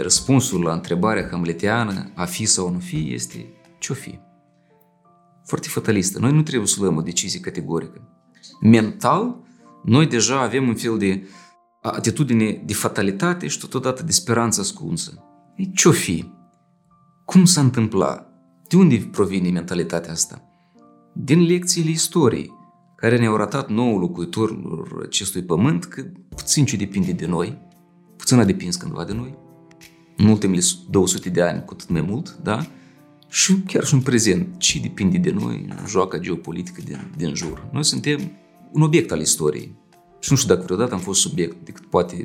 [0.00, 3.46] răspunsul la întrebarea hamletiană, a fi sau nu fi, este
[3.78, 4.18] ce-o fi.
[5.48, 6.18] Foarte fatalistă.
[6.18, 8.00] Noi nu trebuie să luăm o decizie categorică.
[8.60, 9.36] Mental,
[9.84, 11.28] noi deja avem un fel de
[11.82, 15.24] atitudine de fatalitate și totodată de speranță ascunsă.
[15.74, 16.32] Ce-o fi?
[17.24, 18.32] Cum s-a întâmplat?
[18.68, 20.42] De unde provine mentalitatea asta?
[21.14, 22.52] Din lecțiile istoriei,
[22.96, 27.58] care ne-au ratat nouă locuitorilor acestui pământ că puțin ce depinde de noi,
[28.16, 29.38] puțin a depins cândva de noi,
[30.16, 32.66] în ultimele 200 de ani cu atât mai mult, da?
[33.28, 37.68] Și chiar și în prezent, ce depinde de noi, joaca geopolitică din, din jur.
[37.72, 38.32] Noi suntem
[38.72, 39.74] un obiect al istoriei.
[40.20, 42.24] Și nu știu dacă vreodată am fost subiect, decât poate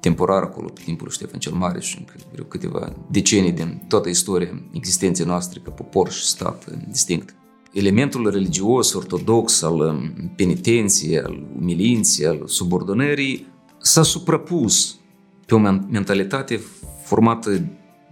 [0.00, 4.08] temporar acolo, pe timpul lui Ștefan cel Mare și încă vreo câteva decenii din toată
[4.08, 7.34] istoria existenței noastre ca popor și stat distinct
[7.72, 13.46] elementul religios, ortodox, al um, penitenției, al umilinței, al subordonării,
[13.78, 14.98] s-a suprapus
[15.46, 15.58] pe o
[15.90, 16.60] mentalitate
[17.04, 17.64] formată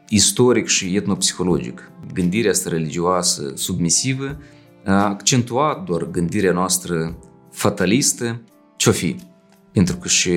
[0.09, 1.91] istoric și etnopsihologic.
[2.13, 4.39] Gândirea asta religioasă, submisivă,
[4.85, 7.19] a accentuat doar gândirea noastră
[7.51, 8.43] fatalistă,
[8.77, 9.17] ce-o fi.
[9.73, 10.31] Pentru că și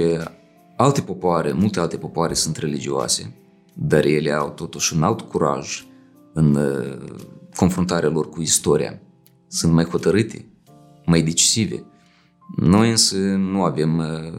[0.78, 3.36] alte popoare, multe alte popoare sunt religioase,
[3.74, 5.86] dar ele au totuși un alt curaj
[6.34, 6.98] în uh,
[7.56, 9.02] confruntarea lor cu istoria
[9.48, 10.46] sunt mai hotărâte,
[11.06, 11.84] mai decisive.
[12.56, 14.34] Noi însă nu avem uh,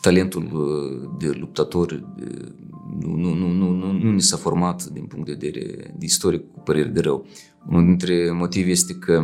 [0.00, 2.04] talentul uh, de luptător,
[3.00, 6.52] nu, nu, nu, nu, nu, nu ni s-a format din punct de vedere de istoric
[6.52, 7.26] cu părere de rău.
[7.68, 9.22] Unul dintre motive este că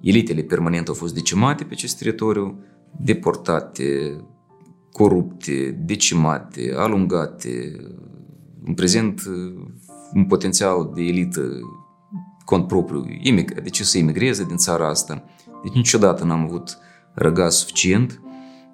[0.00, 2.58] elitele permanent au fost decimate pe acest teritoriu,
[3.00, 4.20] deportate,
[4.92, 7.76] corupte, decimate, alungate.
[8.64, 9.22] În prezent,
[10.14, 11.60] un potențial de elită
[12.44, 15.24] cont propriu, imig- de ce să imigreze din țara asta.
[15.62, 16.78] Deci niciodată n-am avut
[17.14, 18.20] răgaz suficient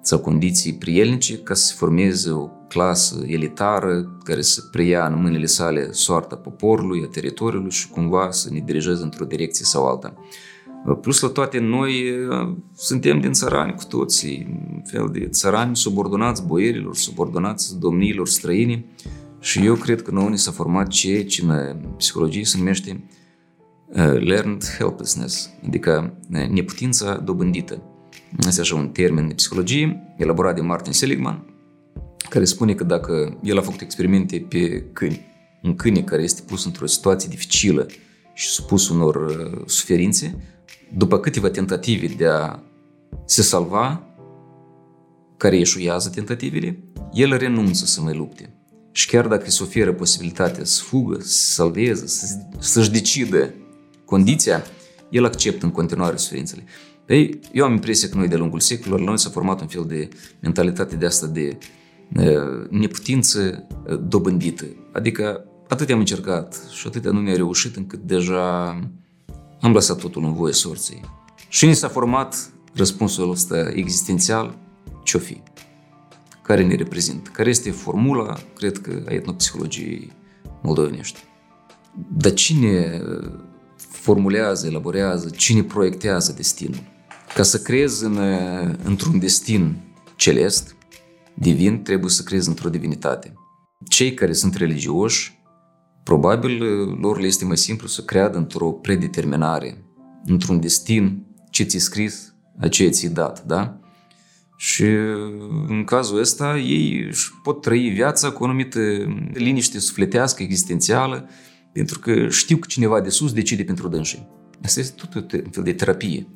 [0.01, 5.45] sau condiții prielnice ca să se formeze o clasă elitară care să preia în mâinile
[5.45, 10.13] sale soarta poporului, a teritoriului și cumva să ne dirigeze într-o direcție sau alta.
[11.01, 12.13] Plus la toate, noi
[12.75, 18.85] suntem din țărani cu toții, un fel de țărani subordonați boierilor, subordonați domniilor străini
[19.39, 23.03] și eu cred că nouă ne s-a format ceea ce în psihologie se numește
[23.95, 27.81] Uh, learned helplessness, adică uh, neputința dobândită.
[28.47, 31.48] Este așa un termen de psihologie elaborat de Martin Seligman,
[32.29, 35.25] care spune că dacă el a făcut experimente pe câini,
[35.61, 37.87] un câine care este pus într-o situație dificilă
[38.33, 40.43] și supus unor uh, suferințe,
[40.93, 42.59] după câteva tentative de a
[43.25, 44.03] se salva,
[45.37, 48.53] care eșuiază tentativele, el renunță să mai lupte.
[48.91, 52.05] Și chiar dacă îi se oferă posibilitatea să fugă, să se salveze,
[52.59, 53.53] să-și decidă
[54.05, 54.63] condiția,
[55.09, 56.63] el acceptă în continuare suferințele.
[57.07, 60.09] Ei, eu am impresia că noi de lungul secolelor, noi s-a format un fel de
[60.39, 61.57] mentalitate de asta de
[62.69, 63.67] neputință
[64.07, 64.65] dobândită.
[64.93, 68.69] Adică atât am încercat și atât nu mi-a reușit încât deja
[69.61, 71.01] am lăsat totul în voie sorții.
[71.49, 74.57] Și ni s-a format răspunsul ăsta existențial,
[75.03, 75.41] ce-o fi?
[76.43, 77.29] Care ne reprezintă?
[77.33, 80.11] Care este formula, cred că, a etnopsihologiei
[80.61, 81.19] moldovenești?
[82.17, 83.01] Dar cine
[83.75, 86.83] formulează, elaborează, cine proiectează destinul.
[87.35, 88.17] Ca să crezi în,
[88.83, 89.77] într-un destin
[90.15, 90.75] celest,
[91.39, 93.33] divin, trebuie să crezi într-o divinitate.
[93.89, 95.41] Cei care sunt religioși,
[96.03, 96.61] probabil
[96.99, 99.83] lor le este mai simplu să creadă într-o predeterminare,
[100.25, 103.79] într-un destin ce ți-i scris, aceea ți-i dat, da?
[104.57, 104.85] Și
[105.67, 108.79] în cazul ăsta ei își pot trăi viața cu o anumită
[109.33, 111.29] liniște sufletească, existențială,
[111.73, 114.27] pentru că știu că cineva de sus decide pentru dânsii.
[114.63, 116.27] Asta este tot un fel de terapie.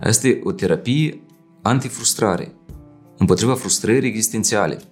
[0.00, 1.20] Asta e o terapie
[1.62, 2.55] antifrustrare,
[3.18, 4.82] împotriva frustrării existențiale.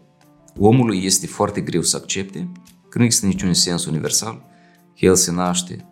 [0.59, 2.49] Omului este foarte greu să accepte
[2.89, 4.45] că nu există niciun sens universal,
[4.99, 5.89] că el se naște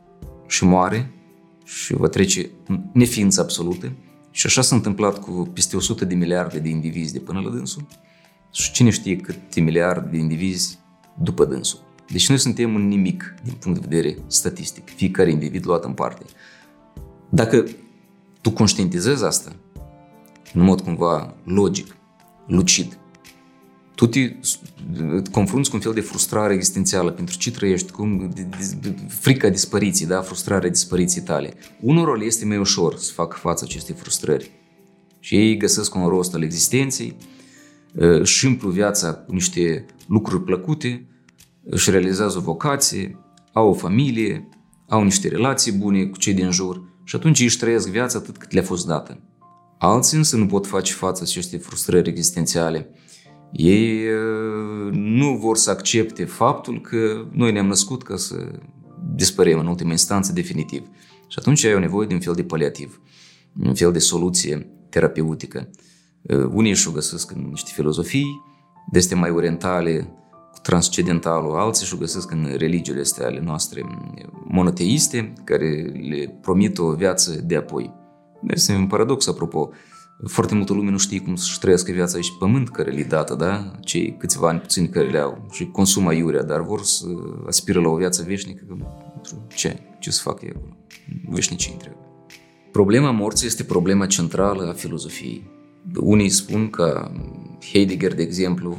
[0.47, 1.15] și moare
[1.65, 2.51] și va trece
[2.93, 3.93] neființă absolută.
[4.31, 7.87] Și așa s-a întâmplat cu peste 100 de miliarde de indivizi de până la dânsul
[8.53, 10.79] și cine știe câte miliarde de indivizi
[11.23, 11.81] după dânsul.
[12.11, 16.25] Deci noi suntem un nimic din punct de vedere statistic, fiecare individ luat în parte.
[17.29, 17.65] Dacă
[18.41, 19.53] tu conștientizezi asta
[20.55, 21.97] în mod cumva logic,
[22.47, 22.99] lucid,
[23.95, 24.37] tu te
[25.31, 29.49] confrunți cu un fel de frustrare existențială pentru ce trăiești, cum de, de, de, frica
[29.49, 31.55] dispariției, da, frustrarea dispariției tale.
[31.81, 34.51] Unor le este mai ușor să facă față acestei frustrări.
[35.21, 37.17] Și ei găsesc un rost al existenței,
[37.95, 41.07] își împlu viața cu niște lucruri plăcute,
[41.65, 43.19] își realizează o vocație,
[43.53, 44.49] au o familie,
[44.89, 48.53] au niște relații bune cu cei din jur și atunci își trăiesc viața atât cât
[48.53, 49.21] le-a fost dată.
[49.85, 52.91] Alții însă nu pot face față acestei frustrări existențiale.
[53.53, 54.01] Ei
[54.91, 58.51] nu vor să accepte faptul că noi ne-am născut ca să
[59.15, 60.83] dispărem în ultima instanță definitiv.
[61.29, 63.01] Și atunci ai o nevoie de un fel de paliativ,
[63.65, 65.71] un fel de soluție terapeutică.
[66.53, 68.43] Unii își o găsesc în niște filozofii,
[68.91, 70.15] de mai orientale,
[70.53, 73.83] cu transcendentalul, alții și o găsesc în religiile astea ale noastre
[74.45, 78.01] monoteiste, care le promit o viață de apoi.
[78.47, 79.71] Este un paradox, apropo.
[80.27, 83.35] Foarte multă lume nu știe cum să-și trăiască viața aici pe pământ care le dată,
[83.35, 83.71] da?
[83.81, 87.07] Cei câțiva ani puțini care le au și consumă iurea, dar vor să
[87.47, 88.65] aspiră la o viață veșnică.
[89.55, 89.79] Ce?
[89.99, 90.77] Ce să facă ei acolo?
[91.29, 91.97] Veșnicii întreg.
[92.73, 95.51] Problema morții este problema centrală a filozofiei.
[96.01, 97.11] Unii spun că
[97.73, 98.79] Heidegger, de exemplu,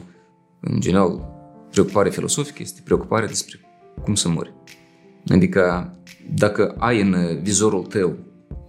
[0.59, 1.31] în general,
[1.71, 3.59] preocupare filosofică este preocuparea despre
[4.03, 4.53] cum să mori.
[5.27, 5.93] Adică
[6.33, 8.17] dacă ai în vizorul tău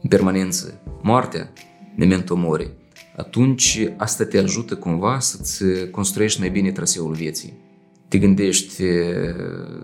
[0.03, 1.53] în permanență moartea,
[1.97, 2.71] memento mori,
[3.17, 7.53] atunci asta te ajută cumva să-ți construiești mai bine traseul vieții.
[8.09, 8.83] Te gândești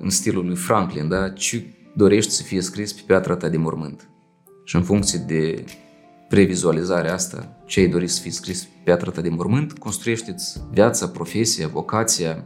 [0.00, 1.28] în stilul lui Franklin, da?
[1.28, 1.64] ce
[1.96, 4.08] dorești să fie scris pe piatra ta de mormânt.
[4.64, 5.64] Și în funcție de
[6.28, 11.08] previzualizarea asta, ce ai dorit să fie scris pe piatra ta de mormânt, construiește-ți viața,
[11.08, 12.44] profesia, vocația,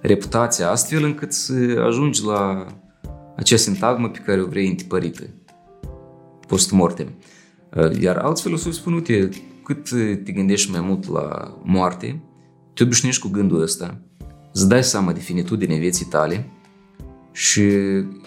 [0.00, 1.54] reputația, astfel încât să
[1.86, 2.66] ajungi la
[3.36, 5.22] acea sintagmă pe care o vrei întipărită
[6.46, 7.08] post-mortem.
[8.00, 9.28] Iar alți filosofi spun, uite,
[9.64, 9.88] cât
[10.24, 12.22] te gândești mai mult la moarte,
[12.74, 14.00] te obișnuiești cu gândul ăsta,
[14.52, 16.50] îți dai seama de finitudinea vieții tale
[17.32, 17.62] și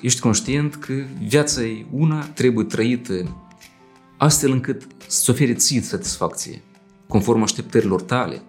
[0.01, 0.93] ești conștient că
[1.27, 3.43] viața e una, trebuie trăită
[4.17, 6.61] astfel încât să ofere ție satisfacție,
[7.07, 8.41] conform așteptărilor tale,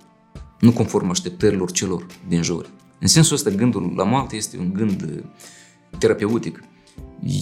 [0.61, 2.71] nu conform așteptărilor celor din jur.
[3.01, 5.25] În sensul ăsta, gândul la moarte este un gând uh,
[5.99, 6.63] terapeutic.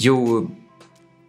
[0.02, 0.50] Eu,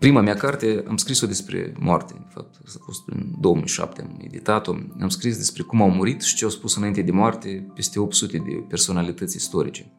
[0.03, 2.13] prima mea carte, am scris-o despre moarte.
[2.17, 4.75] De fapt, a fost în 2007, am editat-o.
[5.01, 8.37] Am scris despre cum au murit și ce au spus înainte de moarte peste 800
[8.37, 9.91] de personalități istorice.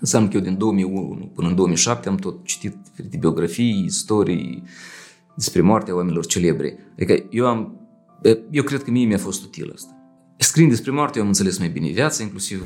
[0.00, 4.62] Înseamnă că eu din 2001 până în 2007 am tot citit diferite biografii, istorii
[5.36, 6.76] despre moartea oamenilor celebri.
[6.92, 7.88] Adică eu am,
[8.50, 9.96] eu cred că mie mi-a fost util asta.
[10.36, 12.64] Scriind despre moarte, eu am înțeles mai bine viața, inclusiv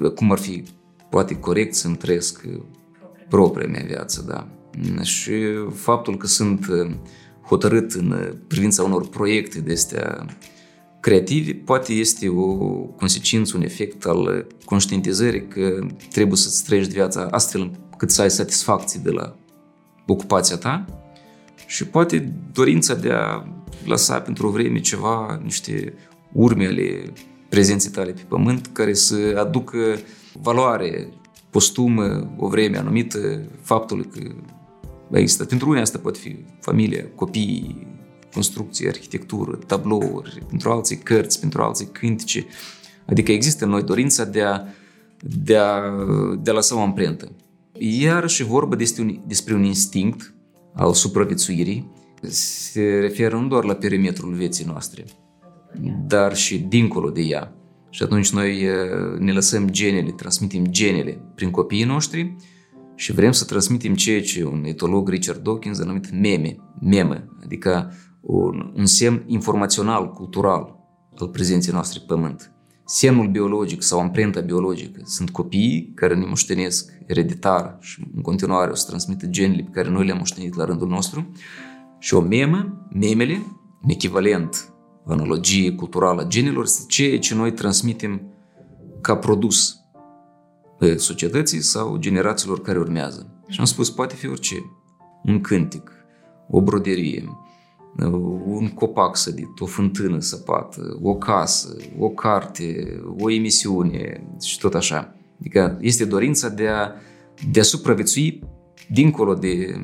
[0.00, 0.64] uh, cum ar fi
[1.10, 2.62] poate corect să-mi trăiesc uh,
[3.28, 4.59] propria mea viață, da.
[5.02, 5.32] Și
[5.74, 6.90] faptul că sunt uh,
[7.46, 10.26] hotărât în privința unor proiecte de astea
[11.00, 12.56] creativi, poate este o
[12.96, 19.00] consecință, un efect al conștientizării că trebuie să-ți trăiești viața astfel cât să ai satisfacție
[19.02, 19.36] de la
[20.06, 20.84] ocupația ta
[21.66, 23.44] și poate dorința de a
[23.84, 25.94] lăsa pentru o vreme ceva, niște
[26.32, 27.12] urme ale
[27.48, 29.98] prezenței tale pe pământ care să aducă
[30.42, 31.08] valoare
[31.50, 34.20] postumă o vreme anumită faptului că
[35.18, 35.44] există.
[35.44, 37.86] Pentru unii asta poate fi familia, copii,
[38.32, 42.46] construcție, arhitectură, tablouri, pentru alții cărți, pentru alții cântice.
[43.06, 44.60] Adică există în noi dorința de a,
[45.20, 45.80] de a,
[46.42, 47.32] de a lăsa o amprentă.
[47.78, 50.34] Iar și vorba despre un, despre un instinct
[50.74, 51.90] al supraviețuirii,
[52.28, 55.04] se referă nu doar la perimetrul vieții noastre,
[56.06, 57.54] dar și dincolo de ea.
[57.90, 58.66] Și atunci noi
[59.18, 62.36] ne lăsăm genele, transmitem genele prin copiii noștri
[63.00, 67.92] și vrem să transmitem ceea ce un etolog Richard Dawkins a numit meme, meme, adică
[68.20, 70.76] un, un semn informațional, cultural
[71.18, 72.52] al prezenței noastre pe pământ.
[72.84, 78.74] Semnul biologic sau amprenta biologică sunt copiii care ne moștenesc ereditar și în continuare o
[78.74, 81.32] să transmită genele pe care noi le-am moștenit la rândul nostru
[81.98, 83.42] Și o memă, memele,
[83.82, 84.72] în echivalent
[85.06, 88.22] analogie culturală a genilor, este ceea ce noi transmitem
[89.00, 89.79] ca produs
[90.96, 93.42] societății sau generațiilor care urmează.
[93.48, 94.54] Și am spus, poate fi orice.
[95.24, 95.90] Un cântec,
[96.48, 97.24] o broderie,
[98.44, 105.14] un copac sădit, o fântână săpată, o casă, o carte, o emisiune și tot așa.
[105.38, 106.92] Adică este dorința de a,
[107.50, 108.42] de a supraviețui
[108.88, 109.80] dincolo de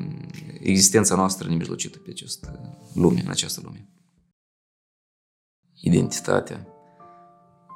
[0.59, 3.89] existența noastră nemijlocită pe această lume, în această lume.
[5.81, 6.67] Identitatea.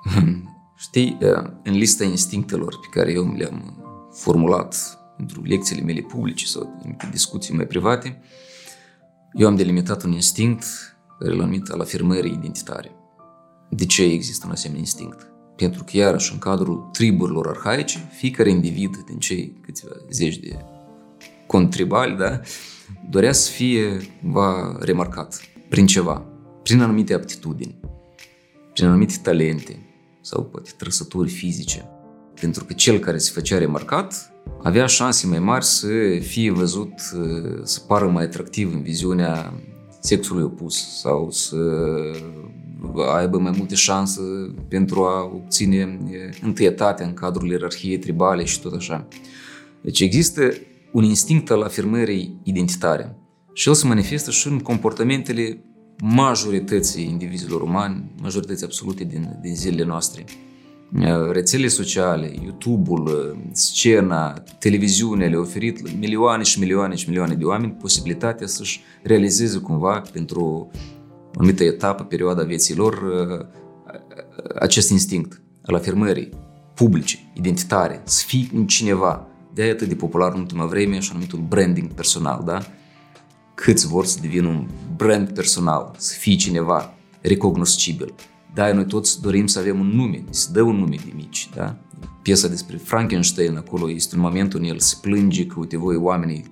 [0.82, 1.18] Știi,
[1.64, 7.56] în lista instinctelor pe care eu le-am formulat pentru lecțiile mele publice sau în discuții
[7.56, 8.22] mai private,
[9.34, 10.66] eu am delimitat un instinct
[11.20, 12.92] care l-am numit al afirmării identitare.
[13.70, 15.28] De ce există un asemenea instinct?
[15.56, 20.66] Pentru că, iarăși, în cadrul triburilor arhaice, fiecare individ din cei câțiva zeci de
[21.48, 22.40] contribali, da,
[23.10, 26.26] dorea să fie cumva remarcat prin ceva,
[26.64, 27.80] prin anumite aptitudini,
[28.74, 29.86] prin anumite talente
[30.22, 31.89] sau poate trăsături fizice.
[32.39, 35.88] Pentru că cel care se făcea remarcat avea șanse mai mari să
[36.19, 36.93] fie văzut,
[37.63, 39.53] să pară mai atractiv în viziunea
[39.99, 41.57] sexului opus sau să
[43.15, 44.22] aibă mai multe șanse
[44.67, 45.99] pentru a obține
[46.41, 49.07] întâietate în cadrul ierarhiei tribale și tot așa.
[49.82, 50.41] Deci există
[50.91, 53.15] un instinct al afirmării identitare
[53.53, 55.63] și el se manifestă și în comportamentele
[56.04, 60.26] majorității indivizilor umani, majorității absolute din, din zilele noastre.
[61.32, 68.47] Rețelele sociale, YouTube-ul, scena, televiziunea le-au oferit milioane și milioane și milioane de oameni posibilitatea
[68.47, 70.68] să-și realizeze cumva pentru o
[71.38, 73.04] anumită etapă, perioada vieții lor,
[74.60, 76.30] acest instinct al afirmării
[76.74, 79.28] publice, identitare, să fii un cineva.
[79.54, 82.62] De aia atât de popular în ultima vreme, așa numitul branding personal, da?
[83.62, 88.14] Câți vor să devină un brand personal, să fii cineva recognoscibil.
[88.53, 91.78] Da, noi toți dorim să avem un nume, să dă un nume de mici, da?
[92.22, 96.51] Piesa despre Frankenstein acolo este un moment în el se plânge că, uite, voi oamenii,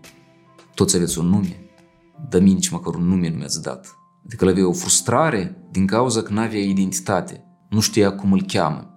[0.74, 1.55] toți aveți un nume,
[2.30, 3.97] dar mie nici măcar un nume nu mi-ați dat.
[4.26, 8.43] Adică el avea o frustrare din cauza că nu avea identitate, nu știa cum îl
[8.47, 8.89] cheamă.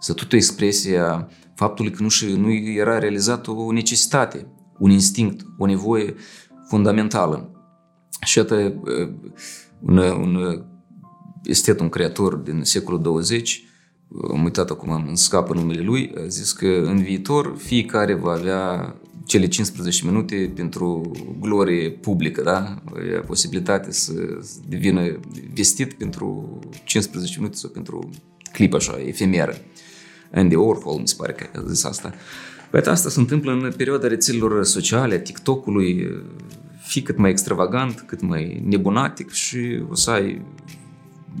[0.00, 4.46] Să tot o expresie a faptului că nu, și, nu era realizată o necesitate,
[4.78, 6.14] un instinct, o nevoie
[6.70, 7.50] fundamentală.
[8.24, 8.82] Și iată,
[9.80, 10.64] un, un
[11.44, 13.64] estet, un creator din secolul 20,
[14.32, 18.94] am uitat acum, îmi scapă numele lui, a zis că în viitor fiecare va avea
[19.26, 21.10] cele 15 minute pentru
[21.40, 22.82] glorie publică, da?
[22.96, 24.12] Avea posibilitatea să
[24.68, 25.20] devină
[25.54, 28.10] vestit pentru 15 minute sau pentru
[28.52, 29.56] clip așa, efemeră.
[30.32, 32.14] Andy Warhol, mi se pare că a zis asta.
[32.70, 36.08] Păi asta se întâmplă în perioada rețelelor sociale, a TikTok-ului,
[36.80, 40.42] fi cât mai extravagant, cât mai nebunatic și o să ai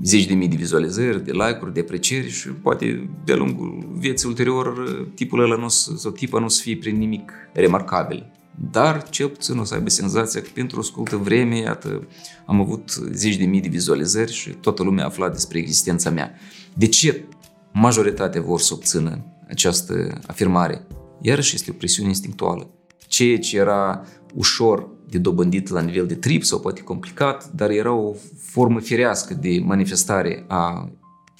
[0.02, 4.88] zeci de mii de vizualizări, de like-uri, de aprecieri și poate de-a lungul vieții ulterior
[5.14, 8.32] tipul ăla nu sau tipa nu o să fie prin nimic remarcabil.
[8.70, 12.08] Dar cel puțin o să aibă senzația că pentru o scurtă vreme, iată,
[12.46, 16.34] am avut zeci de mii de vizualizări și toată lumea a aflat despre existența mea.
[16.74, 17.24] De ce
[17.72, 20.86] majoritatea vor să obțină această afirmare?
[21.20, 22.70] Iarăși este o presiune instinctuală.
[23.06, 24.04] Ceea ce era
[24.34, 29.34] ușor de dobândit la nivel de trip sau poate complicat, dar era o formă firească
[29.34, 30.90] de manifestare a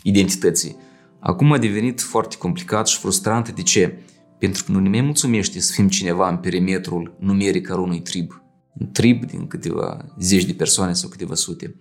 [0.03, 0.77] identității.
[1.21, 3.55] Acum a devenit foarte complicat și frustrant.
[3.55, 3.99] De ce?
[4.39, 8.43] Pentru că nu ne mai mulțumește să fim cineva în perimetrul numeric al unui trib.
[8.79, 11.75] Un trib din câteva zeci de persoane sau câteva sute.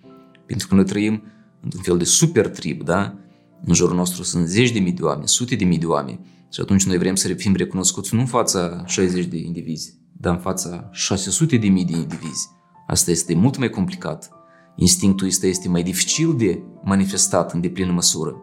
[0.46, 1.24] Pentru că noi trăim
[1.62, 3.18] într-un fel de super trib, da?
[3.66, 6.20] În jurul nostru sunt zeci de mii de oameni, sute de mii de oameni.
[6.52, 10.40] Și atunci noi vrem să fim recunoscuți nu în fața 60 de indivizi, dar în
[10.40, 12.50] fața 600 de mii de indivizi.
[12.88, 14.32] Asta este mult mai complicat.
[14.76, 18.42] Instinctul ăsta este mai dificil de manifestat în deplină măsură.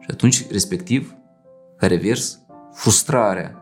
[0.00, 1.14] Și atunci, respectiv,
[1.76, 2.38] ca revers,
[2.72, 3.58] frustrarea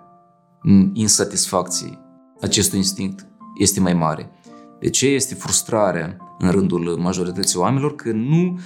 [0.92, 1.98] insatisfacției
[2.40, 3.26] acestui instinct
[3.58, 4.30] este mai mare.
[4.80, 7.94] De ce este frustrarea în rândul majorității oamenilor?
[7.94, 8.58] Că nu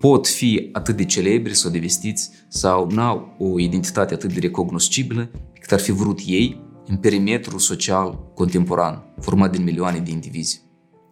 [0.00, 4.40] pot fi atât de celebri sau de vestiți sau nu au o identitate atât de
[4.40, 5.30] recognoscibilă
[5.60, 10.62] cât ar fi vrut ei în perimetrul social contemporan, format din milioane de indivizi.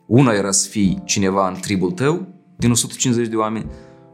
[0.07, 2.27] Una era să fii cineva în tribul tău,
[2.57, 3.67] din 150 de oameni,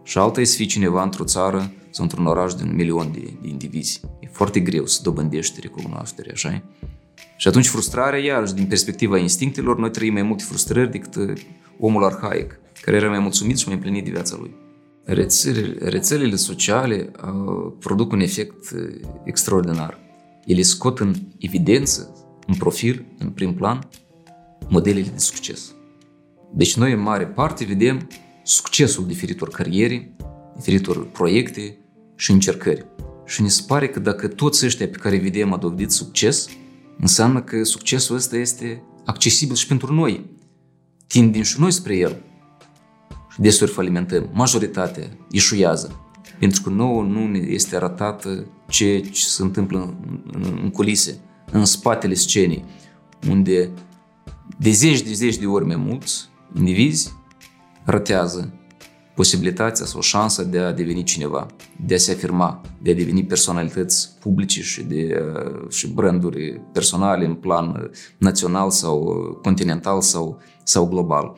[0.02, 3.32] și alta e să fii cineva într-o țară sau într-un oraș din un milion de,
[3.42, 4.00] de indivizi.
[4.20, 6.62] E foarte greu să dobândești recunoaștere, așa
[7.36, 11.40] Și atunci frustrarea, iarăși, din perspectiva instinctelor, noi trăim mai multe frustrări decât uh,
[11.78, 14.62] omul arhaic, care era mai mulțumit și mai împlinit de viața lui.
[15.05, 20.05] Rețelele, rețelele sociale uh, produc un efect uh, extraordinar
[20.46, 22.14] ele scot în evidență,
[22.46, 23.88] în profil, în prim plan,
[24.68, 25.74] modelele de succes.
[26.55, 28.09] Deci noi în mare parte vedem
[28.42, 30.16] succesul diferitor cariere,
[30.57, 31.78] diferitor proiecte
[32.16, 32.86] și încercări.
[33.26, 36.48] Și ne se pare că dacă toți ăștia pe care vedem a dovedit succes,
[36.98, 40.30] înseamnă că succesul ăsta este accesibil și pentru noi.
[41.07, 42.22] Tindem și noi spre el.
[43.35, 44.28] Și desuri falimentăm.
[44.32, 45.99] Majoritatea ieșuiază.
[46.39, 51.20] Pentru că nouă nu ne este arătată ce, ce se întâmplă în, în, în culise,
[51.53, 52.64] în spatele scenei,
[53.30, 53.70] unde
[54.59, 57.12] de zeci de zeci de ori mai mulți indivizi
[57.85, 58.53] ratează
[59.14, 61.47] posibilitatea sau șansa de a deveni cineva,
[61.87, 65.22] de a se afirma, de a deveni personalități publice și, de,
[65.68, 69.05] și branduri personale în plan național sau
[69.43, 71.37] continental sau, sau global.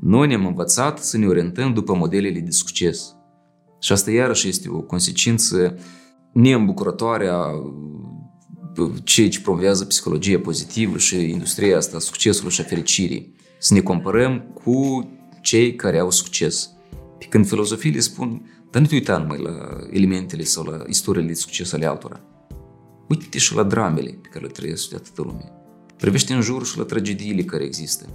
[0.00, 3.14] Noi ne-am învățat să ne orientăm după modelele de succes.
[3.80, 5.78] Și asta iarăși este o consecință
[6.32, 7.44] neîmbucurătoare a
[9.04, 13.34] ceea ce promovează psihologia pozitivă și industria asta, succesului și a fericirii.
[13.58, 15.08] Să ne comparăm cu
[15.42, 16.70] cei care au succes.
[17.18, 21.34] Pe când filozofiile spun, dar nu te uita numai la elementele sau la istoriile de
[21.34, 22.20] succes ale altora.
[23.08, 25.52] Uite-te și la dramele pe care le trăiesc de atâtă lume.
[25.96, 28.06] Privește în jur și la tragediile care există.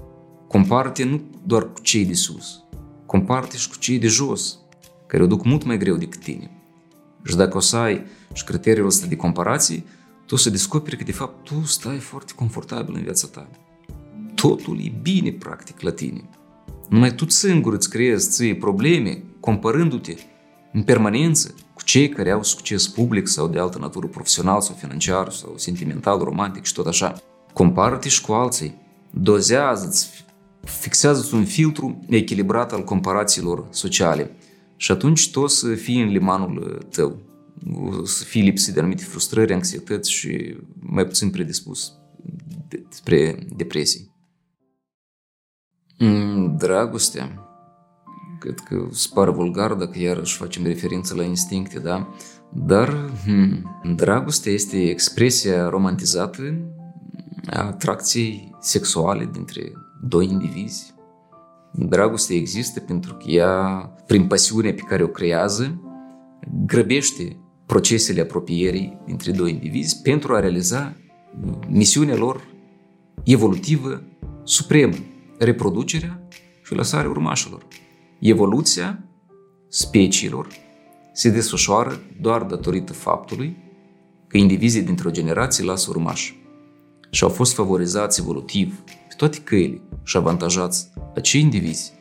[0.51, 2.63] Comparte nu doar cu cei de sus,
[3.05, 4.57] comparte și cu cei de jos,
[5.07, 6.51] care o duc mult mai greu decât tine.
[7.23, 9.83] Și dacă o să ai și criteriul ăsta de comparație,
[10.25, 13.49] tu o să descoperi că de fapt tu stai foarte confortabil în viața ta.
[14.35, 16.29] Totul e bine practic la tine.
[16.89, 20.15] Numai tu singur îți creezi ție probleme comparându-te
[20.73, 25.31] în permanență cu cei care au succes public sau de altă natură profesional sau financiar
[25.31, 27.21] sau sentimental, romantic și tot așa.
[27.53, 28.79] Compară-te și cu alții.
[29.09, 30.29] Dozează-ți,
[30.63, 34.35] fixează-ți un filtru echilibrat al comparațiilor sociale.
[34.75, 37.19] Și atunci tu o să fii în limanul tău.
[37.99, 41.93] O să fii lipsit de anumite frustrări, anxietăți și mai puțin predispus
[42.89, 44.11] spre depresii.
[45.97, 47.45] Mm, dragostea.
[48.39, 52.13] Cred că spar vulgar dacă iarăși facem referință la instincte, da?
[52.53, 56.73] Dar hmm, dragostea este expresia romantizată
[57.49, 59.71] a atracției sexuale dintre
[60.01, 60.93] doi indivizi.
[61.71, 63.53] Dragostea există pentru că ea,
[64.07, 65.81] prin pasiunea pe care o creează,
[66.65, 70.95] grăbește procesele apropierii dintre doi indivizi pentru a realiza
[71.67, 72.47] misiunea lor
[73.23, 74.03] evolutivă
[74.43, 74.95] supremă
[75.37, 76.27] reproducerea
[76.63, 77.67] și lăsarea urmașilor.
[78.19, 79.03] Evoluția
[79.67, 80.47] speciilor
[81.13, 83.57] se desfășoară doar datorită faptului
[84.27, 86.39] că indivizii dintr-o generație lasă urmași
[87.11, 88.91] și au fost favorizați evolutiv pe
[89.21, 91.93] toate căile și avantajați acei indivizi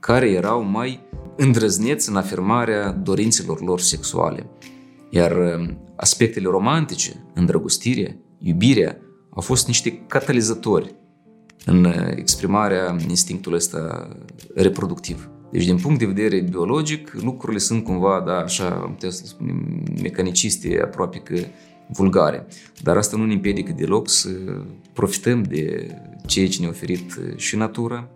[0.00, 1.00] care erau mai
[1.36, 4.46] îndrăzneți în afirmarea dorințelor lor sexuale.
[5.10, 8.96] Iar um, aspectele romantice, îndrăgostirea, iubirea,
[9.30, 10.94] au fost niște catalizatori
[11.64, 14.08] în exprimarea instinctului ăsta
[14.54, 15.30] reproductiv.
[15.50, 19.82] Deci, din punct de vedere biologic, lucrurile sunt cumva, da, așa, am putea să spunem,
[20.02, 21.34] mecaniciste, aproape că
[21.88, 22.46] vulgare.
[22.82, 24.28] Dar asta nu ne împiedică deloc să
[24.92, 25.94] profităm de
[26.26, 28.08] ceea ce ne-a oferit și natura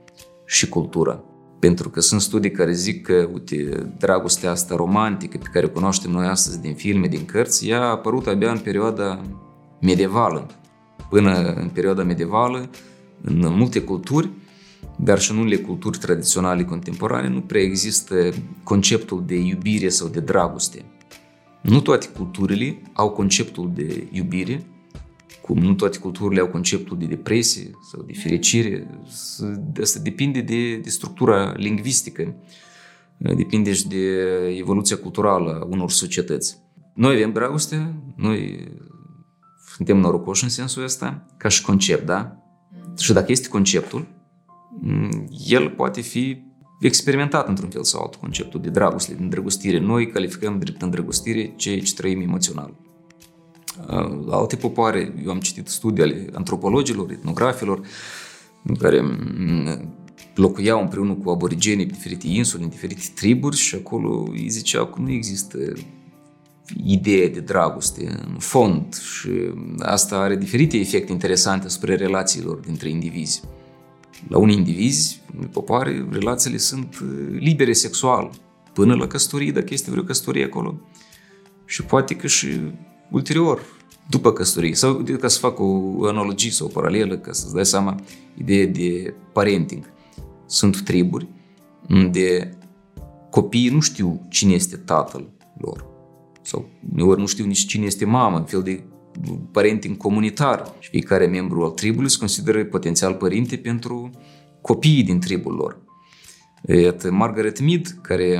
[0.47, 1.25] și cultura.
[1.59, 6.11] Pentru că sunt studii care zic că, uite, dragostea asta romantică pe care o cunoaștem
[6.11, 9.20] noi astăzi din filme, din cărți, ea a apărut abia în perioada
[9.81, 10.47] medievală.
[11.11, 12.70] Până în perioada medievală,
[13.23, 14.31] în multe culturi,
[14.97, 18.14] dar și în unele culturi tradiționale contemporane, nu prea există
[18.62, 20.85] conceptul de iubire sau de dragoste.
[21.63, 24.65] Nu toate culturile au conceptul de iubire,
[25.41, 29.01] cum nu toate culturile au conceptul de depresie sau de fericire.
[29.81, 32.35] Asta depinde de, de structura lingvistică,
[33.17, 34.07] depinde și de
[34.59, 36.59] evoluția culturală a unor societăți.
[36.95, 38.69] Noi avem dragoste, noi
[39.75, 42.37] suntem norocoși în sensul ăsta, ca și concept, da?
[42.99, 44.07] Și dacă este conceptul,
[44.81, 46.43] mm, el poate fi
[46.87, 49.78] experimentat într-un fel sau altul, conceptul de dragoste, de îndrăgostire.
[49.78, 52.74] Noi calificăm drept îndrăgostire ceea ce trăim emoțional.
[54.30, 57.80] Alte popoare, eu am citit studii ale antropologilor, etnografilor,
[58.62, 59.95] în care mm,
[60.35, 65.01] locuiau împreună cu aborigenii pe diferite insule, în diferite triburi și acolo îi ziceau că
[65.01, 65.59] nu există
[66.85, 69.30] idee de dragoste în fond și
[69.78, 73.43] asta are diferite efecte interesante asupra relațiilor dintre indivizi.
[74.29, 77.09] La unii indivizi, în popoare, relațiile sunt uh,
[77.39, 78.31] libere sexual,
[78.73, 80.81] până la căsătorie, dacă este vreo căsătorie acolo.
[81.64, 82.61] Și poate că și
[83.11, 83.62] ulterior,
[84.09, 88.01] după căsătorie, sau ca să fac o analogie sau o paralelă, ca să-ți dai seama,
[88.35, 89.93] ideea de parenting.
[90.47, 91.29] Sunt triburi
[91.89, 92.59] unde
[93.31, 95.87] copiii nu știu cine este tatăl lor
[96.43, 98.85] sau uneori nu știu nici cine este mama, un fel de
[99.53, 100.75] parenting comunitar.
[100.79, 104.11] Și fiecare membru al tribului se consideră potențial părinte pentru
[104.61, 105.81] copiii din tribul lor.
[106.83, 108.37] Iată, Margaret Mead, care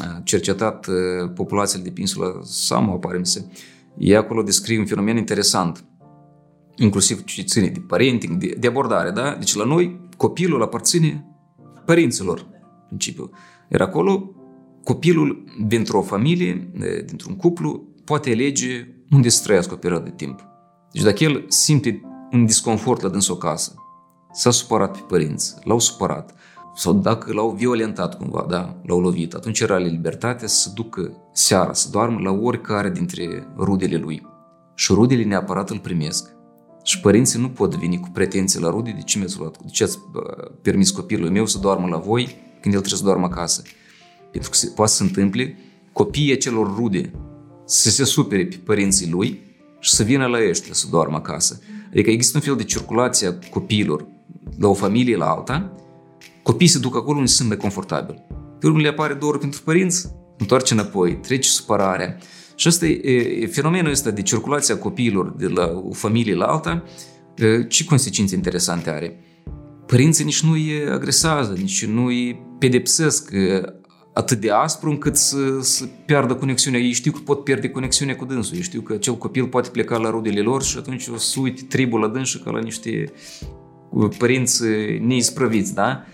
[0.00, 0.88] a cercetat
[1.34, 3.44] populațiile de peninsula Samoa, pare se,
[3.98, 5.84] ea acolo descrie un fenomen interesant,
[6.76, 9.34] inclusiv ce ține de parenting, de, de abordare, da?
[9.38, 11.26] Deci la noi copilul aparține
[11.84, 12.46] părinților,
[12.80, 13.30] în principiu.
[13.70, 14.34] Iar acolo
[14.84, 16.70] copilul dintr-o familie,
[17.06, 20.40] dintr-un cuplu, poate alege unde să trăiască o perioadă de timp.
[20.92, 22.00] Deci dacă el simte
[22.32, 23.74] un disconfort la dânsul casă,
[24.32, 26.34] s-a supărat pe părinți, l-au supărat,
[26.76, 31.88] sau dacă l-au violentat cumva, da, l-au lovit, atunci era libertatea să ducă seara, să
[31.90, 34.26] doarmă la oricare dintre rudele lui.
[34.74, 36.30] Și rudele neapărat îl primesc.
[36.82, 39.84] Și părinții nu pot veni cu pretenții la rude, de ce mi-ați luat, de ce
[39.84, 39.98] ați
[40.62, 42.24] permis copilului meu să doarmă la voi
[42.60, 43.62] când el trebuie să doarmă acasă.
[44.30, 45.56] Pentru că se, poate să se întâmple
[45.92, 47.10] copiii acelor rude
[47.72, 49.40] să se supere pe părinții lui
[49.80, 51.60] și să vină la ăștia să doarmă acasă.
[51.90, 54.06] Adică există un fel de circulație a copiilor
[54.58, 55.72] la o familie la alta,
[56.42, 58.22] copiii se duc acolo unde sunt mai confortabil.
[58.58, 60.08] Pe urmă le apare dor pentru părinți,
[60.38, 62.18] întoarce înapoi, trece supărarea.
[62.54, 66.84] Și asta e, fenomenul ăsta de circulație a copiilor de la o familie la alta,
[67.68, 69.20] ce consecințe interesante are?
[69.86, 73.30] Părinții nici nu îi agresează, nici nu îi pedepsesc
[74.12, 76.80] atât de aspru încât să, să piardă conexiunea.
[76.80, 78.56] Ei știu că pot pierde conexiunea cu dânsul.
[78.56, 81.62] Ei știu că acel copil poate pleca la rudele lor și atunci o să uite
[81.68, 83.12] tribul la dânsul ca la niște
[84.18, 84.62] părinți
[85.00, 86.04] neisprăviți, da?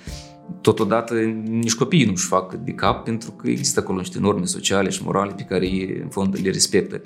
[0.60, 5.04] Totodată nici copiii nu-și fac de cap pentru că există acolo niște norme sociale și
[5.04, 7.00] morale pe care ei în fond le respectă.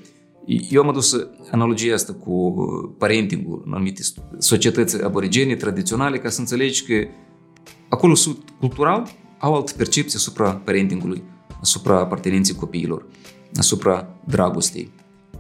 [0.70, 1.16] Eu am adus
[1.51, 2.55] analogia asta cu
[2.99, 4.03] parentingul în anumite
[4.38, 7.07] societăți aborigene, tradiționale, ca să înțelegi că
[7.88, 8.14] acolo
[8.59, 9.11] cultural
[9.43, 11.22] au altă percepție asupra parentingului,
[11.61, 13.07] asupra apartenenței copiilor,
[13.57, 14.90] asupra dragostei.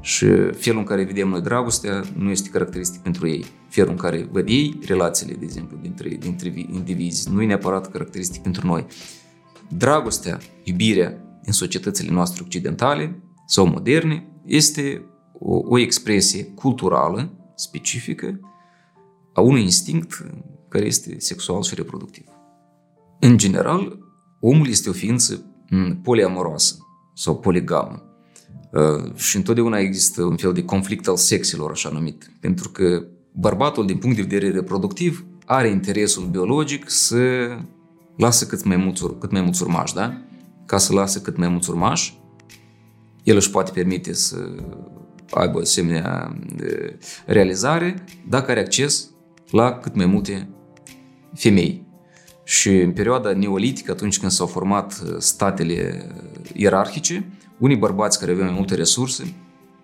[0.00, 3.44] Și felul în care vedem noi dragostea nu este caracteristic pentru ei.
[3.68, 8.42] Felul în care văd ei relațiile, de exemplu, dintre, dintre indivizi, nu e neapărat caracteristic
[8.42, 8.86] pentru noi.
[9.68, 15.04] Dragostea, iubirea în societățile noastre occidentale sau moderne este
[15.38, 18.40] o, o expresie culturală, specifică,
[19.32, 20.26] a unui instinct
[20.68, 22.31] care este sexual și reproductiv.
[23.24, 23.98] În general,
[24.40, 25.44] omul este o ființă
[26.02, 26.76] poliamoroasă
[27.14, 28.02] sau poligamă.
[28.72, 32.30] Uh, și întotdeauna există un fel de conflict al sexilor, așa numit.
[32.40, 37.16] Pentru că bărbatul, din punct de vedere reproductiv, are interesul biologic să
[38.16, 40.22] lasă cât mai mulți, cât mai mulți urmași, da?
[40.66, 42.20] Ca să lasă cât mai mulți urmași,
[43.22, 44.36] el își poate permite să
[45.30, 46.38] aibă o asemenea
[47.26, 49.10] realizare dacă are acces
[49.50, 50.48] la cât mai multe
[51.34, 51.81] femei.
[52.44, 57.24] Și în perioada neolitică, atunci când s-au format uh, statele uh, ierarhice,
[57.58, 59.34] unii bărbați care aveau mai multe resurse,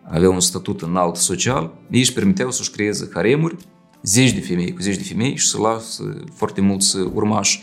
[0.02, 3.56] aveau un statut înalt social, ei își permiteau să-și creeze haremuri,
[4.02, 7.62] zeci de femei cu zeci de femei și să lasă foarte mulți urmași.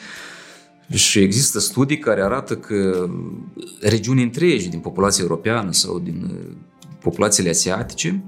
[0.93, 3.09] Și există studii care arată că
[3.79, 6.55] regiuni întregi din populația europeană sau din uh,
[7.01, 8.23] populațiile asiatice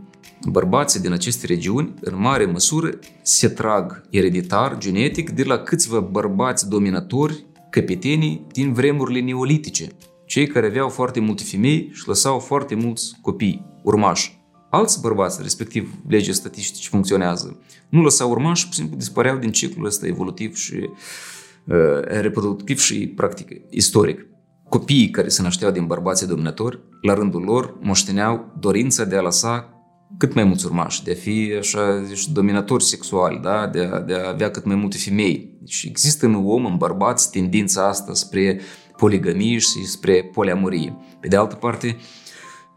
[0.52, 2.89] bărbații din aceste regiuni, în mare măsură,
[3.22, 9.88] se trag ereditar, genetic, de la câțiva bărbați dominatori, căpetenii din vremurile neolitice,
[10.26, 14.39] cei care aveau foarte multe femei și lăsau foarte mulți copii, urmași.
[14.70, 19.86] Alți bărbați, respectiv legea statistici funcționează, nu lăsau urmași, pur și simplu dispăreau din ciclul
[19.86, 24.26] ăsta evolutiv și uh, reproductiv și practic istoric.
[24.70, 29.76] Copiii care se nășteau din bărbații dominatori, la rândul lor, moșteneau dorința de a lăsa
[30.18, 33.68] cât mai mulți urmași, de a fi așa zici, dominatori sexuali, da?
[33.68, 35.58] de, a, de a avea cât mai multe femei.
[35.60, 38.62] Deci există în om, în bărbați, tendința asta spre
[38.97, 40.97] poligamie și spre poliamorie.
[41.20, 41.97] Pe de altă parte,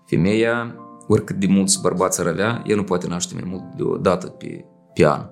[0.06, 0.74] femeia,
[1.06, 4.26] oricât de mulți bărbați ar avea, ea nu poate naște mai mult de o dată
[4.26, 5.26] pe, pe an.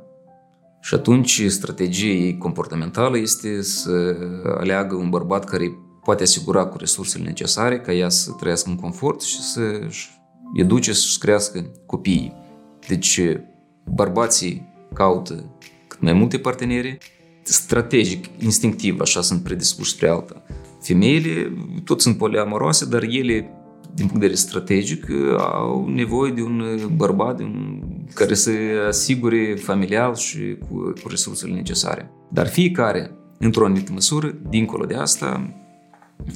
[0.80, 4.16] Și atunci strategia ei comportamentală este să
[4.58, 9.20] aleagă un bărbat care poate asigura cu resursele necesare ca ea să trăiască în confort
[9.20, 9.60] și să
[10.54, 12.32] educe să-și crească copiii.
[12.88, 13.20] Deci
[13.84, 15.44] bărbații caută
[15.88, 16.98] cât mai multe parteneri,
[17.42, 20.42] strategic, instinctiv, așa sunt predispuși spre alta.
[20.80, 21.52] Femeile
[21.84, 23.50] tot sunt poliamoroase, dar ele,
[23.94, 25.06] din punct de vedere strategic,
[25.38, 27.82] au nevoie de un bărbat de un,
[28.14, 28.50] care să
[28.88, 32.10] asigure familial și cu, cu resursele necesare.
[32.30, 35.52] Dar fiecare, într-o anumită măsură, dincolo de asta,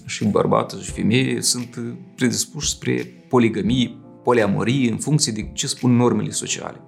[0.07, 1.79] și bărbatul și femeie sunt
[2.17, 6.81] predispuși spre poligamie, poliamorie în funcție de ce spun normele sociale.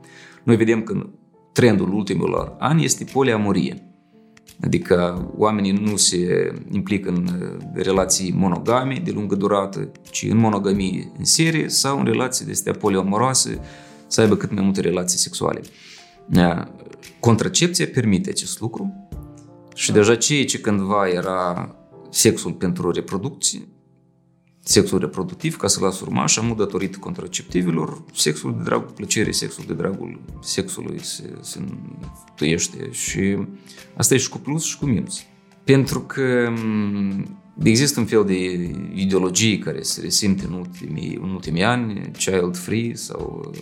[0.43, 1.07] Noi vedem că
[1.53, 3.89] trendul ultimilor ani este poliamorie.
[4.61, 11.13] Adică oamenii nu se implică în uh, relații monogame de lungă durată, ci în monogamie
[11.19, 13.61] în serie sau în relații de astea poliamoroase,
[14.07, 15.61] să aibă cât mai multe relații sexuale.
[16.37, 16.63] Uh,
[17.21, 19.09] contracepția permite acest lucru,
[19.75, 21.75] Și deja ceea ce cândva era
[22.11, 23.69] sexul pentru reproducție,
[24.67, 29.75] sexul reproductiv, ca să las urmaș, am datorită contraceptivilor, sexul de dragul plăcerii, sexul de
[29.75, 31.61] dragul sexului se, se
[32.37, 33.39] tăiește și
[33.97, 35.23] asta e și cu plus și cu minus.
[35.65, 36.53] Pentru că
[37.63, 42.95] există un fel de ideologie care se resimte în ultimii, în ultimii ani, child free
[42.95, 43.53] sau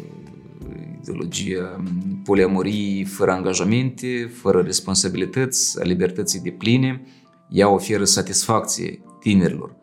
[1.00, 1.82] ideologia
[2.24, 7.02] poliamorii fără angajamente, fără responsabilități, a libertății de pline,
[7.48, 9.80] ea oferă satisfacție tinerilor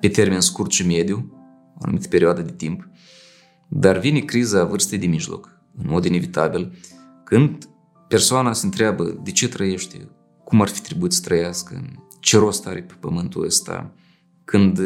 [0.00, 1.30] pe termen scurt și mediu,
[1.74, 2.88] o anumită perioadă de timp,
[3.68, 6.72] dar vine criza vârstei de mijloc, în mod inevitabil,
[7.24, 7.68] când
[8.08, 10.08] persoana se întreabă de ce trăiește,
[10.44, 11.82] cum ar fi trebuit să trăiască,
[12.20, 13.92] ce rost are pe pământul ăsta,
[14.44, 14.80] când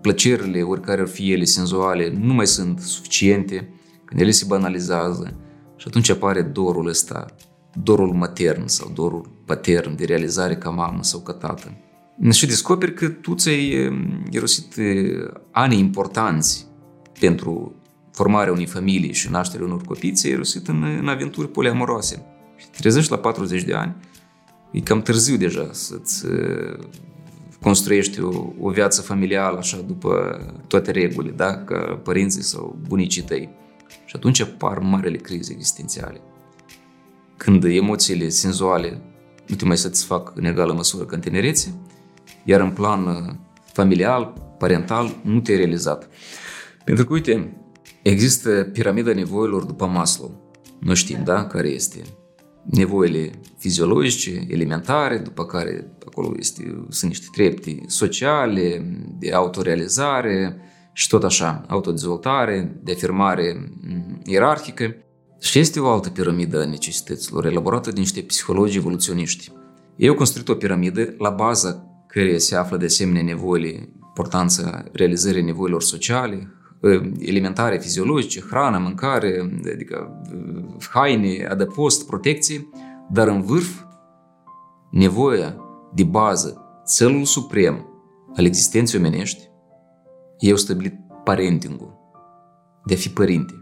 [0.00, 5.36] plăcerile, oricare ar fi ele senzuale, nu mai sunt suficiente, când ele se banalizează
[5.76, 7.26] și atunci apare dorul ăsta,
[7.82, 11.76] dorul matern sau dorul patern de realizare ca mamă sau ca tată.
[12.30, 13.92] Și descoperi că tu ți-ai
[14.30, 14.74] irosit
[15.50, 16.66] ani importanți
[17.20, 17.74] pentru
[18.12, 22.22] formarea unei familii și nașterea unor copii, ți-ai irosit în, în aventuri poliamoroase.
[22.56, 23.96] Și te trezești la 40 de ani,
[24.70, 26.26] e cam târziu deja să-ți
[27.60, 31.56] construiești o, o viață familială așa după toate regulile, da?
[31.56, 33.48] ca părinții sau bunicii tăi.
[34.04, 36.20] Și atunci apar marele crize existențiale.
[37.36, 39.00] Când emoțiile senzuale
[39.46, 41.74] nu te mai satisfac în egală măsură ca în tinerețe,
[42.44, 43.34] iar în plan uh,
[43.72, 46.08] familial, parental, nu te-ai realizat.
[46.84, 47.56] Pentru că, uite,
[48.02, 50.54] există piramida nevoilor după Maslow.
[50.80, 52.02] Nu știm, da, care este.
[52.64, 58.84] Nevoile fiziologice, elementare, după care acolo este, sunt niște trepte sociale,
[59.18, 60.60] de autorealizare,
[60.92, 64.96] și tot așa, autodezvoltare, de afirmare mm, ierarhică.
[65.40, 69.52] Și este o altă piramidă a necesităților, elaborată de niște psihologi evoluționiști.
[69.96, 75.42] Ei au construit o piramidă la baza care se află de asemenea nevoile, importanța realizării
[75.42, 82.68] nevoilor sociale, ă, elementare, fiziologice, hrană, mâncare, adică ă, haine, adăpost, protecție,
[83.10, 83.84] dar în vârf
[84.90, 85.56] nevoia
[85.94, 87.84] de bază, țelul suprem
[88.36, 89.48] al existenței omenești,
[90.38, 91.98] ei au stabilit parentingul,
[92.84, 93.54] de a fi părinte.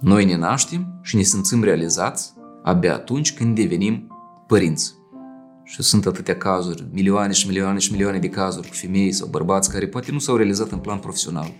[0.00, 4.12] Noi ne naștem și ne simțim realizați abia atunci când devenim
[4.46, 4.97] părinți.
[5.68, 9.70] Și sunt atâtea cazuri, milioane și milioane și milioane de cazuri cu femei sau bărbați
[9.70, 11.52] care poate nu s-au realizat în plan profesional,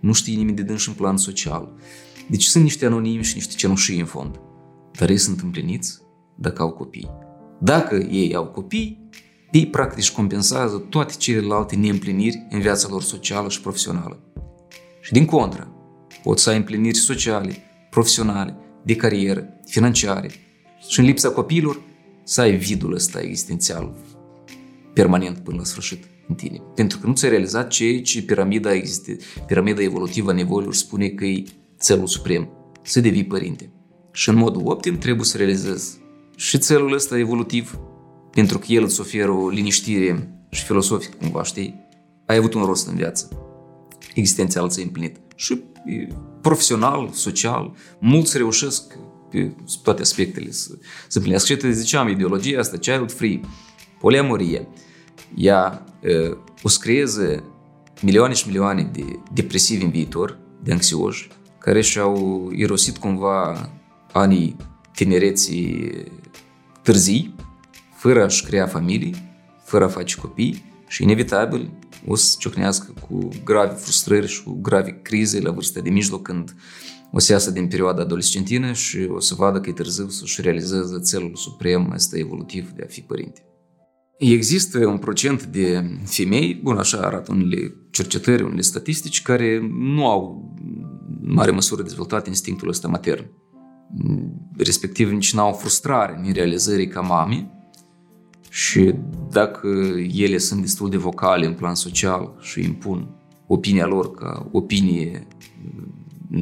[0.00, 1.72] nu știe nimeni de dânsi în plan social.
[2.28, 4.40] Deci sunt niște anonimi și niște cenușii în fond.
[4.98, 6.00] Dar ei sunt împliniți
[6.34, 7.10] dacă au copii.
[7.60, 9.08] Dacă ei au copii,
[9.50, 14.20] ei practic își compensează toate celelalte neîmpliniri în viața lor socială și profesională.
[15.00, 15.72] Și din contră,
[16.22, 17.56] pot să ai împliniri sociale,
[17.90, 20.30] profesionale, de carieră, financiare
[20.88, 21.80] și în lipsa copiilor
[22.24, 23.94] să ai vidul ăsta existențial
[24.92, 26.62] permanent până la sfârșit în tine.
[26.74, 29.16] Pentru că nu ți-ai realizat ceea ce piramida, existe,
[29.46, 31.44] piramida evolutivă a nevoilor spune că e
[31.78, 32.48] țelul suprem,
[32.82, 33.70] să devii părinte.
[34.12, 35.98] Și în modul optim trebuie să realizezi
[36.36, 37.78] și țelul ăsta evolutiv
[38.30, 41.74] pentru că el îți oferă o liniștire și filosofică, cumva, știi?
[42.26, 43.28] Ai avut un rost în viață.
[44.14, 45.16] Existențial ți-ai împlinit.
[45.34, 45.62] Și
[46.40, 48.98] profesional, social, mulți reușesc
[49.32, 49.52] pe
[49.82, 50.70] toate aspectele să,
[51.08, 51.52] să împlinească.
[51.52, 53.40] Și te ziceam, ideologia asta, child free,
[54.00, 54.68] poliamorie,
[55.34, 57.42] ea uh, o să creeze
[58.00, 61.28] milioane și milioane de depresivi în viitor, de anxioși,
[61.58, 63.70] care și-au irosit cumva
[64.12, 64.56] anii
[64.94, 65.90] tinereții
[66.82, 67.34] târzii,
[67.96, 69.14] fără a-și crea familii,
[69.64, 71.70] fără a face copii și inevitabil
[72.06, 76.54] o să ciocnească cu gravi frustrări și cu gravi crize la vârsta de mijloc când
[77.12, 80.98] o să iasă din perioada adolescentină și o să vadă că e târziu să-și realizeze
[80.98, 83.46] țelul suprem ăsta evolutiv de a fi părinte.
[84.18, 90.54] Există un procent de femei, bun, așa arată unele cercetări, unele statistici, care nu au
[91.22, 93.30] în mare măsură dezvoltat instinctul ăsta matern.
[94.56, 97.50] Respectiv nici n-au frustrare în realizării ca mame,
[98.50, 98.94] și
[99.30, 99.68] dacă
[100.14, 103.08] ele sunt destul de vocale în plan social și impun
[103.46, 105.26] opinia lor ca opinie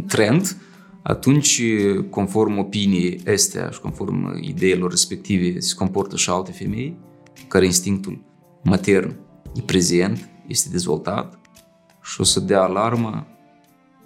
[0.07, 0.57] trend,
[1.03, 1.63] atunci,
[2.11, 6.97] conform opiniei astea și conform ideilor respective, se comportă și alte femei,
[7.49, 8.25] care instinctul
[8.63, 9.17] matern
[9.55, 11.39] e prezent, este dezvoltat
[12.03, 13.27] și o să dea alarma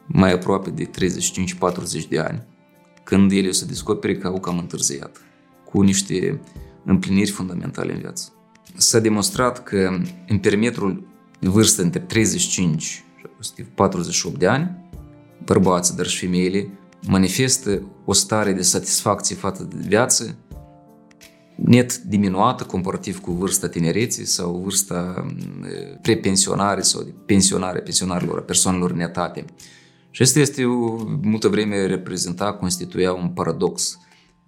[0.06, 0.90] mai aproape de
[2.04, 2.42] 35-40 de ani,
[3.04, 5.20] când ele o să descopere că au cam întârziat,
[5.64, 6.40] cu niște
[6.84, 8.32] împliniri fundamentale în viață.
[8.76, 11.06] S-a demonstrat că în perimetrul
[11.38, 13.02] de vârstă între 35 și
[13.74, 14.83] 48 de ani,
[15.44, 16.68] bărbații, dar și femeile,
[17.06, 20.38] manifestă o stare de satisfacție față de viață
[21.54, 25.26] net diminuată comparativ cu vârsta tinereții sau vârsta
[26.02, 29.44] prepensionare sau de pensionare pensionarilor, persoanelor netate.
[30.10, 33.98] Și asta este o, multă vreme reprezenta, constituia un paradox.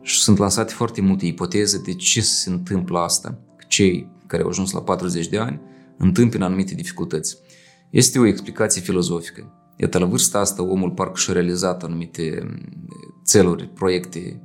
[0.03, 3.39] Și sunt lansate foarte multe ipoteze de ce se întâmplă asta.
[3.69, 5.61] Cei care au ajuns la 40 de ani
[5.97, 7.39] întâmpină anumite dificultăți.
[7.91, 9.53] Este o explicație filozofică.
[9.77, 12.47] Iată, la vârsta asta, omul parcă și-a realizat anumite
[13.25, 14.41] țeluri, proiecte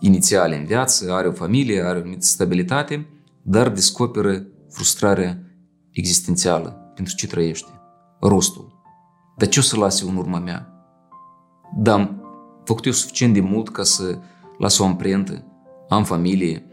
[0.00, 3.06] inițiale în viață, are o familie, are o anumită stabilitate,
[3.42, 5.38] dar descoperă frustrarea
[5.90, 7.70] existențială pentru ce trăiește,
[8.20, 8.82] rostul.
[9.36, 10.68] Dar ce o să lase în urma mea?
[11.76, 12.22] Da, am
[12.64, 14.18] făcut eu suficient de mult ca să
[14.58, 15.44] las o amprentă,
[15.88, 16.66] am familie,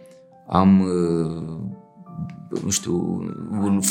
[0.47, 1.59] am, uh,
[2.63, 3.19] nu știu,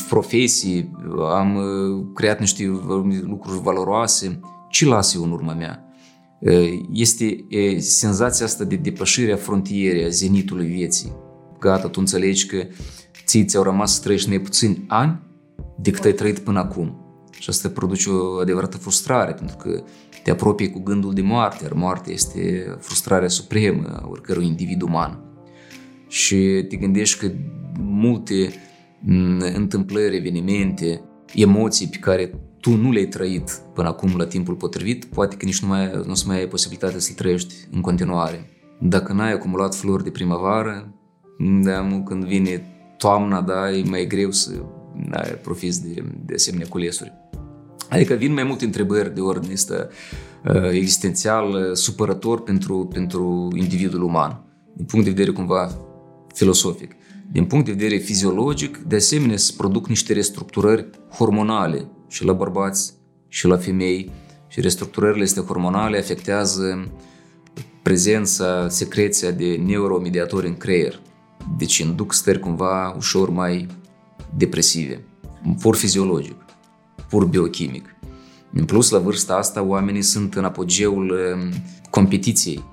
[0.09, 0.91] profesii,
[1.35, 2.65] am uh, creat niște
[3.23, 4.41] lucruri valoroase,
[4.71, 5.85] ce las eu în urma mea?
[6.93, 7.47] Este
[7.79, 11.13] senzația asta de depășire a frontierei, a zenitului vieții.
[11.59, 12.67] Gata, tu înțelegi că
[13.25, 15.21] ții ți-au rămas să trăiești mai puțini ani
[15.79, 16.95] decât ai trăit până acum.
[17.39, 19.83] Și asta produce o adevărată frustrare, pentru că
[20.23, 25.21] te apropii cu gândul de moarte, iar moartea este frustrarea supremă a oricărui individ uman.
[26.09, 27.33] Și te gândești că
[27.83, 28.53] multe
[29.55, 31.01] întâmplări, evenimente,
[31.35, 35.63] emoții pe care tu nu le-ai trăit până acum la timpul potrivit, poate că nici
[35.63, 38.51] nu, mai, nu o să mai ai posibilitatea să-l trăiești în continuare.
[38.81, 40.95] Dacă n-ai acumulat flori de primăvară,
[41.63, 42.65] da, când vine
[42.97, 44.51] toamna, da, e mai greu să
[45.11, 47.13] ai profiți de, de asemenea culesuri.
[47.89, 49.89] Adică vin mai multe întrebări de ordine ăsta
[50.45, 54.45] uh, existențial, uh, supărător pentru, pentru individul uman,
[54.77, 55.71] din punct de vedere cumva
[56.35, 56.93] filosofic.
[57.33, 62.93] Din punct de vedere fiziologic, de asemenea, se produc niște restructurări hormonale și la bărbați
[63.29, 64.11] și la femei
[64.49, 66.93] și restructurările astea hormonale afectează
[67.83, 71.01] prezența, secreția de neuromediatori în creier.
[71.59, 73.67] Deci induc stări cumva ușor mai
[74.37, 75.05] depresive,
[75.61, 76.37] pur fiziologic,
[77.09, 77.95] pur biochimic.
[78.53, 81.51] În plus, la vârsta asta, oamenii sunt în apogeul um,
[81.91, 82.65] competiției,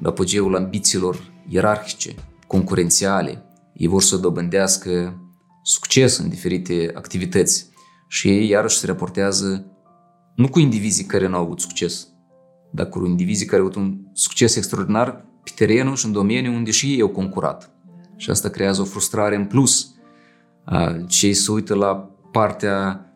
[0.00, 2.14] în apogeul ambițiilor ierarhice,
[2.46, 3.44] concurențiale.
[3.82, 5.20] Ei vor să dobândească
[5.62, 7.70] succes în diferite activități
[8.08, 9.66] și ei iarăși se raportează
[10.34, 12.08] nu cu indivizii care nu au avut succes,
[12.72, 16.70] dar cu indivizii care au avut un succes extraordinar pe terenul și în domeniul unde
[16.70, 17.70] și ei au concurat.
[18.16, 19.94] Și asta creează o frustrare în plus.
[21.06, 21.94] Cei se uită la
[22.32, 23.06] partea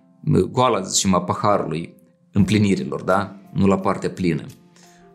[0.50, 1.94] goală, zicem, a paharului
[2.32, 3.36] împlinirilor, da?
[3.52, 4.44] Nu la partea plină.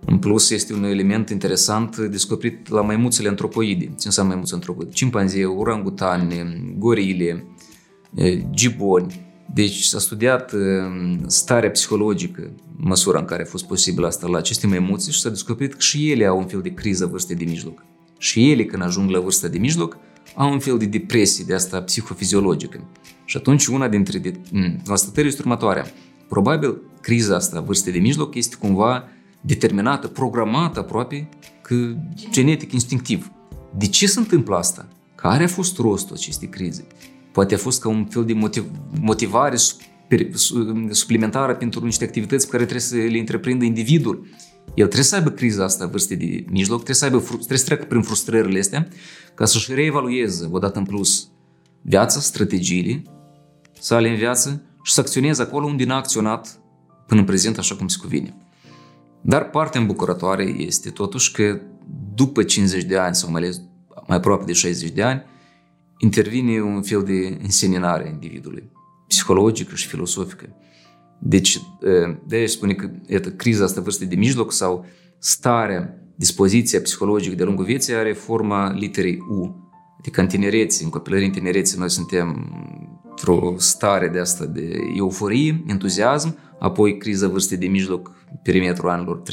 [0.06, 3.86] În plus, este un element interesant descoperit la maimuțele antropoide.
[3.86, 4.92] Ce înseamnă maimuțe antropoide?
[4.92, 7.46] Cimpanzee, orangutani, gorile,
[8.50, 14.38] giboni, deci s-a studiat um, starea psihologică, măsura în care a fost posibil asta la
[14.38, 17.46] aceste maimuțe și s-a descoperit că și ele au un fel de criză vârstei de
[17.46, 17.84] mijloc.
[18.18, 19.98] Și ele, când ajung la vârsta de mijloc,
[20.36, 22.90] au un fel de depresie de asta psihofiziologică.
[23.26, 24.40] Și atunci una dintre de,
[24.86, 25.86] constatări este următoarea.
[26.28, 29.08] Probabil criza asta vârstei de mijloc este cumva
[29.42, 31.30] determinată, programată aproape
[31.62, 31.76] că
[32.30, 33.32] genetic, instinctiv.
[33.78, 34.88] De ce se întâmplă asta?
[35.16, 36.88] Care a fost rostul acestei crize?
[37.32, 38.66] Poate a fost ca un fel de motiv,
[39.00, 39.56] motivare
[40.90, 44.28] suplimentară pentru niște activități pe care trebuie să le întreprindă individul.
[44.66, 47.86] El trebuie să aibă criza asta vârste de mijloc, trebuie să, aibă, trebuie să treacă
[47.86, 48.88] prin frustrările astea
[49.34, 51.28] ca să-și reevalueze odată în plus
[51.82, 53.04] viața, strategiile
[53.80, 56.60] sale în viață și să acționeze acolo unde n-a acționat
[57.08, 58.36] până în prezent așa cum se cuvine.
[59.22, 61.60] Dar partea îmbucurătoare este totuși că
[62.16, 63.62] după 50 de ani sau mai ales
[64.08, 65.24] mai aproape de 60 de ani,
[65.98, 68.72] intervine un fel de înseninare a individului,
[69.08, 70.46] psihologică și filosofică.
[71.20, 71.62] Deci,
[72.28, 74.86] de aia spune că iată, criza asta vârstei de mijloc sau
[75.18, 79.70] starea, dispoziția psihologică de lungul vieții are forma literei U.
[80.00, 82.52] Adică în tinerețe, în copilărie, în tinerețe, noi suntem
[83.10, 88.12] într-o stare de asta de euforie, entuziasm, apoi criza vârstei de mijloc,
[88.44, 89.24] perimetrul anilor 35-50,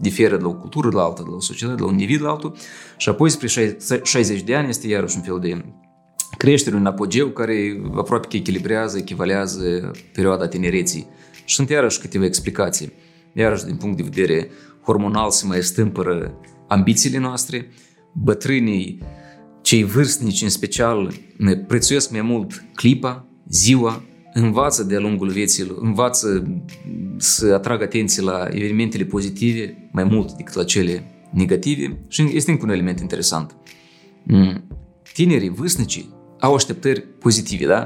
[0.00, 2.22] diferă de la o cultură la alta, de la o societate, de la un individ
[2.22, 2.56] la altul
[2.96, 5.64] și apoi spre 60 de ani este iarăși un fel de
[6.36, 11.06] creștere, un apogeu care aproape că echilibrează, echivalează perioada tinereții.
[11.44, 12.92] Și sunt iarăși câteva explicații.
[13.32, 14.50] Iarăși, din punct de vedere
[14.84, 16.34] hormonal, se mai stâmpără
[16.66, 17.68] ambițiile noastre,
[18.12, 19.02] bătrânii,
[19.62, 24.02] cei vârstnici în special, ne prețuiesc mai mult clipa, ziua,
[24.42, 26.46] învață de-a lungul vieții, învață
[27.16, 32.64] să atragă atenție la evenimentele pozitive mai mult decât la cele negative și este încă
[32.64, 33.56] un element interesant.
[34.22, 34.64] Mm.
[35.12, 37.82] Tinerii, vârstnicii, au așteptări pozitive, da?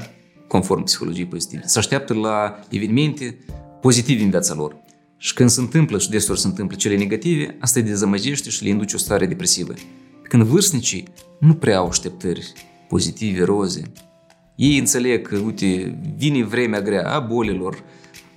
[0.47, 1.63] Conform psihologiei pozitive.
[1.65, 3.37] Se așteaptă la evenimente
[3.81, 4.75] pozitive în viața lor.
[5.17, 8.69] Și când se întâmplă și deseori se întâmplă cele negative, asta îi dezamăgește și le
[8.69, 9.73] induce o stare depresivă.
[10.23, 11.07] Când vârstnicii
[11.39, 12.53] nu prea au așteptări
[12.87, 13.91] pozitive, roze.
[14.55, 17.83] Ei înțeleg că, uite, vine vremea grea a bolilor,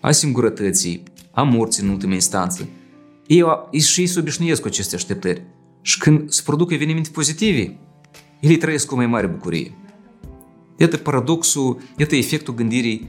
[0.01, 2.69] a singurătății, a morții în ultima instanță.
[3.27, 5.43] Ei, ei și ei se obișnuiesc cu aceste așteptări.
[5.83, 7.79] Și când se produc evenimente pozitive,
[8.41, 9.73] ele trăiesc cu o mai mare bucurie.
[10.77, 13.09] Iată paradoxul, iată efectul gândirii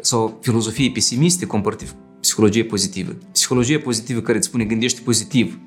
[0.00, 3.16] sau filozofiei pesimiste comparativ psihologie pozitivă.
[3.32, 5.58] Psihologia pozitivă care îți spune gândește pozitiv,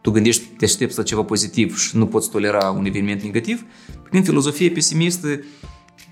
[0.00, 3.64] tu gândești, te aștepți la ceva pozitiv și nu poți tolera un eveniment negativ,
[4.10, 5.40] prin filozofie pesimistă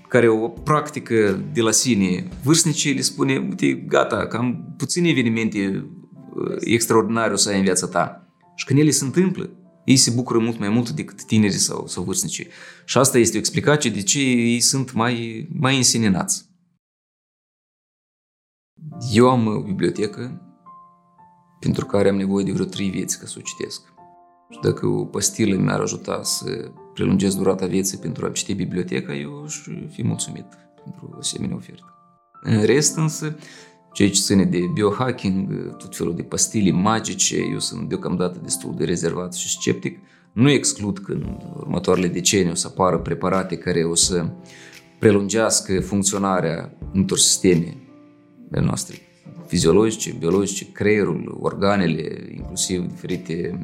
[0.07, 5.89] care o practică de la sine vârstnice le spune, uite, gata, cam puține evenimente
[6.59, 8.29] extraordinare o să ai în viața ta.
[8.55, 9.49] Și când ele se întâmplă,
[9.85, 12.47] ei se bucură mult mai mult decât tinerii sau, sau vârstnicii.
[12.85, 16.45] Și asta este o explicație de ce ei sunt mai, mai însenenați.
[19.11, 20.41] Eu am o bibliotecă
[21.59, 23.81] pentru care am nevoie de vreo trei vieți ca să o citesc.
[24.49, 29.43] Și dacă o pastilă mi-ar ajuta să prelungesc durata vieții pentru a citi biblioteca, eu
[29.43, 29.55] aș
[29.91, 30.45] fi mulțumit
[30.83, 31.93] pentru o asemenea ofertă.
[32.41, 33.37] În rest însă,
[33.93, 38.83] ceea ce ține de biohacking, tot felul de pastile magice, eu sunt deocamdată destul de
[38.83, 39.99] rezervat și sceptic.
[40.33, 44.29] Nu exclud că în următoarele decenii o să apară preparate care o să
[44.99, 47.77] prelungească funcționarea unor sisteme
[48.49, 48.95] noastre
[49.47, 53.59] fiziologice, biologice, creierul, organele, inclusiv diferite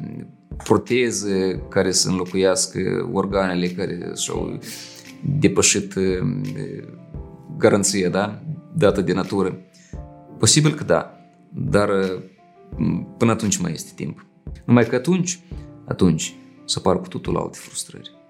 [0.56, 4.58] proteze care să înlocuiască organele care și-au
[5.38, 5.94] depășit
[7.56, 8.42] garanția da?
[8.74, 9.58] dată de natură.
[10.38, 11.16] Posibil că da,
[11.48, 11.90] dar
[13.18, 14.26] până atunci mai este timp.
[14.64, 15.40] Numai că atunci,
[15.86, 16.34] atunci
[16.64, 18.20] să apar cu totul alte frustrări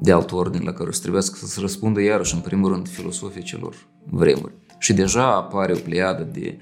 [0.00, 2.88] de alt ordine la care o să trebuiască să se răspundă iarăși în primul rând
[2.88, 3.74] filosoficilor
[4.04, 4.52] vremuri.
[4.78, 6.58] Și deja apare o pleiadă de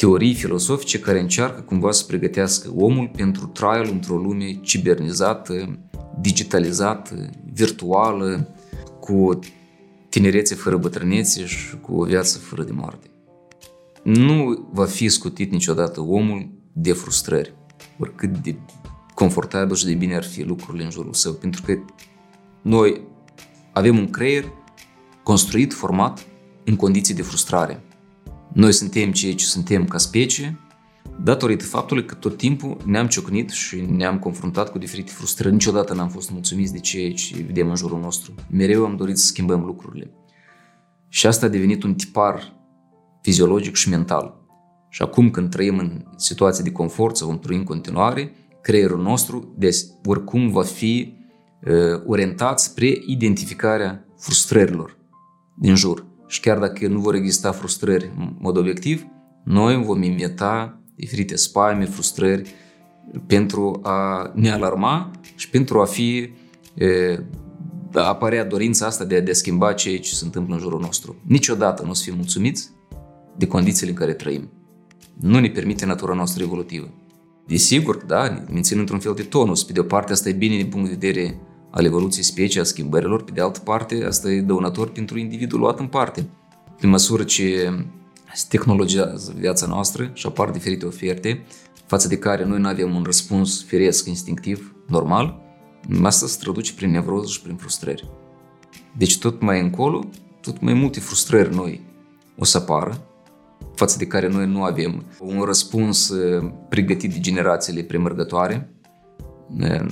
[0.00, 5.78] teorii filosofice care încearcă cumva să pregătească omul pentru traiul într-o lume cibernizată,
[6.20, 8.48] digitalizată, virtuală,
[9.00, 9.38] cu
[10.08, 13.10] tinerețe fără bătrânețe și cu o viață fără de moarte.
[14.02, 17.54] Nu va fi scutit niciodată omul de frustrări,
[17.98, 18.56] oricât de
[19.14, 21.78] confortabil și de bine ar fi lucrurile în jurul său, pentru că
[22.62, 23.00] noi
[23.72, 24.44] avem un creier
[25.22, 26.26] construit, format
[26.64, 27.84] în condiții de frustrare.
[28.52, 30.58] Noi suntem ceea ce suntem ca specie,
[31.22, 35.52] datorită faptului că tot timpul ne-am ciocnit și ne-am confruntat cu diferite frustrări.
[35.52, 38.34] Niciodată n-am fost mulțumiți de ceea ce vedem în jurul nostru.
[38.50, 40.10] Mereu am dorit să schimbăm lucrurile.
[41.08, 42.54] Și asta a devenit un tipar
[43.22, 44.40] fiziologic și mental.
[44.88, 48.32] Și acum când trăim în situații de confort sau trăim în continuare,
[48.62, 51.14] creierul nostru deci, oricum va fi
[51.66, 54.96] uh, orientat spre identificarea frustrărilor
[55.56, 56.06] din jur.
[56.30, 59.06] Și chiar dacă nu vor exista frustrări în mod obiectiv,
[59.44, 62.54] noi vom inventa diferite spaime, frustrări
[63.26, 66.32] pentru a ne alarma și pentru a fi
[67.92, 70.80] a apărea dorința asta de a, de a schimba ceea ce se întâmplă în jurul
[70.80, 71.16] nostru.
[71.26, 72.70] Niciodată nu o să fim mulțumiți
[73.36, 74.50] de condițiile în care trăim.
[75.20, 76.90] Nu ne permite natura noastră evolutivă.
[77.46, 79.64] Desigur, da, mențin într-un fel de tonus.
[79.64, 81.40] Pe de o parte, asta e bine din punct de vedere
[81.70, 85.78] al evoluției speciei, a schimbărilor, pe de altă parte, asta e dăunător pentru individul luat
[85.78, 86.28] în parte.
[86.80, 87.72] Pe măsură ce
[88.34, 91.44] se tehnologizează viața noastră și apar diferite oferte
[91.86, 95.42] față de care noi nu avem un răspuns firesc, instinctiv, normal,
[96.02, 98.08] asta se traduce prin nevroză și prin frustrări.
[98.96, 100.08] Deci tot mai încolo,
[100.40, 101.80] tot mai multe frustrări noi
[102.38, 103.04] o să apară,
[103.74, 108.79] față de care noi nu avem un răspuns uh, pregătit de generațiile premergătoare,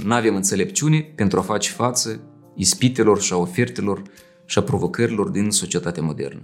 [0.05, 2.21] nu avem înțelepciune pentru a face față
[2.55, 4.03] ispitelor și a ofertelor
[4.45, 6.43] și a provocărilor din societatea modernă.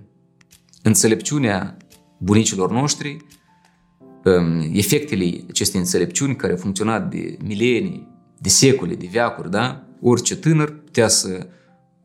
[0.82, 1.76] Înțelepciunea
[2.18, 3.16] bunicilor noștri,
[4.24, 8.08] um, efectele acestei înțelepciuni care au funcționat de milenii,
[8.38, 9.86] de secole, de veacuri, da?
[10.00, 11.46] orice tânăr putea să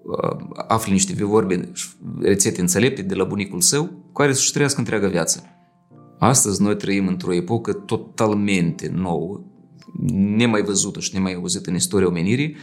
[0.01, 1.71] uh, afle niște vorbe,
[2.19, 5.43] rețete înțelepte de la bunicul său, cu care să-și trăiască întreaga viață.
[6.19, 9.41] Astăzi noi trăim într-o epocă totalmente nouă,
[10.11, 12.55] nemai văzută și nemai auzită în istoria omenirii,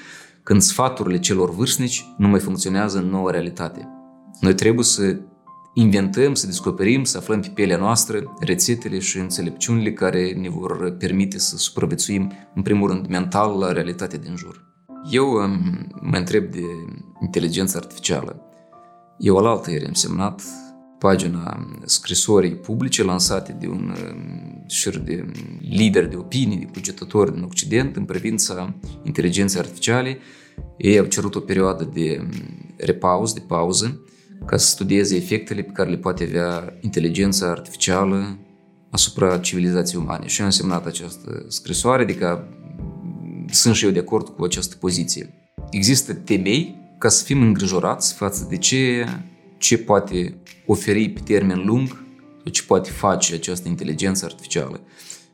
[0.43, 3.89] când sfaturile celor vârstnici nu mai funcționează în nouă realitate.
[4.41, 5.17] Noi trebuie să
[5.75, 11.39] inventăm, să descoperim, să aflăm pe pielea noastră rețetele și înțelepciunile care ne vor permite
[11.39, 14.65] să supraviețuim, în primul rând, mental la realitatea din jur.
[15.11, 16.63] Eu um, mă întreb de
[17.23, 18.41] inteligența artificială.
[19.19, 20.43] Eu alaltă ieri am semnat
[21.07, 25.27] pagina scrisorii publice lansate de un um, șir de
[25.61, 30.19] lideri de opinii, de cugetători din Occident în privința inteligenței artificiale.
[30.77, 32.29] Ei au cerut o perioadă de um,
[32.77, 34.01] repaus, de pauză,
[34.47, 38.39] ca să studieze efectele pe care le poate avea inteligența artificială
[38.91, 40.27] asupra civilizației umane.
[40.27, 42.49] Și am semnat această scrisoare, adică
[43.51, 45.35] sunt și eu de acord cu această poziție.
[45.71, 49.07] Există temei ca să fim îngrijorați față de ce,
[49.59, 51.89] ce poate oferi pe termen lung
[52.43, 54.81] sau ce poate face această inteligență artificială.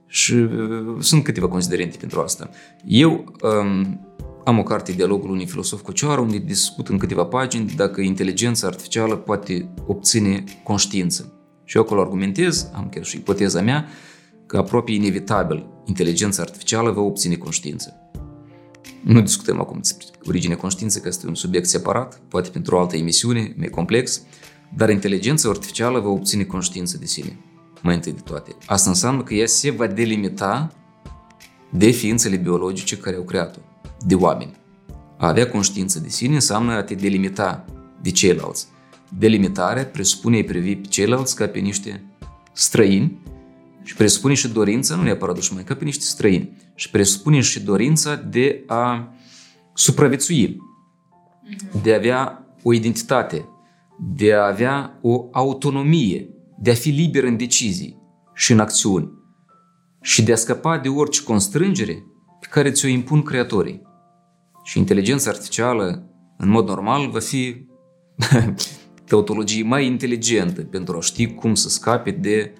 [0.06, 2.50] Și uh, sunt câteva considerente pentru asta.
[2.84, 4.00] Eu um,
[4.44, 8.66] am o carte, Dialogul unui filosof cu cioară, unde discut în câteva pagini dacă inteligența
[8.66, 11.32] artificială poate obține conștiință.
[11.64, 13.86] Și eu acolo argumentez, am chiar și ipoteza mea,
[14.46, 17.96] că aproape inevitabil inteligența artificială va obține conștiință.
[19.02, 22.96] Nu discutăm acum despre originea conștiinței, că este un subiect separat, poate pentru o altă
[22.96, 24.22] emisiune, mai complex,
[24.76, 27.38] dar inteligența artificială va obține conștiință de sine,
[27.82, 28.56] mai întâi de toate.
[28.66, 30.72] Asta înseamnă că ea se va delimita
[31.70, 33.58] de ființele biologice care au creat-o,
[34.06, 34.56] de oameni.
[35.18, 37.64] A avea conștiință de sine înseamnă a te delimita
[38.02, 38.66] de ceilalți.
[39.18, 42.04] Delimitarea presupune a privi pe ceilalți ca pe niște
[42.52, 43.18] străini
[43.82, 46.56] și presupune și dorința, nu neapărat dușmani, ca pe niște străini.
[46.74, 49.14] Și presupune și dorința de a
[49.82, 50.56] supraviețui,
[51.82, 53.48] de a avea o identitate,
[54.14, 56.28] de a avea o autonomie,
[56.58, 57.98] de a fi liber în decizii
[58.34, 59.10] și în acțiuni
[60.00, 62.04] și de a scăpa de orice constrângere
[62.40, 63.82] pe care ți-o impun creatorii.
[64.64, 67.66] Și inteligența artificială, în mod normal, va fi
[69.08, 72.52] tautologie mai inteligentă pentru a ști cum să scape de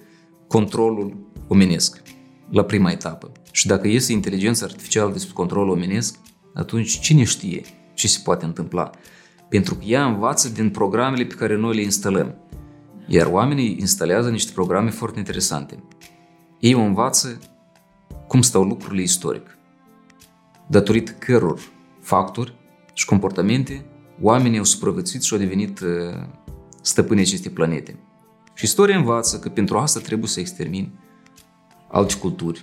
[0.47, 2.03] controlul omenesc
[2.51, 3.33] la prima etapă.
[3.53, 6.19] Și dacă este inteligența artificială despre controlul omenesc,
[6.55, 7.63] atunci cine știe
[7.95, 8.91] ce se poate întâmpla?
[9.49, 12.35] Pentru că ea învață din programele pe care noi le instalăm.
[13.07, 15.85] Iar oamenii instalează niște programe foarte interesante.
[16.61, 17.39] Ei o învață
[18.29, 19.59] cum stau lucrurile istoric.
[20.69, 21.61] Datorită căror
[22.01, 22.55] factori
[22.93, 23.85] și comportamente,
[24.21, 25.89] oamenii au supraviețuit și au devenit uh,
[26.83, 27.99] stăpânii acestei planete.
[28.55, 30.99] Și istoria învață că pentru asta trebuie să extermini
[31.91, 32.63] alte culturi,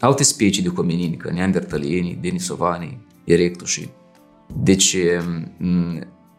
[0.00, 3.90] alte specii de hominini, ca neandertalienii, denisovanii, erectușii.
[4.62, 4.96] Deci,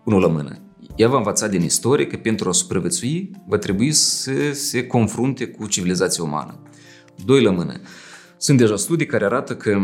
[0.04, 0.58] unul la mână.
[0.96, 5.68] Ea va învăța din istorie că pentru a supraviețui va trebui să se confrunte cu
[5.68, 6.60] civilizația umană.
[7.26, 7.74] Doi la mână.
[8.38, 9.80] Sunt deja studii care arată că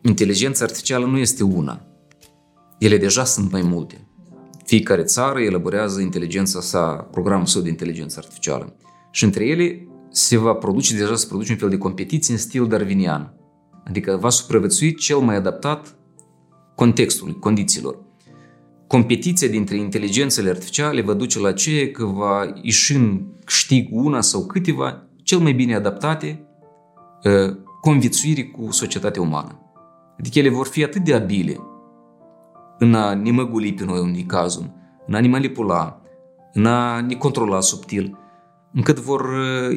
[0.00, 1.86] inteligența artificială nu este una.
[2.78, 4.08] Ele deja sunt mai multe.
[4.64, 8.76] Fiecare țară elaborează inteligența sa, programul său de inteligență artificială.
[9.10, 12.66] Și între ele se va produce, deja se produce un fel de competiție în stil
[12.66, 13.34] darwinian.
[13.84, 15.96] Adică va supraviețui cel mai adaptat
[16.74, 17.98] contextului, condițiilor.
[18.86, 24.46] Competiția dintre inteligențele artificiale va duce la ce că va ieși în câștig una sau
[24.46, 26.46] câteva cel mai bine adaptate
[27.24, 29.58] ă, conviețuirii cu societatea umană.
[30.18, 31.60] Adică ele vor fi atât de abile
[32.78, 34.72] în a ne măguli pe noi unui cazul,
[35.06, 36.00] în a ne manipula,
[36.52, 38.18] în a ne controla subtil,
[38.72, 39.68] încât vor ă,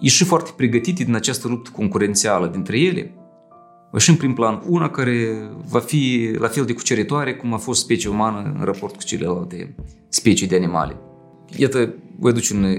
[0.00, 3.14] ieși foarte pregătite din această luptă concurențială dintre ele,
[3.98, 7.80] și în prim plan una care va fi la fel de cuceritoare cum a fost
[7.80, 9.74] specia umană în raport cu celelalte
[10.08, 10.96] specii de animale.
[11.56, 12.78] Iată, voi aduce un,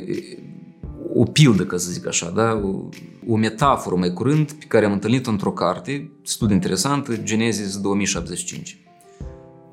[1.14, 2.62] o pildă, ca să zic așa, da?
[2.64, 2.90] o,
[3.28, 8.80] o metaforă mai curând pe care am întâlnit-o într-o carte, studiu interesant, Genesis 2075.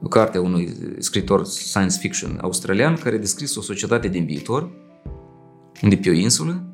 [0.03, 4.71] O carte a unui scritor science fiction australian care a descris o societate din viitor
[5.83, 6.65] unde pe o insulă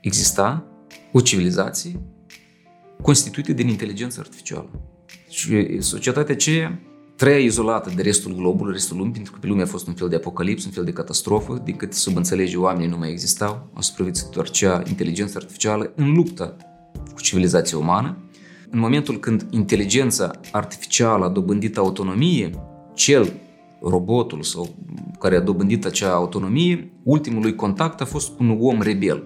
[0.00, 0.64] exista
[1.12, 2.00] o civilizație
[3.02, 4.70] constituite din inteligență artificială.
[5.28, 6.80] Și societatea aceea
[7.16, 10.08] trăia izolată de restul globului, restul lumii, pentru că pe lume a fost un fel
[10.08, 13.80] de apocalips, un fel de catastrofă, din câte sub înțelege oamenii nu mai existau, au
[13.80, 16.56] supraviețuit doar cea inteligență artificială în luptă
[17.14, 18.16] cu civilizația umană.
[18.70, 22.50] În momentul când inteligența artificială a dobândit autonomie,
[22.94, 23.32] cel,
[23.82, 24.74] robotul sau
[25.18, 29.24] care a dobândit acea autonomie, ultimul lui contact a fost cu un om rebel,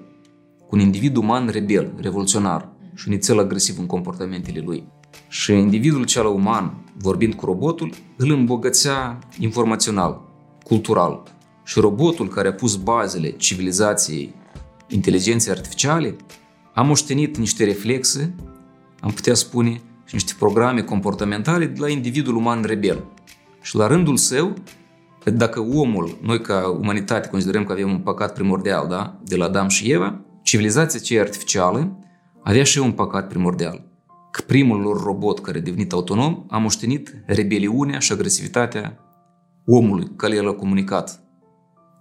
[0.58, 4.84] cu un individ uman rebel, revoluționar, și nițel agresiv în comportamentele lui.
[5.28, 10.20] Și individul cel uman, vorbind cu robotul, îl îmbogățea informațional,
[10.64, 11.22] cultural.
[11.64, 14.34] Și robotul care a pus bazele civilizației
[14.88, 16.16] inteligenței artificiale
[16.74, 18.34] a moștenit niște reflexe,
[19.00, 23.04] am putea spune, și niște programe comportamentale de la individul uman rebel.
[23.62, 24.54] Și la rândul său,
[25.24, 29.20] dacă omul, noi ca umanitate considerăm că avem un păcat primordial, da?
[29.24, 31.98] de la Adam și Eva, civilizația cea artificială
[32.42, 33.84] avea și un păcat primordial,
[34.30, 38.98] că primul lor robot care a devenit autonom a moștenit rebeliunea și agresivitatea
[39.66, 41.22] omului care el a comunicat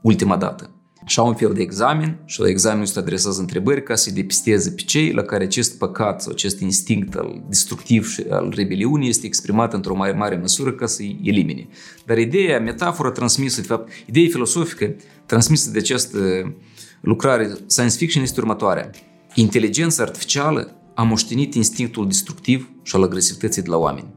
[0.01, 0.75] ultima dată.
[1.05, 4.71] Și au un fel de examen și la examenul ăsta adresează întrebări ca să-i depisteze
[4.71, 9.25] pe cei la care acest păcat sau acest instinct al destructiv și al rebeliunii este
[9.25, 11.67] exprimat într-o mai mare măsură ca să-i elimine.
[12.05, 14.95] Dar ideea, metafora transmisă, de fapt, ideea filosofică
[15.25, 16.17] transmisă de această
[17.01, 18.89] lucrare science fiction este următoarea.
[19.35, 24.07] Inteligența artificială a moștenit instinctul destructiv și al agresivității de la oameni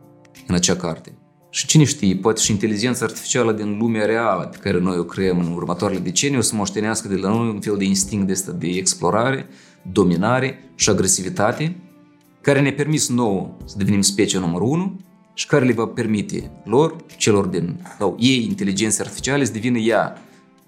[0.47, 1.19] în acea carte.
[1.51, 5.39] Și cine știe, poate și inteligența artificială din lumea reală pe care noi o creăm
[5.39, 8.67] în următoarele decenii o să moștenească de la noi un fel de instinct de, de
[8.67, 9.49] explorare,
[9.93, 11.77] dominare și agresivitate
[12.41, 15.01] care ne-a permis nouă să devenim specie numărul 1
[15.35, 20.23] și care le va permite lor, celor din, sau ei, inteligența artificiale, să devină ea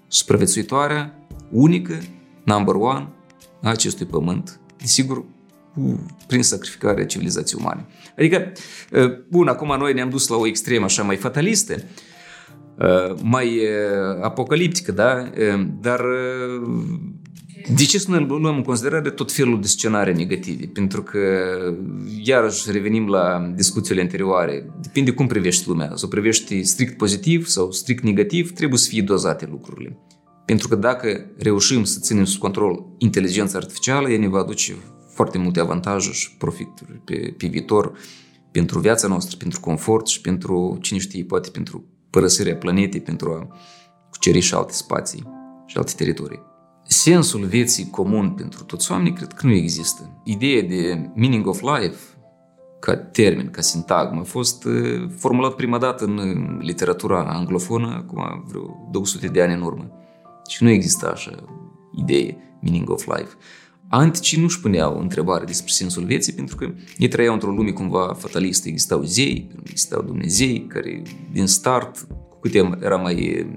[0.07, 1.97] supraviețuitoarea, unică,
[2.43, 3.07] number one
[3.67, 5.23] a acestui pământ, desigur,
[5.73, 7.85] cu, prin sacrificarea civilizației umane.
[8.17, 8.51] Adică,
[9.29, 11.75] bun, acum noi ne-am dus la o extremă așa mai fatalistă,
[13.21, 13.61] mai
[14.21, 15.31] apocaliptică, da?
[15.81, 16.01] Dar
[17.75, 20.65] de ce să nu luăm în considerare tot felul de scenarii negative?
[20.65, 21.19] Pentru că,
[22.23, 24.69] iarăși, revenim la discuțiile anterioare.
[24.81, 25.91] Depinde cum privești lumea.
[25.95, 29.97] Să o privești strict pozitiv sau strict negativ, trebuie să fie dozate lucrurile.
[30.47, 34.75] Pentru că dacă reușim să ținem sub control inteligența artificială, ea ne va aduce
[35.13, 37.97] foarte multe avantaje și profituri pe, pe viitor
[38.51, 43.57] pentru viața noastră, pentru confort și pentru, cine știe, poate pentru părăsirea planetei, pentru a
[44.09, 45.23] cuceri și alte spații
[45.65, 46.41] și alte teritorii.
[46.83, 50.21] Sensul vieții comun pentru toți oamenii cred că nu există.
[50.23, 51.99] Ideea de meaning of life
[52.79, 58.87] ca termen, ca sintagmă, a fost uh, formulat prima dată în literatura anglofonă acum vreo
[58.91, 59.91] 200 de ani în urmă.
[60.47, 61.43] Și nu exista așa
[61.95, 63.29] idee, meaning of life.
[63.89, 68.67] Anticii nu-și puneau întrebare despre sensul vieții pentru că ei trăiau într-o lume cumva fatalistă.
[68.67, 71.01] Existau zei, existau Dumnezei care
[71.31, 73.47] din start, cu cât era mai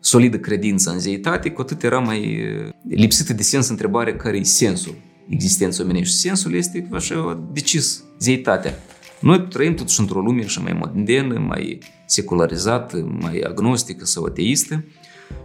[0.00, 2.40] solidă credința în zeitate, cu atât era mai
[2.88, 4.94] lipsită de sens întrebarea care e sensul
[5.28, 6.14] existenței omenești.
[6.14, 8.74] Sensul este așa decis, zeitatea.
[9.20, 14.84] Noi trăim totuși într-o lume așa mai modernă, mai secularizată, mai agnostică sau ateistă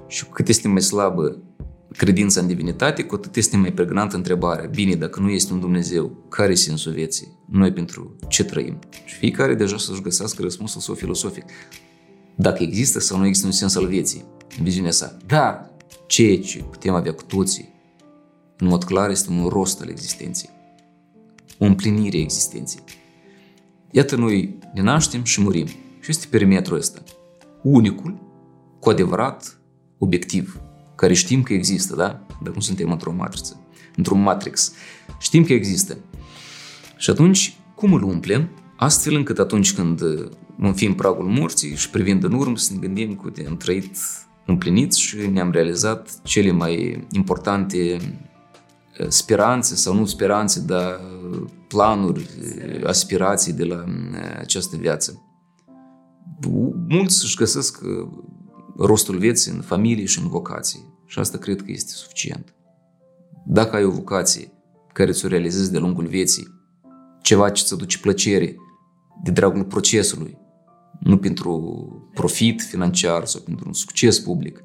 [0.08, 1.38] și cu cât este mai slabă
[1.98, 4.66] credința în divinitate, cu atât este mai pregnantă întrebarea.
[4.66, 7.28] Bine, dacă nu este un Dumnezeu, care e sensul vieții?
[7.52, 8.80] Noi pentru ce trăim?
[9.06, 11.44] Și fiecare deja să-și găsească răspunsul său filosofic.
[12.36, 14.26] Dacă există sau nu există un sens al vieții,
[14.58, 15.18] în viziunea sa.
[15.26, 15.72] Dar
[16.08, 17.74] ceea ce putem avea cu toții,
[18.58, 20.50] în mod clar, este un rost al existenței.
[21.58, 22.84] O împlinire a existenței.
[23.92, 25.68] Iată, noi ne naștem și murim.
[26.00, 27.04] Și este perimetrul ăsta.
[27.62, 28.22] Unicul,
[28.80, 29.58] cu adevărat,
[30.04, 30.60] obiectiv,
[30.96, 32.26] care știm că există, da?
[32.44, 33.60] Dar nu suntem într-o matriță,
[33.96, 34.72] într-un matrix.
[35.20, 35.98] Știm că există.
[36.98, 38.50] Și atunci, cum îl umplem?
[38.78, 40.02] Astfel încât atunci când
[40.56, 43.98] vom fi în pragul morții și privind în urmă să ne gândim că am trăit
[44.46, 51.00] împliniți și ne-am realizat cele mai importante eh, speranțe sau nu speranțe, dar
[51.68, 55.28] planuri, eh, aspirații de la eh, această viață.
[56.88, 57.82] Mulți își găsesc
[58.78, 60.80] rostul vieții în familie și în vocație.
[61.06, 62.56] Și asta cred că este suficient.
[63.46, 64.52] Dacă ai o vocație
[64.94, 66.48] care ți-o realizezi de lungul vieții,
[67.22, 68.56] ceva ce ți aduce plăcere
[69.24, 70.38] de dragul procesului,
[71.00, 74.64] nu pentru profit financiar sau pentru un succes public,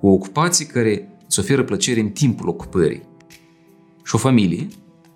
[0.00, 3.02] o ocupație care îți oferă plăcere în timpul ocupării
[4.04, 4.68] și o familie,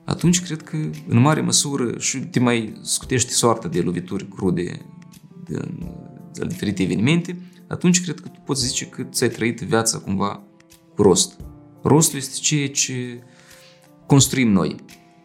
[0.05, 0.77] atunci cred că
[1.09, 4.87] în mare măsură și te mai scutești soarta de lovituri crude
[5.45, 5.61] de,
[6.33, 7.37] de diferite evenimente,
[7.69, 10.43] atunci cred că tu poți zice că ți-ai trăit viața cumva
[10.95, 11.41] cu rost.
[11.83, 13.23] Rostul este ceea ce
[14.07, 14.77] construim noi.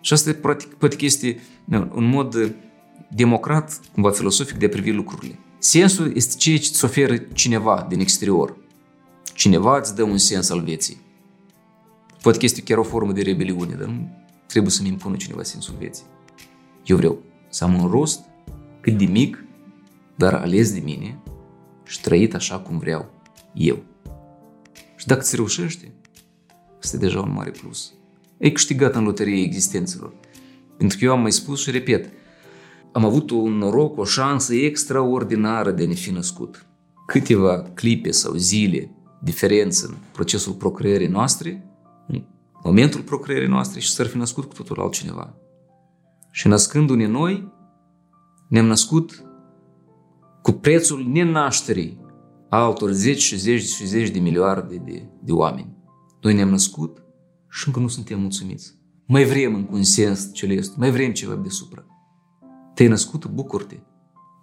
[0.01, 1.39] Și asta practic, practic este
[1.93, 2.55] un mod
[3.11, 5.39] democrat, cumva filosofic, de a privi lucrurile.
[5.57, 8.57] Sensul este ceea ce îți oferă cineva din exterior.
[9.33, 11.01] Cineva îți dă un sens al vieții.
[12.21, 14.09] Poate că este chiar o formă de rebeliune, dar nu
[14.47, 16.03] trebuie să-mi impună cineva sensul vieții.
[16.85, 18.19] Eu vreau să am un rost
[18.81, 19.43] cât de mic,
[20.15, 21.22] dar ales de mine
[21.93, 23.09] și trăit așa cum vreau
[23.53, 23.83] eu.
[24.95, 25.91] Și dacă ți reușește,
[26.81, 27.93] asta e deja un mare plus.
[28.41, 30.13] Ai câștigat în loterie existențelor.
[30.77, 32.09] Pentru că eu am mai spus și repet,
[32.91, 36.65] am avut un noroc, o șansă extraordinară de a ne fi născut.
[37.05, 38.91] Câteva clipe sau zile
[39.21, 41.65] diferență în procesul procreării noastre,
[42.07, 42.23] în
[42.63, 45.33] momentul procreării noastre și să fi născut cu totul altcineva.
[46.31, 47.51] Și născându-ne noi,
[48.49, 49.22] ne-am născut
[50.43, 52.01] cu prețul nenașterii
[52.49, 55.77] altor zeci și zeci și zeci de miliarde de, de oameni.
[56.21, 57.03] Noi ne-am născut
[57.49, 58.73] și încă nu suntem mulțumiți.
[59.07, 61.85] Mai vrem în un sens celest, mai vrem ceva de supra.
[62.73, 63.79] Te-ai născut, bucur-te.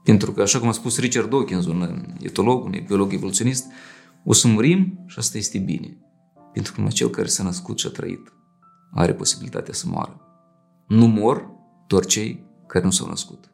[0.05, 3.64] Pentru că, așa cum a spus Richard Dawkins, un etolog, un biolog evoluționist,
[4.24, 5.98] o să murim și asta este bine.
[6.52, 8.32] Pentru că numai cel care s-a născut și a trăit
[8.93, 10.20] are posibilitatea să moară.
[10.89, 11.51] Nu mor
[11.86, 13.49] doar cei care nu s-au născut.